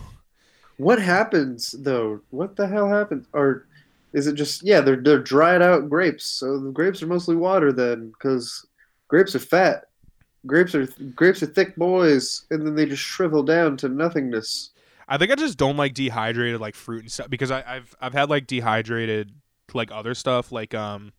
What 0.77 1.01
happens 1.01 1.75
though? 1.77 2.21
What 2.29 2.55
the 2.55 2.67
hell 2.67 2.87
happens? 2.87 3.27
Or 3.33 3.67
is 4.13 4.27
it 4.27 4.33
just 4.33 4.63
yeah? 4.63 4.81
They're 4.81 4.95
they're 4.95 5.19
dried 5.19 5.61
out 5.61 5.89
grapes, 5.89 6.25
so 6.25 6.57
the 6.57 6.71
grapes 6.71 7.03
are 7.03 7.07
mostly 7.07 7.35
water 7.35 7.71
then, 7.71 8.09
because 8.09 8.65
grapes 9.07 9.35
are 9.35 9.39
fat. 9.39 9.85
Grapes 10.45 10.73
are 10.73 10.87
grapes 11.15 11.43
are 11.43 11.47
thick 11.47 11.75
boys, 11.75 12.45
and 12.49 12.65
then 12.65 12.75
they 12.75 12.85
just 12.85 13.03
shrivel 13.03 13.43
down 13.43 13.77
to 13.77 13.89
nothingness. 13.89 14.71
I 15.07 15.17
think 15.17 15.31
I 15.31 15.35
just 15.35 15.57
don't 15.57 15.77
like 15.77 15.93
dehydrated 15.93 16.61
like 16.61 16.75
fruit 16.75 17.01
and 17.01 17.11
stuff 17.11 17.29
because 17.29 17.51
I, 17.51 17.63
I've 17.67 17.95
I've 17.99 18.13
had 18.13 18.29
like 18.29 18.47
dehydrated 18.47 19.31
like 19.73 19.91
other 19.91 20.15
stuff 20.15 20.51
like 20.51 20.73
um 20.73 21.11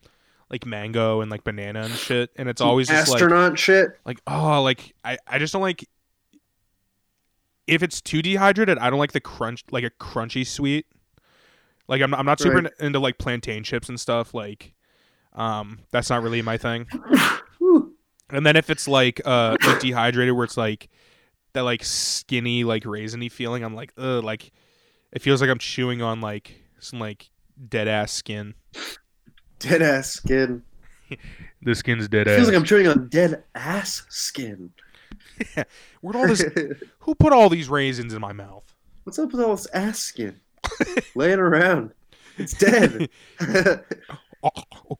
like 0.48 0.66
mango 0.66 1.20
and 1.20 1.30
like 1.30 1.44
banana 1.44 1.82
and 1.82 1.92
shit, 1.92 2.30
and 2.36 2.48
it's 2.48 2.60
always 2.60 2.88
just 2.88 3.08
like 3.08 3.22
astronaut 3.22 3.58
shit. 3.58 3.90
like 4.04 4.20
oh 4.26 4.62
like 4.62 4.94
I, 5.04 5.18
I 5.26 5.38
just 5.38 5.52
don't 5.52 5.62
like 5.62 5.86
if 7.66 7.82
it's 7.82 8.00
too 8.00 8.22
dehydrated 8.22 8.78
i 8.78 8.90
don't 8.90 8.98
like 8.98 9.12
the 9.12 9.20
crunch 9.20 9.64
like 9.70 9.84
a 9.84 9.90
crunchy 9.90 10.46
sweet 10.46 10.86
like 11.88 12.00
i'm, 12.02 12.14
I'm 12.14 12.26
not 12.26 12.38
super 12.40 12.56
Right. 12.62 12.72
into 12.80 12.98
like 12.98 13.18
plantain 13.18 13.62
chips 13.64 13.88
and 13.88 13.98
stuff 14.00 14.34
like 14.34 14.74
um 15.34 15.80
that's 15.90 16.10
not 16.10 16.22
really 16.22 16.42
my 16.42 16.56
thing 16.58 16.86
and 18.30 18.44
then 18.46 18.56
if 18.56 18.70
it's 18.70 18.88
like 18.88 19.20
uh 19.24 19.56
like 19.66 19.80
dehydrated 19.80 20.34
where 20.34 20.44
it's 20.44 20.56
like 20.56 20.88
that 21.52 21.62
like 21.62 21.84
skinny 21.84 22.64
like 22.64 22.84
raisiny 22.84 23.30
feeling 23.30 23.62
i'm 23.62 23.74
like 23.74 23.92
ugh 23.98 24.22
like 24.24 24.50
it 25.12 25.22
feels 25.22 25.40
like 25.40 25.50
i'm 25.50 25.58
chewing 25.58 26.02
on 26.02 26.20
like 26.20 26.62
some 26.78 26.98
like 26.98 27.30
dead 27.68 27.88
ass 27.88 28.12
skin 28.12 28.54
Dead 29.58 29.82
ass 29.82 30.08
skin. 30.12 30.62
the 31.62 31.74
skin's 31.74 32.08
dead 32.08 32.26
It 32.26 32.36
feels 32.36 32.48
ass. 32.48 32.54
like 32.54 32.56
I'm 32.56 32.64
chewing 32.64 32.86
on 32.88 33.08
dead 33.10 33.44
ass 33.54 34.06
skin. 34.08 34.70
Where'd 36.00 36.16
all 36.16 36.26
this? 36.26 36.44
who 37.00 37.14
put 37.14 37.32
all 37.32 37.48
these 37.48 37.68
raisins 37.68 38.14
in 38.14 38.20
my 38.20 38.32
mouth? 38.32 38.64
What's 39.04 39.18
up 39.18 39.32
with 39.32 39.40
all 39.40 39.56
this 39.56 39.66
ass 39.72 39.98
skin? 39.98 40.38
Laying 41.14 41.38
around. 41.38 41.92
It's 42.36 42.54
dead. 42.54 43.08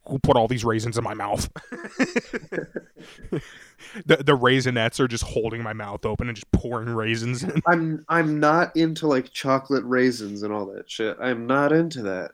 Who 0.06 0.18
put 0.18 0.36
all 0.36 0.48
these 0.48 0.64
raisins 0.64 0.98
in 0.98 1.04
my 1.04 1.14
mouth? 1.14 1.48
the 4.04 4.16
the 4.16 4.36
raisinets 4.36 5.00
are 5.00 5.08
just 5.08 5.24
holding 5.24 5.62
my 5.62 5.72
mouth 5.72 6.04
open 6.04 6.28
and 6.28 6.36
just 6.36 6.50
pouring 6.52 6.90
raisins 6.90 7.42
in. 7.42 7.62
I'm 7.66 8.04
I'm 8.08 8.38
not 8.38 8.76
into 8.76 9.06
like 9.06 9.32
chocolate 9.32 9.84
raisins 9.84 10.42
and 10.42 10.52
all 10.52 10.66
that 10.66 10.90
shit. 10.90 11.16
I'm 11.20 11.46
not 11.46 11.72
into 11.72 12.02
that. 12.02 12.32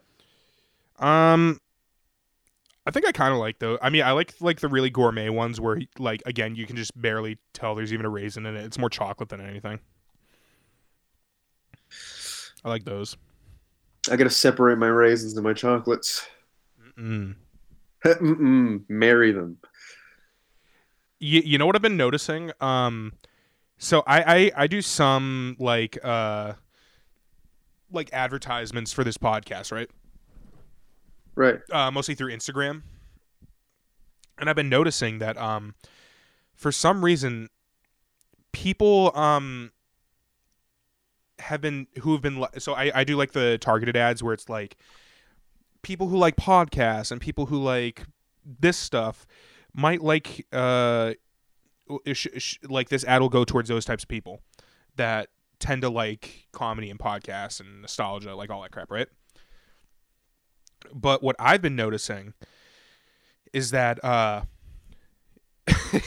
Um, 1.05 1.59
I 2.87 2.89
think 2.89 3.05
I 3.05 3.11
kind 3.11 3.33
of 3.33 3.39
like 3.39 3.59
those. 3.59 3.77
I 3.81 3.89
mean, 3.89 4.01
I 4.03 4.13
like 4.13 4.33
like 4.39 4.61
the 4.61 4.69
really 4.69 4.89
gourmet 4.89 5.27
ones 5.27 5.59
where 5.59 5.81
like 5.99 6.23
again 6.25 6.55
you 6.55 6.65
can 6.65 6.77
just 6.77 6.99
barely 6.99 7.37
tell 7.51 7.75
there's 7.75 7.91
even 7.91 8.05
a 8.05 8.09
raisin 8.09 8.45
in 8.45 8.55
it. 8.55 8.63
It's 8.63 8.79
more 8.79 8.89
chocolate 8.89 9.27
than 9.27 9.41
anything. 9.41 9.81
I 12.63 12.69
like 12.69 12.85
those. 12.85 13.17
I 14.09 14.15
gotta 14.15 14.29
separate 14.29 14.77
my 14.77 14.87
raisins 14.87 15.33
and 15.35 15.43
my 15.43 15.51
chocolates. 15.51 16.25
Mm. 16.97 17.35
Mm-mm. 18.05 18.83
Marry 18.87 19.33
them. 19.33 19.57
You, 21.19 21.41
you 21.43 21.57
know 21.57 21.65
what 21.65 21.75
I've 21.75 21.81
been 21.81 21.97
noticing? 21.97 22.53
Um, 22.61 23.11
so 23.77 24.01
I, 24.07 24.21
I 24.21 24.63
I 24.63 24.67
do 24.67 24.81
some 24.81 25.57
like 25.59 25.97
uh 26.05 26.53
like 27.91 28.13
advertisements 28.13 28.93
for 28.93 29.03
this 29.03 29.17
podcast, 29.17 29.73
right? 29.73 29.89
Right. 31.37 31.59
Uh, 31.71 31.91
mostly 31.91 32.15
through 32.15 32.33
Instagram, 32.33 32.81
and 34.39 34.49
I've 34.49 34.55
been 34.55 34.69
noticing 34.69 35.19
that 35.19 35.37
um, 35.37 35.75
for 36.55 36.71
some 36.71 37.05
reason, 37.05 37.49
people 38.51 39.15
um 39.15 39.71
have 41.37 41.61
been 41.61 41.85
who 41.99 42.13
have 42.13 42.23
been 42.23 42.43
so 42.57 42.73
I 42.73 42.91
I 42.93 43.03
do 43.03 43.15
like 43.15 43.33
the 43.33 43.59
targeted 43.59 43.95
ads 43.95 44.23
where 44.23 44.33
it's 44.33 44.49
like 44.49 44.77
people 45.83 46.07
who 46.07 46.17
like 46.17 46.35
podcasts 46.35 47.11
and 47.11 47.21
people 47.21 47.45
who 47.45 47.61
like 47.61 48.03
this 48.43 48.75
stuff 48.75 49.27
might 49.75 50.01
like 50.01 50.47
uh 50.51 51.13
like 52.67 52.89
this 52.89 53.03
ad 53.05 53.21
will 53.21 53.29
go 53.29 53.43
towards 53.43 53.69
those 53.69 53.85
types 53.85 54.03
of 54.03 54.09
people 54.09 54.41
that 54.95 55.29
tend 55.59 55.83
to 55.83 55.89
like 55.89 56.47
comedy 56.51 56.89
and 56.89 56.99
podcasts 56.99 57.59
and 57.59 57.83
nostalgia 57.83 58.35
like 58.35 58.49
all 58.49 58.63
that 58.63 58.71
crap 58.71 58.89
right 58.89 59.07
but 60.93 61.23
what 61.23 61.35
i've 61.39 61.61
been 61.61 61.75
noticing 61.75 62.33
is 63.53 63.71
that 63.71 64.03
uh 64.03 64.41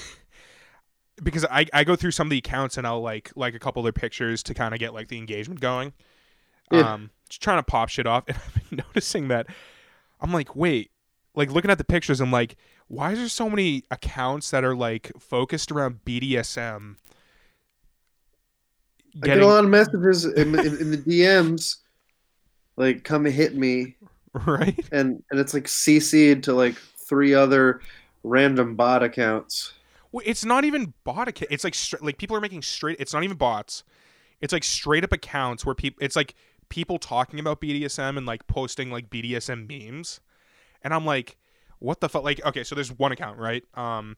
because 1.22 1.44
I, 1.44 1.66
I 1.72 1.84
go 1.84 1.96
through 1.96 2.12
some 2.12 2.26
of 2.26 2.30
the 2.30 2.38
accounts 2.38 2.78
and 2.78 2.86
I'll 2.86 3.02
like 3.02 3.30
like 3.36 3.54
a 3.54 3.58
couple 3.58 3.80
of 3.80 3.84
their 3.84 3.92
pictures 3.92 4.42
to 4.44 4.54
kind 4.54 4.74
of 4.74 4.80
get 4.80 4.94
like 4.94 5.08
the 5.08 5.18
engagement 5.18 5.60
going. 5.60 5.92
Yeah. 6.72 6.94
Um 6.94 7.10
just 7.28 7.42
trying 7.42 7.58
to 7.58 7.62
pop 7.62 7.88
shit 7.88 8.06
off 8.06 8.24
and 8.28 8.36
I've 8.36 8.70
been 8.70 8.84
noticing 8.86 9.28
that 9.28 9.46
I'm 10.20 10.32
like, 10.32 10.54
wait, 10.54 10.90
like 11.34 11.50
looking 11.50 11.70
at 11.70 11.78
the 11.78 11.84
pictures, 11.84 12.20
I'm 12.20 12.32
like, 12.32 12.56
why 12.88 13.12
is 13.12 13.18
there 13.18 13.28
so 13.28 13.48
many 13.48 13.84
accounts 13.90 14.50
that 14.50 14.64
are 14.64 14.74
like 14.74 15.12
focused 15.18 15.70
around 15.70 16.00
BDSM? 16.04 16.96
I 19.22 19.26
get 19.26 19.40
a 19.40 19.46
lot 19.46 19.64
of 19.64 19.70
messages 19.70 20.24
in, 20.24 20.56
in, 20.58 20.76
in 20.76 20.90
the 20.92 20.98
DMs, 20.98 21.78
like 22.76 23.02
"come 23.02 23.24
hit 23.24 23.56
me," 23.56 23.96
right? 24.46 24.88
And 24.92 25.22
and 25.30 25.40
it's 25.40 25.54
like 25.54 25.64
CC'd 25.64 26.44
to 26.44 26.54
like 26.54 26.76
three 26.76 27.34
other 27.34 27.80
random 28.22 28.76
bot 28.76 29.02
accounts. 29.02 29.72
Well, 30.12 30.22
it's 30.26 30.44
not 30.44 30.64
even 30.64 30.94
bot 31.04 31.28
account. 31.28 31.50
It's 31.50 31.64
like 31.64 31.76
like 32.02 32.18
people 32.18 32.36
are 32.36 32.40
making 32.40 32.62
straight. 32.62 32.96
It's 33.00 33.12
not 33.12 33.24
even 33.24 33.36
bots. 33.36 33.84
It's 34.40 34.52
like 34.52 34.64
straight 34.64 35.04
up 35.04 35.12
accounts 35.12 35.66
where 35.66 35.74
people. 35.74 35.98
It's 36.02 36.16
like 36.16 36.34
people 36.68 36.98
talking 36.98 37.40
about 37.40 37.60
BDSM 37.60 38.16
and 38.16 38.26
like 38.26 38.46
posting 38.46 38.90
like 38.90 39.10
BDSM 39.10 39.68
memes, 39.68 40.20
and 40.82 40.94
I'm 40.94 41.04
like, 41.04 41.36
what 41.78 42.00
the 42.00 42.08
fuck? 42.08 42.22
Like, 42.22 42.44
okay, 42.44 42.64
so 42.64 42.74
there's 42.74 42.92
one 42.92 43.12
account, 43.12 43.38
right? 43.38 43.64
Um, 43.74 44.16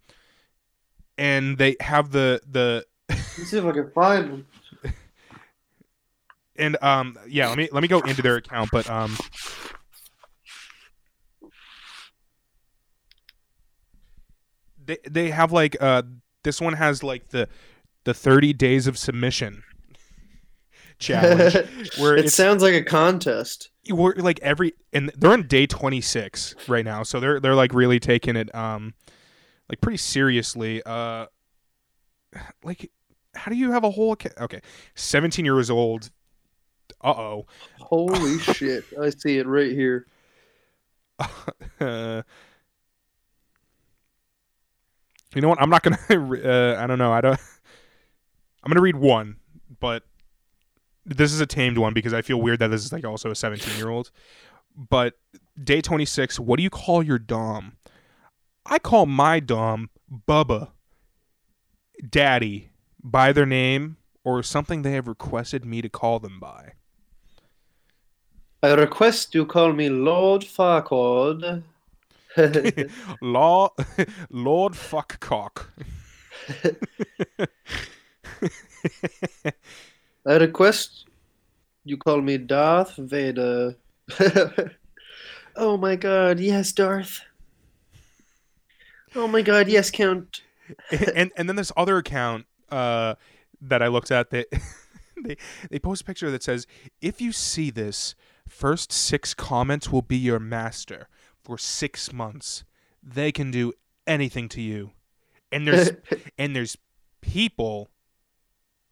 and 1.17 1.57
they 1.59 1.77
have 1.81 2.11
the 2.11 2.41
the 2.49 2.85
Let's 3.09 3.51
see 3.51 3.59
if 3.59 3.65
I 3.65 3.73
can 3.73 3.91
find 3.91 4.33
them. 4.33 4.47
and 6.57 6.77
um 6.83 7.19
yeah 7.29 7.49
let 7.49 7.57
me 7.57 7.69
let 7.73 7.81
me 7.81 7.89
go 7.89 8.01
into 8.01 8.21
their 8.21 8.37
account 8.37 8.69
but 8.71 8.89
um 8.91 9.17
they 14.85 14.99
they 15.09 15.31
have 15.31 15.53
like 15.53 15.77
uh 15.81 16.03
this 16.45 16.61
one 16.61 16.75
has 16.75 17.03
like 17.03 17.29
the 17.29 17.49
the 18.05 18.15
30 18.15 18.53
days 18.53 18.87
of 18.87 18.99
submission 18.99 19.63
challenge 20.99 21.55
where 21.99 22.17
it 22.17 22.31
sounds 22.31 22.63
like 22.63 22.75
a 22.75 22.83
contest. 22.83 23.71
we're 23.91 24.15
like 24.15 24.41
every 24.41 24.73
and 24.93 25.11
they're 25.17 25.33
on 25.33 25.47
day 25.47 25.67
26 25.67 26.55
right 26.69 26.85
now 26.85 27.03
so 27.03 27.19
they're 27.21 27.41
they're 27.41 27.55
like 27.55 27.73
really 27.75 27.99
taking 27.99 28.37
it 28.37 28.55
um 28.55 28.95
like 29.69 29.81
pretty 29.81 29.97
seriously 29.97 30.83
uh 30.85 31.27
like 32.63 32.91
how 33.35 33.51
do 33.51 33.57
you 33.57 33.73
have 33.73 33.85
a 33.85 33.91
whole 33.91 34.17
okay 34.41 34.61
17 34.95 35.45
years 35.45 35.71
old 35.71 36.11
uh-oh 37.03 37.47
Holy 37.93 38.39
shit! 38.39 38.85
I 38.99 39.11
see 39.11 39.37
it 39.37 39.47
right 39.47 39.71
here. 39.71 40.07
uh, 41.81 42.23
you 45.35 45.43
know 45.43 45.49
what? 45.49 45.61
I'm 45.61 45.71
not 45.71 45.83
gonna 45.83 45.99
uh, 46.11 46.83
i 46.83 46.87
don't 46.87 46.99
know. 46.99 47.13
I 47.13 47.21
don't 47.21 47.41
i'm 48.63 48.71
gonna 48.71 48.81
read 48.81 48.97
one 48.97 49.37
but 49.81 50.05
this 51.05 51.33
is 51.33 51.41
a 51.41 51.47
tamed 51.47 51.79
one 51.79 51.95
because 51.95 52.15
i 52.15 52.23
feel 52.23 52.41
weird 52.41 52.61
that 52.61 52.69
this 52.69 52.85
is 52.85 52.93
like 52.93 53.05
also 53.05 53.31
a 53.31 53.35
17 53.35 53.77
year 53.77 53.89
old 53.89 54.11
but 54.77 55.15
day 55.63 55.81
26 55.81 56.39
what 56.41 56.57
do 56.57 56.63
you 56.63 56.71
call 56.71 57.03
your 57.03 57.19
dom? 57.19 57.77
I 58.65 58.79
call 58.79 59.07
my 59.07 59.41
dom 59.41 59.91
bubba. 60.29 60.71
Daddy 62.09 62.71
by 63.03 63.33
their 63.33 63.47
name 63.47 63.97
or 64.25 64.43
something 64.43 64.83
they 64.83 64.93
have 64.93 65.07
requested 65.09 65.65
me 65.65 65.83
to 65.83 65.89
call 65.89 66.19
them 66.19 66.41
by. 66.41 66.73
I 68.63 68.73
request 68.75 69.35
you 69.35 69.45
call 69.45 69.73
me 69.73 69.89
Lord 69.89 70.43
Farquaad. 70.43 71.63
Law, 73.21 73.71
Lord 74.31 74.73
Fuckcock. 74.75 75.67
I 80.27 80.37
request 80.37 81.07
you 81.85 81.97
call 81.97 82.21
me 82.21 82.39
Darth 82.39 82.97
Vader. 82.97 83.77
oh 85.57 85.77
my 85.77 85.97
god, 85.97 86.41
yes, 86.41 86.73
Darth. 86.73 87.21
Oh 89.15 89.27
my 89.27 89.43
god, 89.43 89.69
yes, 89.69 89.91
Count. 89.91 90.43
and 91.15 91.33
and 91.37 91.49
then 91.49 91.57
this 91.57 91.73
other 91.77 91.99
account 91.99 92.47
uh, 92.71 93.15
that 93.61 93.83
I 93.83 93.89
looked 93.89 94.11
at 94.11 94.31
that 94.31 94.47
they 95.23 95.37
they 95.71 95.79
post 95.79 96.03
a 96.03 96.05
picture 96.05 96.31
that 96.31 96.43
says, 96.43 96.67
"If 97.01 97.21
you 97.21 97.33
see 97.33 97.71
this, 97.71 98.15
first 98.49 98.93
six 98.93 99.35
comments 99.35 99.91
will 99.91 100.03
be 100.03 100.17
your 100.17 100.39
master 100.39 101.09
for 101.43 101.59
six 101.59 102.13
months. 102.13 102.65
They 103.03 103.33
can 103.33 103.51
do 103.51 103.73
anything 104.07 104.49
to 104.51 104.61
you." 104.61 104.93
And 105.51 105.67
there's 105.67 105.91
and 106.39 106.55
there's 106.55 106.77
people 107.21 107.91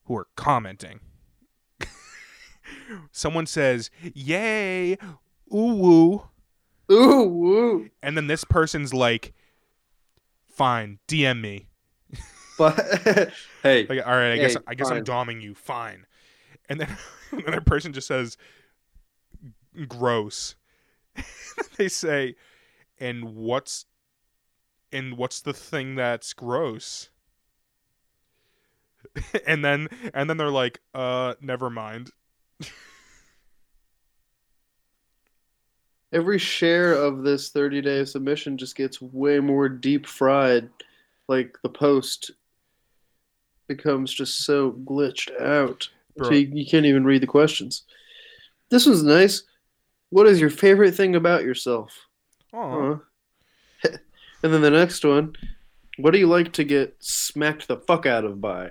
who 0.05 0.17
are 0.17 0.29
commenting. 0.37 1.01
Someone 3.13 3.47
says, 3.47 3.91
"Yay, 4.15 4.93
ooh 5.53 5.75
woo." 5.75 6.23
Ooh 6.91 7.23
woo. 7.23 7.91
And 8.03 8.17
then 8.17 8.27
this 8.27 8.45
person's 8.45 8.93
like, 8.93 9.33
"Fine, 10.47 10.99
DM 11.07 11.41
me." 11.41 11.71
But 12.61 12.77
hey, 13.63 13.87
like, 13.89 14.07
all 14.07 14.13
right, 14.13 14.33
I 14.33 14.37
guess 14.37 14.55
I 14.67 14.75
guess 14.75 14.91
I'm 14.91 15.03
doming 15.03 15.41
you. 15.41 15.55
Fine. 15.55 16.05
And 16.69 16.79
then 16.79 16.95
another 17.33 17.63
person 17.63 17.95
just 17.95 18.07
says, 18.07 18.37
"Gross." 19.89 20.57
they 21.77 21.89
say, 21.89 22.37
"And 22.99 23.37
what's 23.37 23.87
and 24.93 25.17
what's 25.17 25.41
the 25.41 25.53
thing 25.53 25.95
that's 25.95 26.33
gross?" 26.33 27.11
and 29.47 29.65
then 29.65 29.89
and 30.15 30.29
then 30.29 30.37
they're 30.37 30.51
like, 30.51 30.81
"Uh, 30.95 31.35
never 31.41 31.71
mind." 31.71 32.11
Every 36.13 36.39
share 36.39 36.95
of 36.95 37.23
this 37.23 37.51
30 37.51 37.83
day 37.83 38.05
submission 38.05 38.59
just 38.59 38.75
gets 38.75 39.01
way 39.01 39.39
more 39.39 39.69
deep 39.69 40.07
fried. 40.07 40.69
Like 41.29 41.57
the 41.63 41.69
post 41.69 42.33
becomes 43.69 44.13
just 44.13 44.45
so 44.45 44.73
glitched 44.85 45.41
out. 45.41 45.89
So 46.21 46.33
you, 46.33 46.51
you 46.53 46.67
can't 46.67 46.87
even 46.87 47.05
read 47.05 47.23
the 47.23 47.27
questions. 47.27 47.85
This 48.69 48.85
one's 48.85 49.05
nice. 49.05 49.45
What 50.11 50.27
is 50.27 50.41
your 50.41 50.51
favorite 50.51 50.95
thing 50.95 51.17
about 51.17 51.45
yourself? 51.45 51.97
Aw. 52.53 52.59
Aw. 52.59 52.99
And 54.43 54.55
then 54.55 54.63
the 54.63 54.71
next 54.71 55.05
one, 55.05 55.37
what 55.99 56.13
do 56.13 56.19
you 56.19 56.27
like 56.27 56.55
to 56.55 56.65
get 56.65 56.97
smacked 56.99 57.69
the 57.69 57.77
fuck 57.77 58.07
out 58.07 58.25
of 58.25 58.41
by? 58.41 58.71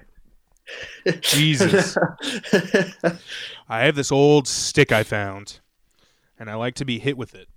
Jesus. 1.21 1.95
I 3.69 3.81
have 3.81 3.95
this 3.95 4.11
old 4.11 4.47
stick 4.47 4.91
I 4.91 5.03
found, 5.03 5.59
and 6.39 6.49
I 6.49 6.55
like 6.55 6.73
to 6.75 6.85
be 6.85 6.97
hit 6.97 7.17
with 7.17 7.35
it. 7.35 7.47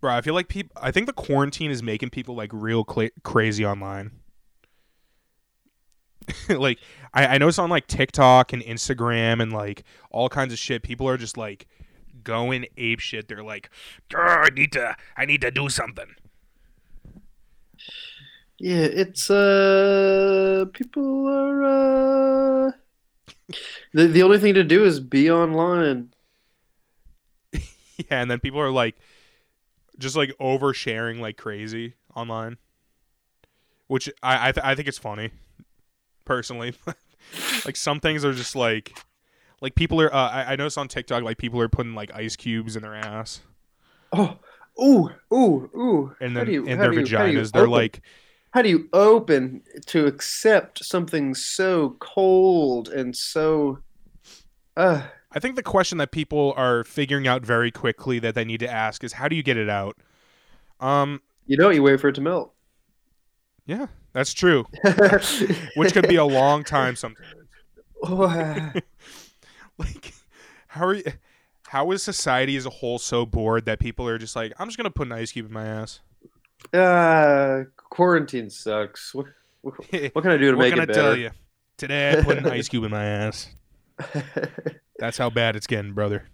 Bro, 0.00 0.14
I 0.14 0.20
feel 0.22 0.34
like 0.34 0.48
people. 0.48 0.72
I 0.80 0.90
think 0.90 1.06
the 1.06 1.12
quarantine 1.12 1.70
is 1.70 1.82
making 1.82 2.10
people 2.10 2.34
like 2.34 2.50
real 2.52 2.84
cla 2.84 3.10
crazy 3.22 3.64
online. 3.64 4.12
like, 6.48 6.78
I, 7.14 7.26
I 7.26 7.38
noticed 7.38 7.58
on 7.58 7.70
like 7.70 7.86
TikTok 7.86 8.52
and 8.52 8.62
Instagram 8.62 9.42
and 9.42 9.52
like 9.52 9.84
all 10.10 10.28
kinds 10.28 10.52
of 10.52 10.58
shit, 10.58 10.82
people 10.82 11.08
are 11.08 11.16
just 11.16 11.36
like 11.36 11.66
going 12.24 12.66
ape 12.76 13.00
shit. 13.00 13.28
They're 13.28 13.42
like, 13.42 13.70
I 14.14 14.48
need 14.54 14.72
to, 14.72 14.96
I 15.16 15.24
need 15.24 15.40
to 15.42 15.50
do 15.50 15.68
something. 15.68 16.14
Yeah, 18.58 18.84
it's 18.84 19.28
uh 19.28 20.66
people 20.72 21.28
are 21.28 21.64
uh 22.68 22.72
the 23.92 24.06
the 24.06 24.22
only 24.22 24.38
thing 24.38 24.54
to 24.54 24.62
do 24.62 24.84
is 24.84 25.00
be 25.00 25.30
online. 25.30 26.12
Yeah, 28.10 28.22
and 28.22 28.30
then 28.30 28.40
people 28.40 28.58
are 28.58 28.70
like, 28.70 28.96
just 29.98 30.16
like 30.16 30.32
oversharing 30.40 31.20
like 31.20 31.36
crazy 31.36 31.94
online, 32.16 32.56
which 33.86 34.08
I 34.22 34.48
I, 34.48 34.52
th- 34.52 34.64
I 34.64 34.74
think 34.74 34.88
it's 34.88 34.98
funny, 34.98 35.30
personally. 36.24 36.74
like 37.64 37.76
some 37.76 38.00
things 38.00 38.24
are 38.24 38.32
just 38.32 38.54
like, 38.56 38.98
like 39.60 39.74
people 39.74 40.00
are. 40.00 40.12
Uh, 40.12 40.28
I 40.30 40.52
I 40.52 40.56
noticed 40.56 40.78
on 40.78 40.88
TikTok 40.88 41.22
like 41.22 41.38
people 41.38 41.60
are 41.60 41.68
putting 41.68 41.94
like 41.94 42.12
ice 42.14 42.36
cubes 42.36 42.76
in 42.76 42.82
their 42.82 42.94
ass 42.94 43.40
Oh, 44.12 44.38
ooh, 44.82 45.10
ooh, 45.32 45.70
ooh. 45.76 46.16
and 46.20 46.36
then 46.36 46.50
you- 46.50 46.66
in 46.66 46.78
their 46.78 46.90
do 46.90 47.00
you- 47.00 47.16
how 47.16 47.24
do 47.26 47.32
you 47.32 47.38
vaginas. 47.40 47.52
They're 47.52 47.62
open- 47.62 47.70
like, 47.72 48.02
how 48.50 48.60
do 48.62 48.68
you 48.68 48.88
open 48.92 49.62
to 49.86 50.06
accept 50.06 50.84
something 50.84 51.34
so 51.34 51.96
cold 52.00 52.88
and 52.88 53.16
so 53.16 53.78
uh 54.76 55.02
I 55.34 55.38
think 55.40 55.56
the 55.56 55.62
question 55.62 55.96
that 55.96 56.10
people 56.10 56.52
are 56.58 56.84
figuring 56.84 57.26
out 57.26 57.40
very 57.46 57.70
quickly 57.70 58.18
that 58.18 58.34
they 58.34 58.44
need 58.44 58.60
to 58.60 58.70
ask 58.70 59.02
is 59.02 59.14
how 59.14 59.28
do 59.28 59.34
you 59.36 59.42
get 59.42 59.56
it 59.56 59.70
out? 59.70 59.96
Um, 60.80 61.22
you 61.46 61.56
know 61.56 61.70
you 61.70 61.82
wait 61.82 62.00
for 62.00 62.08
it 62.08 62.14
to 62.16 62.20
melt. 62.20 62.52
yeah, 63.64 63.86
that's 64.12 64.32
true. 64.34 64.64
Which 65.76 65.92
could 65.92 66.08
be 66.08 66.16
a 66.16 66.24
long 66.24 66.64
time 66.64 66.96
sometimes. 66.96 67.34
like 69.78 70.12
how 70.68 70.86
are 70.86 70.94
you 70.94 71.04
how 71.68 71.90
is 71.92 72.02
society 72.02 72.56
as 72.56 72.66
a 72.66 72.70
whole 72.70 72.98
so 72.98 73.24
bored 73.24 73.64
that 73.64 73.78
people 73.78 74.06
are 74.08 74.18
just 74.18 74.34
like 74.34 74.52
i'm 74.58 74.66
just 74.66 74.76
gonna 74.76 74.90
put 74.90 75.06
an 75.06 75.12
ice 75.12 75.30
cube 75.30 75.46
in 75.46 75.52
my 75.52 75.64
ass 75.64 76.00
uh 76.74 77.62
quarantine 77.76 78.50
sucks. 78.50 79.14
What, 79.14 79.26
what, 79.60 79.74
what 80.12 80.22
can 80.22 80.32
I 80.32 80.36
do 80.36 80.50
to 80.50 80.56
make 80.56 80.72
it? 80.72 80.76
better? 80.76 80.76
what 80.76 80.76
can 80.76 80.80
i 80.80 80.84
better? 80.86 80.92
tell 81.00 81.16
you 81.16 81.30
today 81.76 82.18
i 82.18 82.22
put 82.22 82.38
an 82.38 82.46
ice 82.46 82.68
cube 82.70 82.82
in 82.84 82.90
my 82.90 83.04
ass 83.04 83.54
that's 84.98 85.16
how 85.16 85.30
bad 85.30 85.54
it's 85.54 85.68
getting 85.68 85.92
brother 85.92 86.28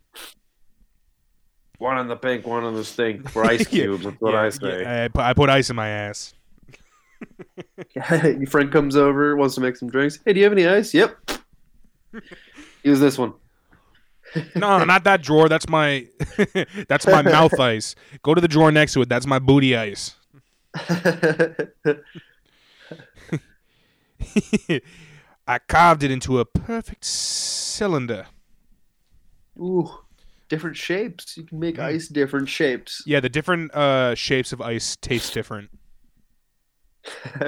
One 1.79 1.99
on 1.99 2.09
the 2.09 2.17
pink, 2.17 2.47
one 2.47 2.65
on 2.65 2.75
the 2.75 2.85
stink. 2.85 3.29
For 3.31 3.45
ice 3.45 3.61
Yeah, 3.61 3.85
cube, 3.85 4.01
that's 4.01 4.21
what 4.21 4.33
yeah, 4.33 4.41
I 4.41 4.49
say. 4.49 4.83
yeah, 4.83 5.05
I, 5.05 5.09
put, 5.09 5.21
I 5.23 5.33
put 5.35 5.51
ice 5.51 5.69
in 5.71 5.77
my 5.77 5.89
ass 5.89 6.35
Your 7.95 8.47
friend 8.47 8.71
comes 8.73 8.97
over, 8.97 9.37
wants 9.37 9.55
to 9.57 9.61
make 9.61 9.77
some 9.77 9.89
drinks. 9.91 10.19
Hey, 10.25 10.33
do 10.33 10.41
you 10.41 10.45
have 10.45 10.53
any 10.53 10.67
ice? 10.67 10.93
Yep. 10.95 11.17
Use 12.83 13.01
this 13.01 13.19
one. 13.19 13.35
no 14.57 14.85
not 14.85 15.05
that 15.05 15.23
drawer 15.23 15.49
that's 15.49 15.67
my 15.71 16.07
that's 16.89 17.07
my 17.07 17.23
mouth 17.23 17.59
ice 17.59 17.95
go 18.23 18.35
to 18.35 18.43
the 18.43 18.49
drawer 18.49 18.71
next 18.71 18.93
to 18.93 19.01
it 19.01 19.09
that's 19.09 19.27
my 19.27 19.39
booty 19.39 19.75
ice 19.75 20.17
i 25.47 25.59
carved 25.67 26.03
it 26.03 26.11
into 26.11 26.39
a 26.41 26.45
perfect 26.45 27.05
cylinder 27.05 28.27
Ooh, 29.61 29.91
different 30.49 30.77
shapes. 30.77 31.37
You 31.37 31.43
can 31.45 31.59
make 31.59 31.79
Mm. 31.79 31.83
ice 31.85 32.07
different 32.07 32.49
shapes. 32.49 33.03
Yeah, 33.05 33.19
the 33.19 33.29
different 33.29 33.75
uh, 33.75 34.15
shapes 34.15 34.53
of 34.53 34.61
ice 34.61 34.95
taste 34.95 35.35
different. 35.35 35.71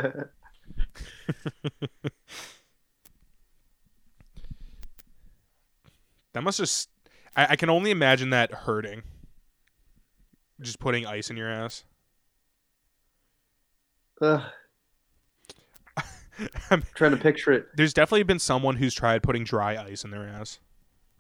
that 6.33 6.43
must 6.43 6.59
just. 6.59 6.89
I, 7.37 7.49
I 7.51 7.57
can 7.57 7.71
only 7.71 7.91
imagine 7.91 8.31
that 8.31 8.53
hurting. 8.53 9.03
Just 10.61 10.79
putting 10.79 11.07
ice 11.07 11.31
in 11.31 11.37
your 11.37 11.51
ass. 11.51 11.85
Ugh. 14.21 14.43
I'm 16.71 16.83
trying 16.95 17.13
to 17.13 17.17
picture 17.17 17.53
it. 17.53 17.69
There's 17.75 17.95
definitely 17.95 18.25
been 18.25 18.39
someone 18.39 18.77
who's 18.77 18.95
tried 18.95 19.23
putting 19.23 19.45
dry 19.45 19.77
ice 19.77 20.05
in 20.05 20.11
their 20.11 20.27
ass. 20.27 20.59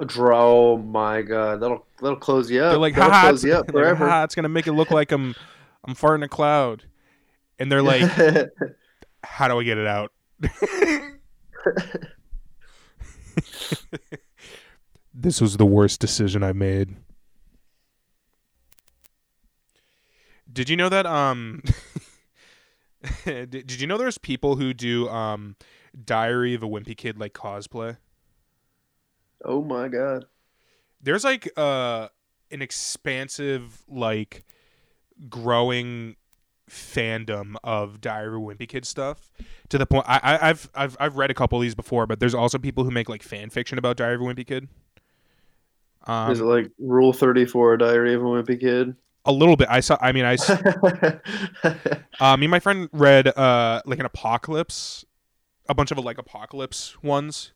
Draw. 0.04 0.38
Oh 0.40 0.76
my 0.78 1.20
god, 1.22 1.60
that'll 1.60 1.84
that'll 2.00 2.16
close 2.16 2.50
you 2.50 2.62
up. 2.62 2.70
They're 2.70 2.78
like, 2.78 2.94
that'll 2.94 3.12
ha, 3.12 3.28
close 3.28 3.44
you 3.44 3.52
up 3.52 3.66
like, 3.66 3.72
forever. 3.72 4.08
"Ha, 4.08 4.24
it's 4.24 4.34
gonna 4.34 4.48
make 4.48 4.66
it 4.66 4.72
look 4.72 4.90
like 4.90 5.12
I'm, 5.12 5.34
I'm 5.84 5.94
farting 5.94 6.24
a 6.24 6.28
cloud, 6.28 6.84
and 7.60 7.70
they're 7.70 7.82
like, 7.82 8.10
how 9.22 9.46
do 9.46 9.60
I 9.60 9.62
get 9.62 9.78
it 9.78 9.86
out? 9.86 10.12
this 15.14 15.40
was 15.40 15.58
the 15.58 15.66
worst 15.66 16.00
decision 16.00 16.42
I 16.42 16.52
made. 16.52 16.96
Did 20.52 20.68
you 20.68 20.76
know 20.76 20.88
that 20.88 21.06
um 21.06 21.62
did, 23.24 23.50
did 23.50 23.80
you 23.80 23.86
know 23.86 23.96
there's 23.98 24.18
people 24.18 24.56
who 24.56 24.74
do 24.74 25.08
um 25.08 25.54
Diary 26.04 26.54
of 26.54 26.64
a 26.64 26.66
Wimpy 26.66 26.96
Kid 26.96 27.20
like 27.20 27.34
cosplay? 27.34 27.98
oh 29.44 29.62
my 29.62 29.86
god. 29.88 30.24
There's 31.00 31.22
like 31.24 31.52
uh 31.56 32.08
an 32.50 32.62
expansive 32.62 33.84
like 33.86 34.44
growing 35.28 36.16
fandom 36.70 37.56
of 37.64 38.00
Diary 38.00 38.36
of 38.36 38.42
Wimpy 38.42 38.68
Kid 38.68 38.84
stuff 38.84 39.30
to 39.68 39.78
the 39.78 39.86
point 39.86 40.04
I, 40.08 40.20
I 40.22 40.48
I've 40.50 40.70
I've 40.74 40.96
I've 41.00 41.16
read 41.16 41.30
a 41.30 41.34
couple 41.34 41.58
of 41.58 41.62
these 41.62 41.74
before, 41.74 42.06
but 42.06 42.20
there's 42.20 42.34
also 42.34 42.58
people 42.58 42.84
who 42.84 42.90
make 42.90 43.08
like 43.08 43.22
fan 43.22 43.50
fiction 43.50 43.78
about 43.78 43.96
Diary 43.96 44.14
of 44.14 44.20
a 44.20 44.24
Wimpy 44.24 44.46
Kid. 44.46 44.68
Um, 46.06 46.30
Is 46.32 46.40
it 46.40 46.44
like 46.44 46.70
Rule 46.78 47.12
Thirty 47.12 47.44
Four, 47.44 47.76
Diary 47.76 48.14
of 48.14 48.22
a 48.22 48.24
Wimpy 48.24 48.60
Kid? 48.60 48.96
a 49.26 49.32
little 49.32 49.56
bit. 49.56 49.68
I 49.70 49.80
saw. 49.80 49.98
I 50.00 50.12
mean, 50.12 50.24
I. 50.24 50.36
uh, 52.20 52.36
me 52.36 52.46
and 52.46 52.50
my 52.50 52.60
friend 52.60 52.88
read 52.92 53.26
uh 53.28 53.82
like 53.84 53.98
an 53.98 54.06
apocalypse, 54.06 55.04
a 55.68 55.74
bunch 55.74 55.90
of 55.90 55.98
like 55.98 56.18
apocalypse 56.18 57.02
ones. 57.02 57.52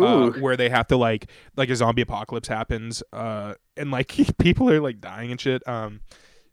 Uh, 0.00 0.30
where 0.38 0.56
they 0.56 0.68
have 0.68 0.86
to 0.86 0.96
like 0.96 1.28
like 1.56 1.68
a 1.68 1.74
zombie 1.74 2.00
apocalypse 2.00 2.46
happens 2.46 3.02
uh 3.12 3.54
and 3.76 3.90
like 3.90 4.16
people 4.38 4.70
are 4.70 4.80
like 4.80 5.00
dying 5.00 5.32
and 5.32 5.40
shit 5.40 5.66
um 5.66 6.00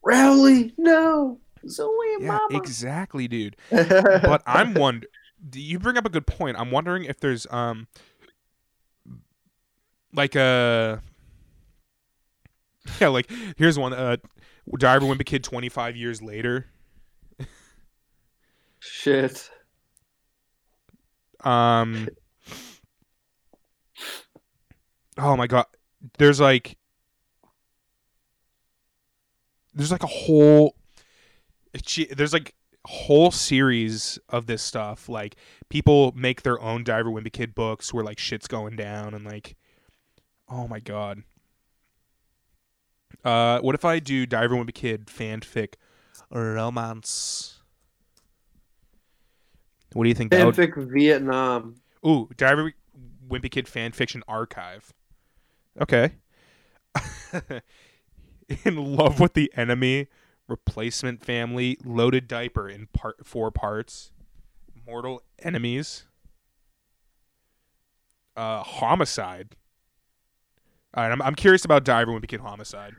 Rowley, 0.03 0.73
no. 0.75 1.39
Zoe 1.69 2.13
and 2.15 2.23
yeah 2.23 2.27
Mama. 2.49 2.57
exactly 2.57 3.27
dude 3.27 3.55
but 3.71 4.41
i'm 4.45 4.73
wonder 4.73 5.03
you 5.53 5.79
bring 5.79 5.97
up 5.97 6.05
a 6.05 6.09
good 6.09 6.27
point 6.27 6.57
i'm 6.59 6.71
wondering 6.71 7.05
if 7.05 7.19
there's 7.19 7.45
um 7.51 7.87
like 10.13 10.35
a 10.35 11.01
yeah 12.99 13.07
like 13.09 13.29
here's 13.57 13.77
one 13.77 13.93
uh 13.93 14.17
diver 14.77 15.05
wimpy 15.05 15.25
kid 15.25 15.43
25 15.43 15.95
years 15.95 16.21
later 16.21 16.67
Shit. 18.79 19.49
Um. 21.43 22.07
Oh 25.17 25.35
my 25.35 25.47
god, 25.47 25.65
there's 26.17 26.39
like, 26.39 26.77
there's 29.73 29.91
like 29.91 30.03
a 30.03 30.07
whole, 30.07 30.75
gee, 31.85 32.05
there's 32.05 32.33
like 32.33 32.55
a 32.85 32.89
whole 32.89 33.31
series 33.31 34.19
of 34.29 34.47
this 34.47 34.61
stuff. 34.61 35.09
Like 35.09 35.35
people 35.69 36.13
make 36.15 36.41
their 36.43 36.61
own 36.61 36.83
Diver 36.83 37.09
Wimpy 37.09 37.31
Kid 37.31 37.55
books 37.55 37.93
where 37.93 38.03
like 38.03 38.19
shit's 38.19 38.47
going 38.47 38.75
down 38.75 39.13
and 39.13 39.25
like, 39.25 39.55
oh 40.49 40.67
my 40.67 40.79
god. 40.79 41.23
Uh, 43.23 43.59
what 43.59 43.75
if 43.75 43.83
I 43.83 43.99
do 43.99 44.25
Diver 44.25 44.55
Wimpy 44.55 44.73
Kid 44.73 45.07
fanfic 45.07 45.73
romance? 46.31 47.59
What 49.93 50.03
do 50.03 50.09
you 50.09 50.15
think? 50.15 50.31
that 50.31 50.45
would- 50.45 50.55
Fanfic 50.55 50.91
Vietnam. 50.91 51.75
Ooh, 52.05 52.29
Diver 52.37 52.73
Wimpy 53.27 53.49
Kid 53.49 53.65
fanfiction 53.65 54.21
archive. 54.27 54.93
Okay. 55.81 56.11
in 58.65 58.95
love 58.95 59.19
with 59.19 59.33
the 59.33 59.51
enemy, 59.55 60.07
replacement 60.47 61.23
family, 61.23 61.77
loaded 61.83 62.27
diaper 62.27 62.69
in 62.69 62.87
part 62.87 63.25
four 63.25 63.51
parts, 63.51 64.11
mortal 64.85 65.21
enemies, 65.39 66.05
uh, 68.35 68.63
homicide. 68.63 69.55
All 70.93 71.03
right, 71.03 71.11
I'm 71.11 71.21
I'm 71.21 71.35
curious 71.35 71.65
about 71.65 71.83
Diver 71.83 72.11
Wimpy 72.11 72.27
Kid 72.27 72.39
homicide. 72.39 72.93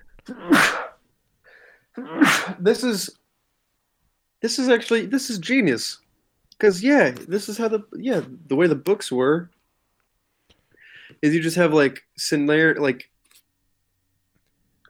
this 2.59 2.85
is 2.85 3.11
this 4.41 4.59
is 4.59 4.69
actually 4.69 5.07
this 5.07 5.31
is 5.31 5.39
genius 5.39 5.99
because 6.51 6.83
yeah 6.83 7.11
this 7.11 7.49
is 7.49 7.57
how 7.57 7.69
the 7.69 7.83
yeah 7.97 8.21
the 8.47 8.57
way 8.57 8.67
the 8.67 8.75
books 8.75 9.11
were 9.11 9.51
is 11.23 11.35
you 11.35 11.41
just 11.41 11.57
have 11.57 11.73
like 11.73 12.05
scenario 12.17 12.81
like 12.81 13.11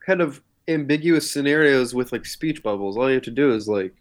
kind 0.05 0.21
of 0.21 0.43
ambiguous 0.69 1.31
scenarios 1.31 1.95
with 1.95 2.12
like 2.12 2.27
speech 2.27 2.62
bubbles 2.62 2.97
all 2.97 3.09
you 3.09 3.14
have 3.14 3.23
to 3.23 3.31
do 3.31 3.53
is 3.53 3.66
like 3.69 3.95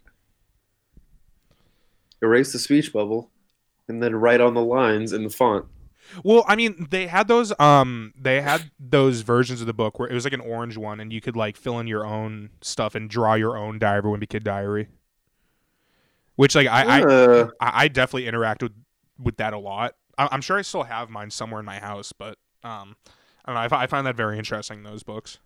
erase 2.22 2.52
the 2.52 2.58
speech 2.58 2.92
bubble 2.92 3.30
and 3.88 4.02
then 4.02 4.14
write 4.14 4.40
on 4.40 4.54
the 4.54 4.62
lines 4.62 5.12
in 5.12 5.24
the 5.24 5.30
font 5.30 5.64
Well, 6.24 6.44
I 6.48 6.56
mean, 6.56 6.86
they 6.90 7.06
had 7.06 7.28
those 7.28 7.52
um 7.60 8.12
they 8.18 8.40
had 8.40 8.70
those 8.78 9.20
versions 9.20 9.60
of 9.60 9.66
the 9.66 9.74
book 9.74 9.98
where 9.98 10.08
it 10.08 10.14
was 10.14 10.24
like 10.24 10.32
an 10.32 10.40
orange 10.40 10.76
one 10.76 11.00
and 11.00 11.12
you 11.12 11.20
could 11.20 11.36
like 11.36 11.56
fill 11.56 11.78
in 11.78 11.86
your 11.86 12.06
own 12.06 12.50
stuff 12.62 12.94
and 12.94 13.10
draw 13.10 13.34
your 13.34 13.56
own 13.58 13.78
Diary 13.78 14.02
Wimpy 14.02 14.28
Kid 14.28 14.44
diary. 14.44 14.88
Which 16.36 16.54
like 16.54 16.66
I 16.66 17.02
Uh. 17.02 17.48
I, 17.60 17.84
I 17.84 17.88
definitely 17.88 18.26
interact 18.26 18.62
with 18.62 18.72
with 19.18 19.36
that 19.36 19.52
a 19.52 19.58
lot. 19.58 19.96
I, 20.16 20.28
I'm 20.30 20.40
sure 20.40 20.56
I 20.58 20.62
still 20.62 20.84
have 20.84 21.10
mine 21.10 21.30
somewhere 21.30 21.60
in 21.60 21.66
my 21.66 21.78
house, 21.78 22.12
but 22.12 22.38
um 22.64 22.96
I 23.44 23.52
don't 23.52 23.70
know. 23.70 23.76
I, 23.76 23.82
I 23.82 23.86
find 23.86 24.06
that 24.06 24.16
very 24.16 24.38
interesting. 24.38 24.82
Those 24.82 25.02
books. 25.02 25.38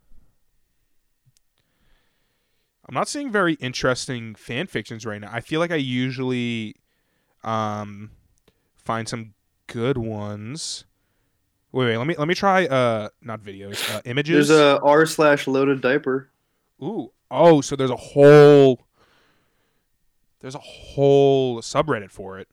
I'm 2.87 2.93
not 2.93 3.07
seeing 3.07 3.31
very 3.31 3.53
interesting 3.55 4.35
fan 4.35 4.67
fictions 4.67 5.05
right 5.05 5.21
now. 5.21 5.29
I 5.31 5.39
feel 5.39 5.59
like 5.59 5.71
I 5.71 5.75
usually 5.75 6.75
um 7.43 8.11
find 8.75 9.07
some 9.07 9.33
good 9.67 9.97
ones. 9.97 10.85
Wait, 11.71 11.85
wait, 11.85 11.97
let 11.97 12.07
me 12.07 12.15
let 12.17 12.27
me 12.27 12.35
try 12.35 12.65
uh 12.65 13.09
not 13.21 13.41
videos, 13.41 13.93
uh, 13.95 14.01
images. 14.05 14.49
there's 14.49 14.59
a 14.59 14.79
r 14.81 15.05
slash 15.05 15.47
loaded 15.47 15.81
diaper 15.81 16.29
Ooh. 16.81 17.11
Oh, 17.31 17.61
so 17.61 17.75
there's 17.75 17.89
a 17.89 17.95
whole 17.95 18.81
there's 20.41 20.55
a 20.55 20.59
whole 20.59 21.61
subreddit 21.61 22.11
for 22.11 22.37
it. 22.39 22.47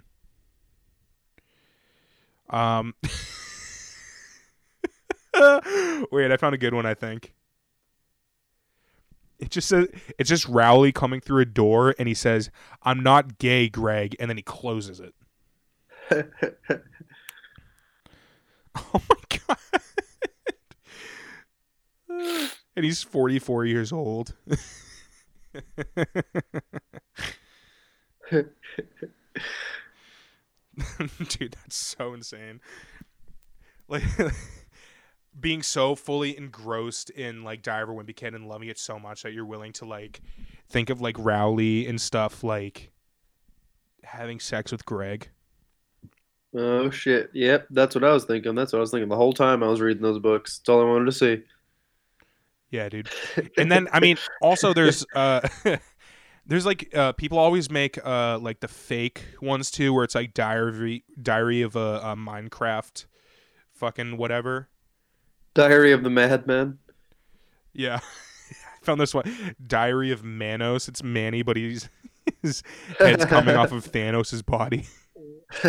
Um 2.48 2.94
Wait, 6.12 6.30
I 6.30 6.36
found 6.36 6.54
a 6.54 6.58
good 6.58 6.74
one, 6.74 6.86
I 6.86 6.94
think. 6.94 7.32
It 9.40 9.50
just 9.50 9.68
says 9.68 9.88
it's 10.18 10.28
just 10.28 10.46
Rowley 10.46 10.92
coming 10.92 11.20
through 11.20 11.40
a 11.40 11.46
door 11.46 11.94
and 11.98 12.06
he 12.06 12.14
says, 12.14 12.50
"I'm 12.82 13.02
not 13.02 13.38
gay, 13.38 13.68
Greg," 13.68 14.14
and 14.20 14.28
then 14.28 14.36
he 14.36 14.42
closes 14.42 15.00
it. 15.00 15.14
oh 18.76 19.00
my 19.08 19.16
god. 19.46 19.56
and 22.76 22.84
he's 22.84 23.02
44 23.02 23.64
years 23.64 23.92
old. 23.92 24.34
Dude, 31.28 31.52
that's 31.52 31.76
so 31.76 32.12
insane. 32.14 32.60
Like 33.88 34.02
being 35.40 35.62
so 35.62 35.94
fully 35.94 36.36
engrossed 36.36 37.10
in 37.10 37.42
like 37.42 37.62
Diary 37.62 37.82
of 37.84 37.88
a 37.88 37.92
Wimpy 37.92 38.14
Kid 38.14 38.34
and 38.34 38.46
loving 38.48 38.68
it 38.68 38.78
so 38.78 38.98
much 38.98 39.22
that 39.22 39.32
you're 39.32 39.46
willing 39.46 39.72
to 39.74 39.84
like 39.84 40.20
think 40.68 40.90
of 40.90 41.00
like 41.00 41.16
Rowley 41.18 41.86
and 41.86 42.00
stuff 42.00 42.44
like 42.44 42.90
having 44.04 44.40
sex 44.40 44.72
with 44.72 44.84
Greg. 44.84 45.28
oh 46.56 46.90
shit 46.90 47.30
yep 47.32 47.66
that's 47.70 47.94
what 47.94 48.02
i 48.02 48.12
was 48.12 48.24
thinking 48.24 48.56
that's 48.56 48.72
what 48.72 48.78
i 48.78 48.80
was 48.80 48.90
thinking 48.90 49.08
the 49.08 49.14
whole 49.14 49.32
time 49.32 49.62
i 49.62 49.68
was 49.68 49.80
reading 49.80 50.02
those 50.02 50.18
books 50.18 50.58
that's 50.58 50.68
all 50.68 50.80
i 50.80 50.84
wanted 50.84 51.04
to 51.04 51.12
see 51.12 51.40
Yeah, 52.70 52.88
dude. 52.88 53.08
And 53.56 53.70
then 53.70 53.88
I 53.92 54.00
mean, 54.00 54.16
also 54.40 54.72
there's 54.72 55.04
uh 55.14 55.46
there's 56.46 56.66
like 56.66 56.94
uh 56.94 57.12
people 57.12 57.38
always 57.38 57.70
make 57.70 58.04
uh 58.04 58.38
like 58.38 58.60
the 58.60 58.68
fake 58.68 59.22
ones 59.40 59.70
too 59.70 59.92
where 59.92 60.02
it's 60.04 60.14
like 60.14 60.34
diary 60.34 61.04
diary 61.20 61.62
of 61.62 61.76
a, 61.76 62.00
a 62.02 62.16
Minecraft 62.16 63.06
fucking 63.72 64.16
whatever. 64.16 64.68
Diary 65.54 65.92
of 65.92 66.02
the 66.02 66.10
madman 66.10 66.78
Yeah. 67.72 68.00
I 68.82 68.84
found 68.84 69.00
this 69.00 69.12
one. 69.12 69.54
Diary 69.66 70.10
of 70.10 70.24
Manos. 70.24 70.88
It's 70.88 71.02
Manny, 71.02 71.42
but 71.42 71.56
he's 71.56 71.88
his 72.42 72.62
head's 72.98 73.26
coming 73.26 73.54
off 73.54 73.72
of 73.72 73.84
Thanos' 73.84 74.44
body. 74.44 74.86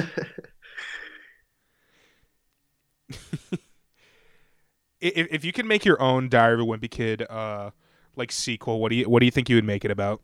if, 5.02 5.28
if 5.32 5.44
you 5.46 5.52
could 5.52 5.66
make 5.66 5.84
your 5.84 6.02
own 6.02 6.30
Diary 6.30 6.54
of 6.54 6.62
a 6.62 6.64
Wimpy 6.64 6.90
Kid 6.90 7.24
uh 7.30 7.72
like 8.16 8.32
sequel, 8.32 8.80
what 8.80 8.90
do 8.90 8.96
you 8.96 9.10
what 9.10 9.20
do 9.20 9.26
you 9.26 9.32
think 9.32 9.50
you 9.50 9.56
would 9.56 9.66
make 9.66 9.84
it 9.84 9.92
about? 9.92 10.22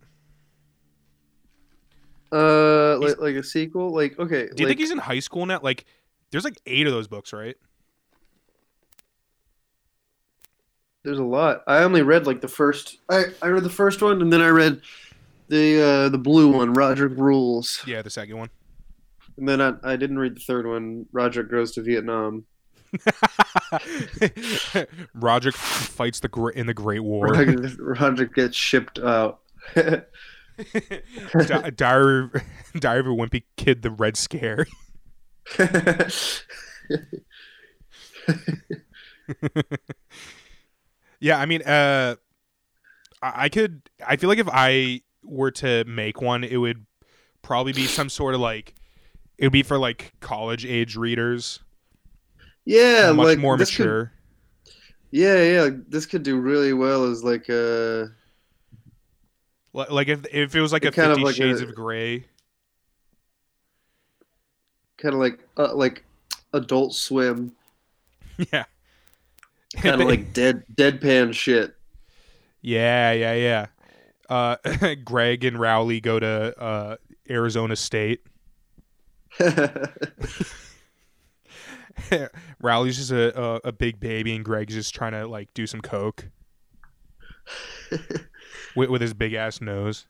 uh 2.32 2.98
like, 2.98 3.20
like 3.20 3.36
a 3.36 3.44
sequel 3.44 3.94
like 3.94 4.20
okay 4.20 4.48
Do 4.48 4.62
you 4.62 4.66
like, 4.66 4.68
think 4.68 4.80
he's 4.80 4.92
in 4.92 4.98
high 4.98 5.20
school 5.20 5.46
now? 5.46 5.60
Like, 5.62 5.86
there's 6.32 6.44
like 6.44 6.60
eight 6.66 6.88
of 6.88 6.94
those 6.94 7.08
books, 7.08 7.34
right? 7.34 7.56
There's 11.04 11.20
a 11.20 11.24
lot 11.24 11.62
i 11.68 11.80
only 11.84 12.02
read 12.02 12.26
like 12.28 12.42
the 12.42 12.48
first 12.48 12.98
i 13.10 13.26
i 13.42 13.48
read 13.48 13.64
the 13.64 13.70
first 13.70 14.02
one 14.02 14.22
and 14.22 14.32
then 14.34 14.42
i 14.42 14.48
read 14.50 14.82
the 15.50 15.82
uh 15.82 16.10
the 16.10 16.18
blue 16.18 16.50
one 16.52 16.74
roderick 16.74 17.18
rules 17.18 17.82
Yeah, 17.86 18.02
the 18.02 18.10
second 18.10 18.38
one. 18.38 18.50
and 19.38 19.48
then 19.48 19.62
i, 19.62 19.74
I 19.84 19.96
didn't 19.96 20.20
read 20.20 20.36
the 20.36 20.42
third 20.42 20.66
one 20.68 21.06
roderick 21.12 21.50
goes 21.50 21.72
to 21.74 21.82
vietnam 21.82 22.46
Roderick 25.14 25.56
fights 25.56 26.22
the 26.22 26.52
in 26.56 26.68
the 26.68 26.74
Great 26.74 27.02
War. 27.02 27.28
roderick, 27.28 27.74
roderick 27.80 28.34
gets 28.34 28.56
shipped 28.56 28.98
out 28.98 29.40
Di- 29.76 30.06
Diary, 31.76 32.30
Diary 32.80 33.00
of 33.02 33.06
a 33.08 33.10
Wimpy 33.10 33.44
Kid, 33.58 33.82
the 33.84 33.92
Red 33.92 34.16
Scare. 34.18 34.66
yeah, 41.20 41.38
I 41.40 41.46
mean, 41.46 41.62
uh, 41.64 42.16
I 43.22 43.50
could. 43.50 43.82
I 44.06 44.16
feel 44.18 44.30
like 44.30 44.40
if 44.40 44.50
I 44.52 45.02
were 45.24 45.52
to 45.52 45.84
make 45.86 46.22
one, 46.22 46.44
it 46.44 46.58
would 46.58 46.86
probably 47.42 47.74
be 47.74 47.86
some 47.88 48.10
sort 48.10 48.36
of 48.36 48.42
like. 48.42 48.76
It 49.38 49.46
would 49.46 49.54
be 49.54 49.64
for 49.64 49.78
like 49.78 50.14
college 50.20 50.66
age 50.66 50.96
readers. 50.96 51.60
yeah 52.66 53.12
much 53.12 53.26
like 53.28 53.38
more 53.40 53.56
this 53.58 53.70
could- 53.76 53.86
mature. 53.86 54.12
yeah 55.12 55.42
yeah 55.44 55.70
this 55.88 56.06
could 56.08 56.24
do 56.24 56.38
really 56.40 56.74
well 56.74 57.06
as 57.06 57.24
like 57.24 57.48
a 57.50 58.10
Li- 59.74 59.86
Like 59.90 60.08
if 60.08 60.26
if 60.34 60.56
it 60.56 60.62
was 60.62 60.74
like 60.74 60.86
a 60.86 60.92
Kind 60.92 61.12
of 61.12 61.20
like 61.20 61.36
Shades 61.36 61.62
a- 61.62 61.68
of 61.68 61.76
Grey. 61.76 62.26
kind 64.98 65.14
of 65.14 65.20
like 65.20 65.40
uh, 65.58 65.74
like 65.76 66.04
adult 66.54 66.94
swim 66.96 67.52
Yeah. 68.52 68.66
kind 69.78 70.02
of 70.02 70.08
like 70.08 70.34
dead 70.34 70.64
deadpan 70.76 71.34
shit 71.34 71.76
Yeah, 72.62 73.12
yeah, 73.12 73.34
yeah. 73.34 73.66
Uh, 74.30 74.56
Greg 75.06 75.44
and 75.44 75.60
Rowley 75.60 76.00
go 76.02 76.20
to 76.20 76.60
uh, 76.60 76.98
Arizona 77.30 77.76
State. 77.76 78.22
Rowley's 82.62 82.98
just 82.98 83.12
a, 83.12 83.40
a 83.40 83.62
a 83.66 83.72
big 83.72 84.00
baby, 84.00 84.36
and 84.36 84.44
Greg's 84.46 84.74
just 84.74 84.96
trying 84.96 85.14
to 85.14 85.28
like 85.28 85.54
do 85.54 85.68
some 85.68 85.82
coke 85.82 86.28
with, 88.76 88.90
with 88.90 89.02
his 89.02 89.14
big 89.14 89.34
ass 89.34 89.62
nose. 89.62 90.06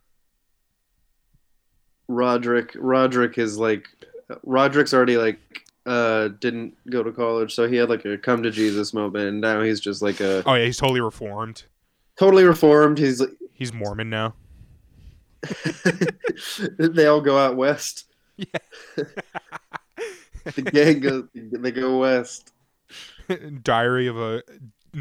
Roderick 2.08 2.72
Roderick 2.76 3.38
is 3.38 3.58
like 3.58 3.90
Roderick's 4.44 4.94
already 4.94 5.18
like 5.18 5.67
uh 5.88 6.28
didn't 6.40 6.76
go 6.92 7.02
to 7.02 7.12
college 7.12 7.54
so 7.56 7.68
he 7.68 7.76
had 7.78 7.90
like 7.90 8.04
a 8.06 8.18
come 8.18 8.44
to 8.44 8.52
Jesus 8.52 8.94
moment 8.94 9.28
and 9.30 9.42
now 9.42 9.62
he's 9.62 9.80
just 9.80 10.02
like 10.02 10.20
a 10.20 10.44
Oh 10.46 10.54
yeah, 10.54 10.66
he's 10.66 10.78
totally 10.78 11.02
reformed. 11.02 11.64
totally 12.20 12.44
reformed 12.44 12.98
he's 13.00 13.22
He's 13.54 13.74
Mormon 13.74 14.10
now. 14.12 14.36
they 16.78 17.08
all 17.08 17.22
go 17.22 17.38
out 17.38 17.56
west 17.56 18.06
Yeah. 18.36 18.46
the 20.56 20.62
gang 20.62 21.00
goes 21.00 21.24
they 21.34 21.72
go 21.72 22.00
west 22.00 22.54
Diary 23.64 24.08
of 24.08 24.18
a 24.18 24.44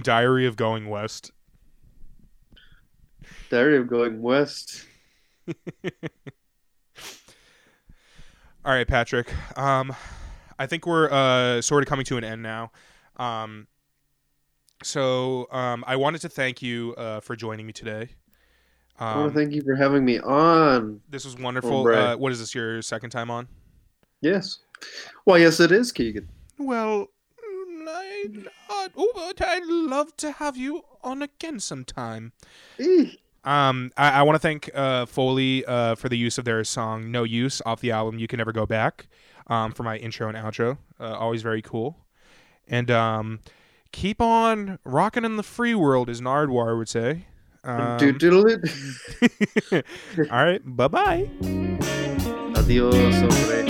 Diary 0.03 0.47
of 0.47 0.57
Going 0.57 0.89
West. 0.89 1.33
diary 3.51 3.77
of 3.79 3.89
going 3.89 4.21
west 4.23 4.85
All 8.65 8.73
right, 8.73 8.89
Patrick. 8.89 9.33
Um, 9.57 9.95
I 10.59 10.67
think 10.67 10.87
we're 10.87 11.11
uh, 11.11 11.61
sort 11.63 11.83
of 11.83 11.89
coming 11.89 12.05
to 12.07 12.17
an 12.17 12.25
end 12.25 12.43
now. 12.43 12.73
Um, 13.17 13.67
so 14.83 15.49
um, 15.51 15.85
I 15.87 15.97
wanted 15.97 16.21
to 16.23 16.29
thank 16.29 16.63
you 16.63 16.95
uh, 16.97 17.21
for 17.21 17.37
joining 17.37 17.67
me 17.67 17.73
today. 17.73 18.09
I 18.99 19.17
want 19.17 19.27
Um, 19.27 19.33
to 19.33 19.39
thank 19.39 19.53
you 19.55 19.63
for 19.63 19.75
having 19.75 20.05
me 20.05 20.19
on 20.21 21.01
this 21.09 21.25
was 21.25 21.37
wonderful. 21.37 21.87
Uh, 21.89 22.17
what 22.17 22.33
is 22.33 22.39
this? 22.41 22.55
Your 22.55 22.83
second 22.83 23.11
time 23.11 23.31
on? 23.31 23.49
yes 24.23 24.61
well 25.27 25.39
yes 25.39 25.61
it 25.61 25.71
is 25.71 25.93
Keagan 25.93 26.27
Well, 26.59 27.09
I, 27.87 28.27
uh, 28.71 28.89
oh, 28.97 29.13
but 29.15 29.47
I'd 29.47 29.65
love 29.67 30.17
to 30.17 30.33
have 30.33 30.57
you 30.57 30.83
on 31.05 31.21
again 31.23 31.61
sometime. 31.61 32.33
Um, 33.45 33.93
I, 33.97 34.11
I 34.11 34.23
want 34.23 34.35
to 34.37 34.41
thank 34.41 34.71
uh, 34.75 35.05
Foley 35.07 35.65
uh, 35.67 35.95
for 35.97 36.09
the 36.09 36.17
use 36.17 36.39
of 36.39 36.45
their 36.47 36.65
song 36.65 37.11
"No 37.13 37.23
Use" 37.25 37.61
off 37.67 37.81
the 37.81 37.91
album 37.93 38.19
"You 38.19 38.27
Can 38.27 38.39
Never 38.39 38.53
Go 38.53 38.65
Back" 38.67 39.07
um, 39.49 39.73
for 39.73 39.83
my 39.83 39.97
intro 39.97 40.29
and 40.29 40.37
outro. 40.37 40.79
Uh, 40.99 41.15
always 41.15 41.43
very 41.43 41.63
cool. 41.63 41.97
And 42.69 42.91
um, 42.91 43.41
keep 43.93 44.21
on 44.21 44.79
rocking 44.85 45.25
in 45.25 45.37
the 45.37 45.43
free 45.43 45.75
world, 45.75 46.11
as 46.11 46.21
Nardwuar 46.21 46.77
would 46.77 46.89
say. 46.89 47.27
Um, 47.65 47.99
all 50.31 50.31
right, 50.31 50.61
bye 50.65 50.89
bye. 50.89 51.29
Adios, 52.57 53.15
hombre. 53.17 53.67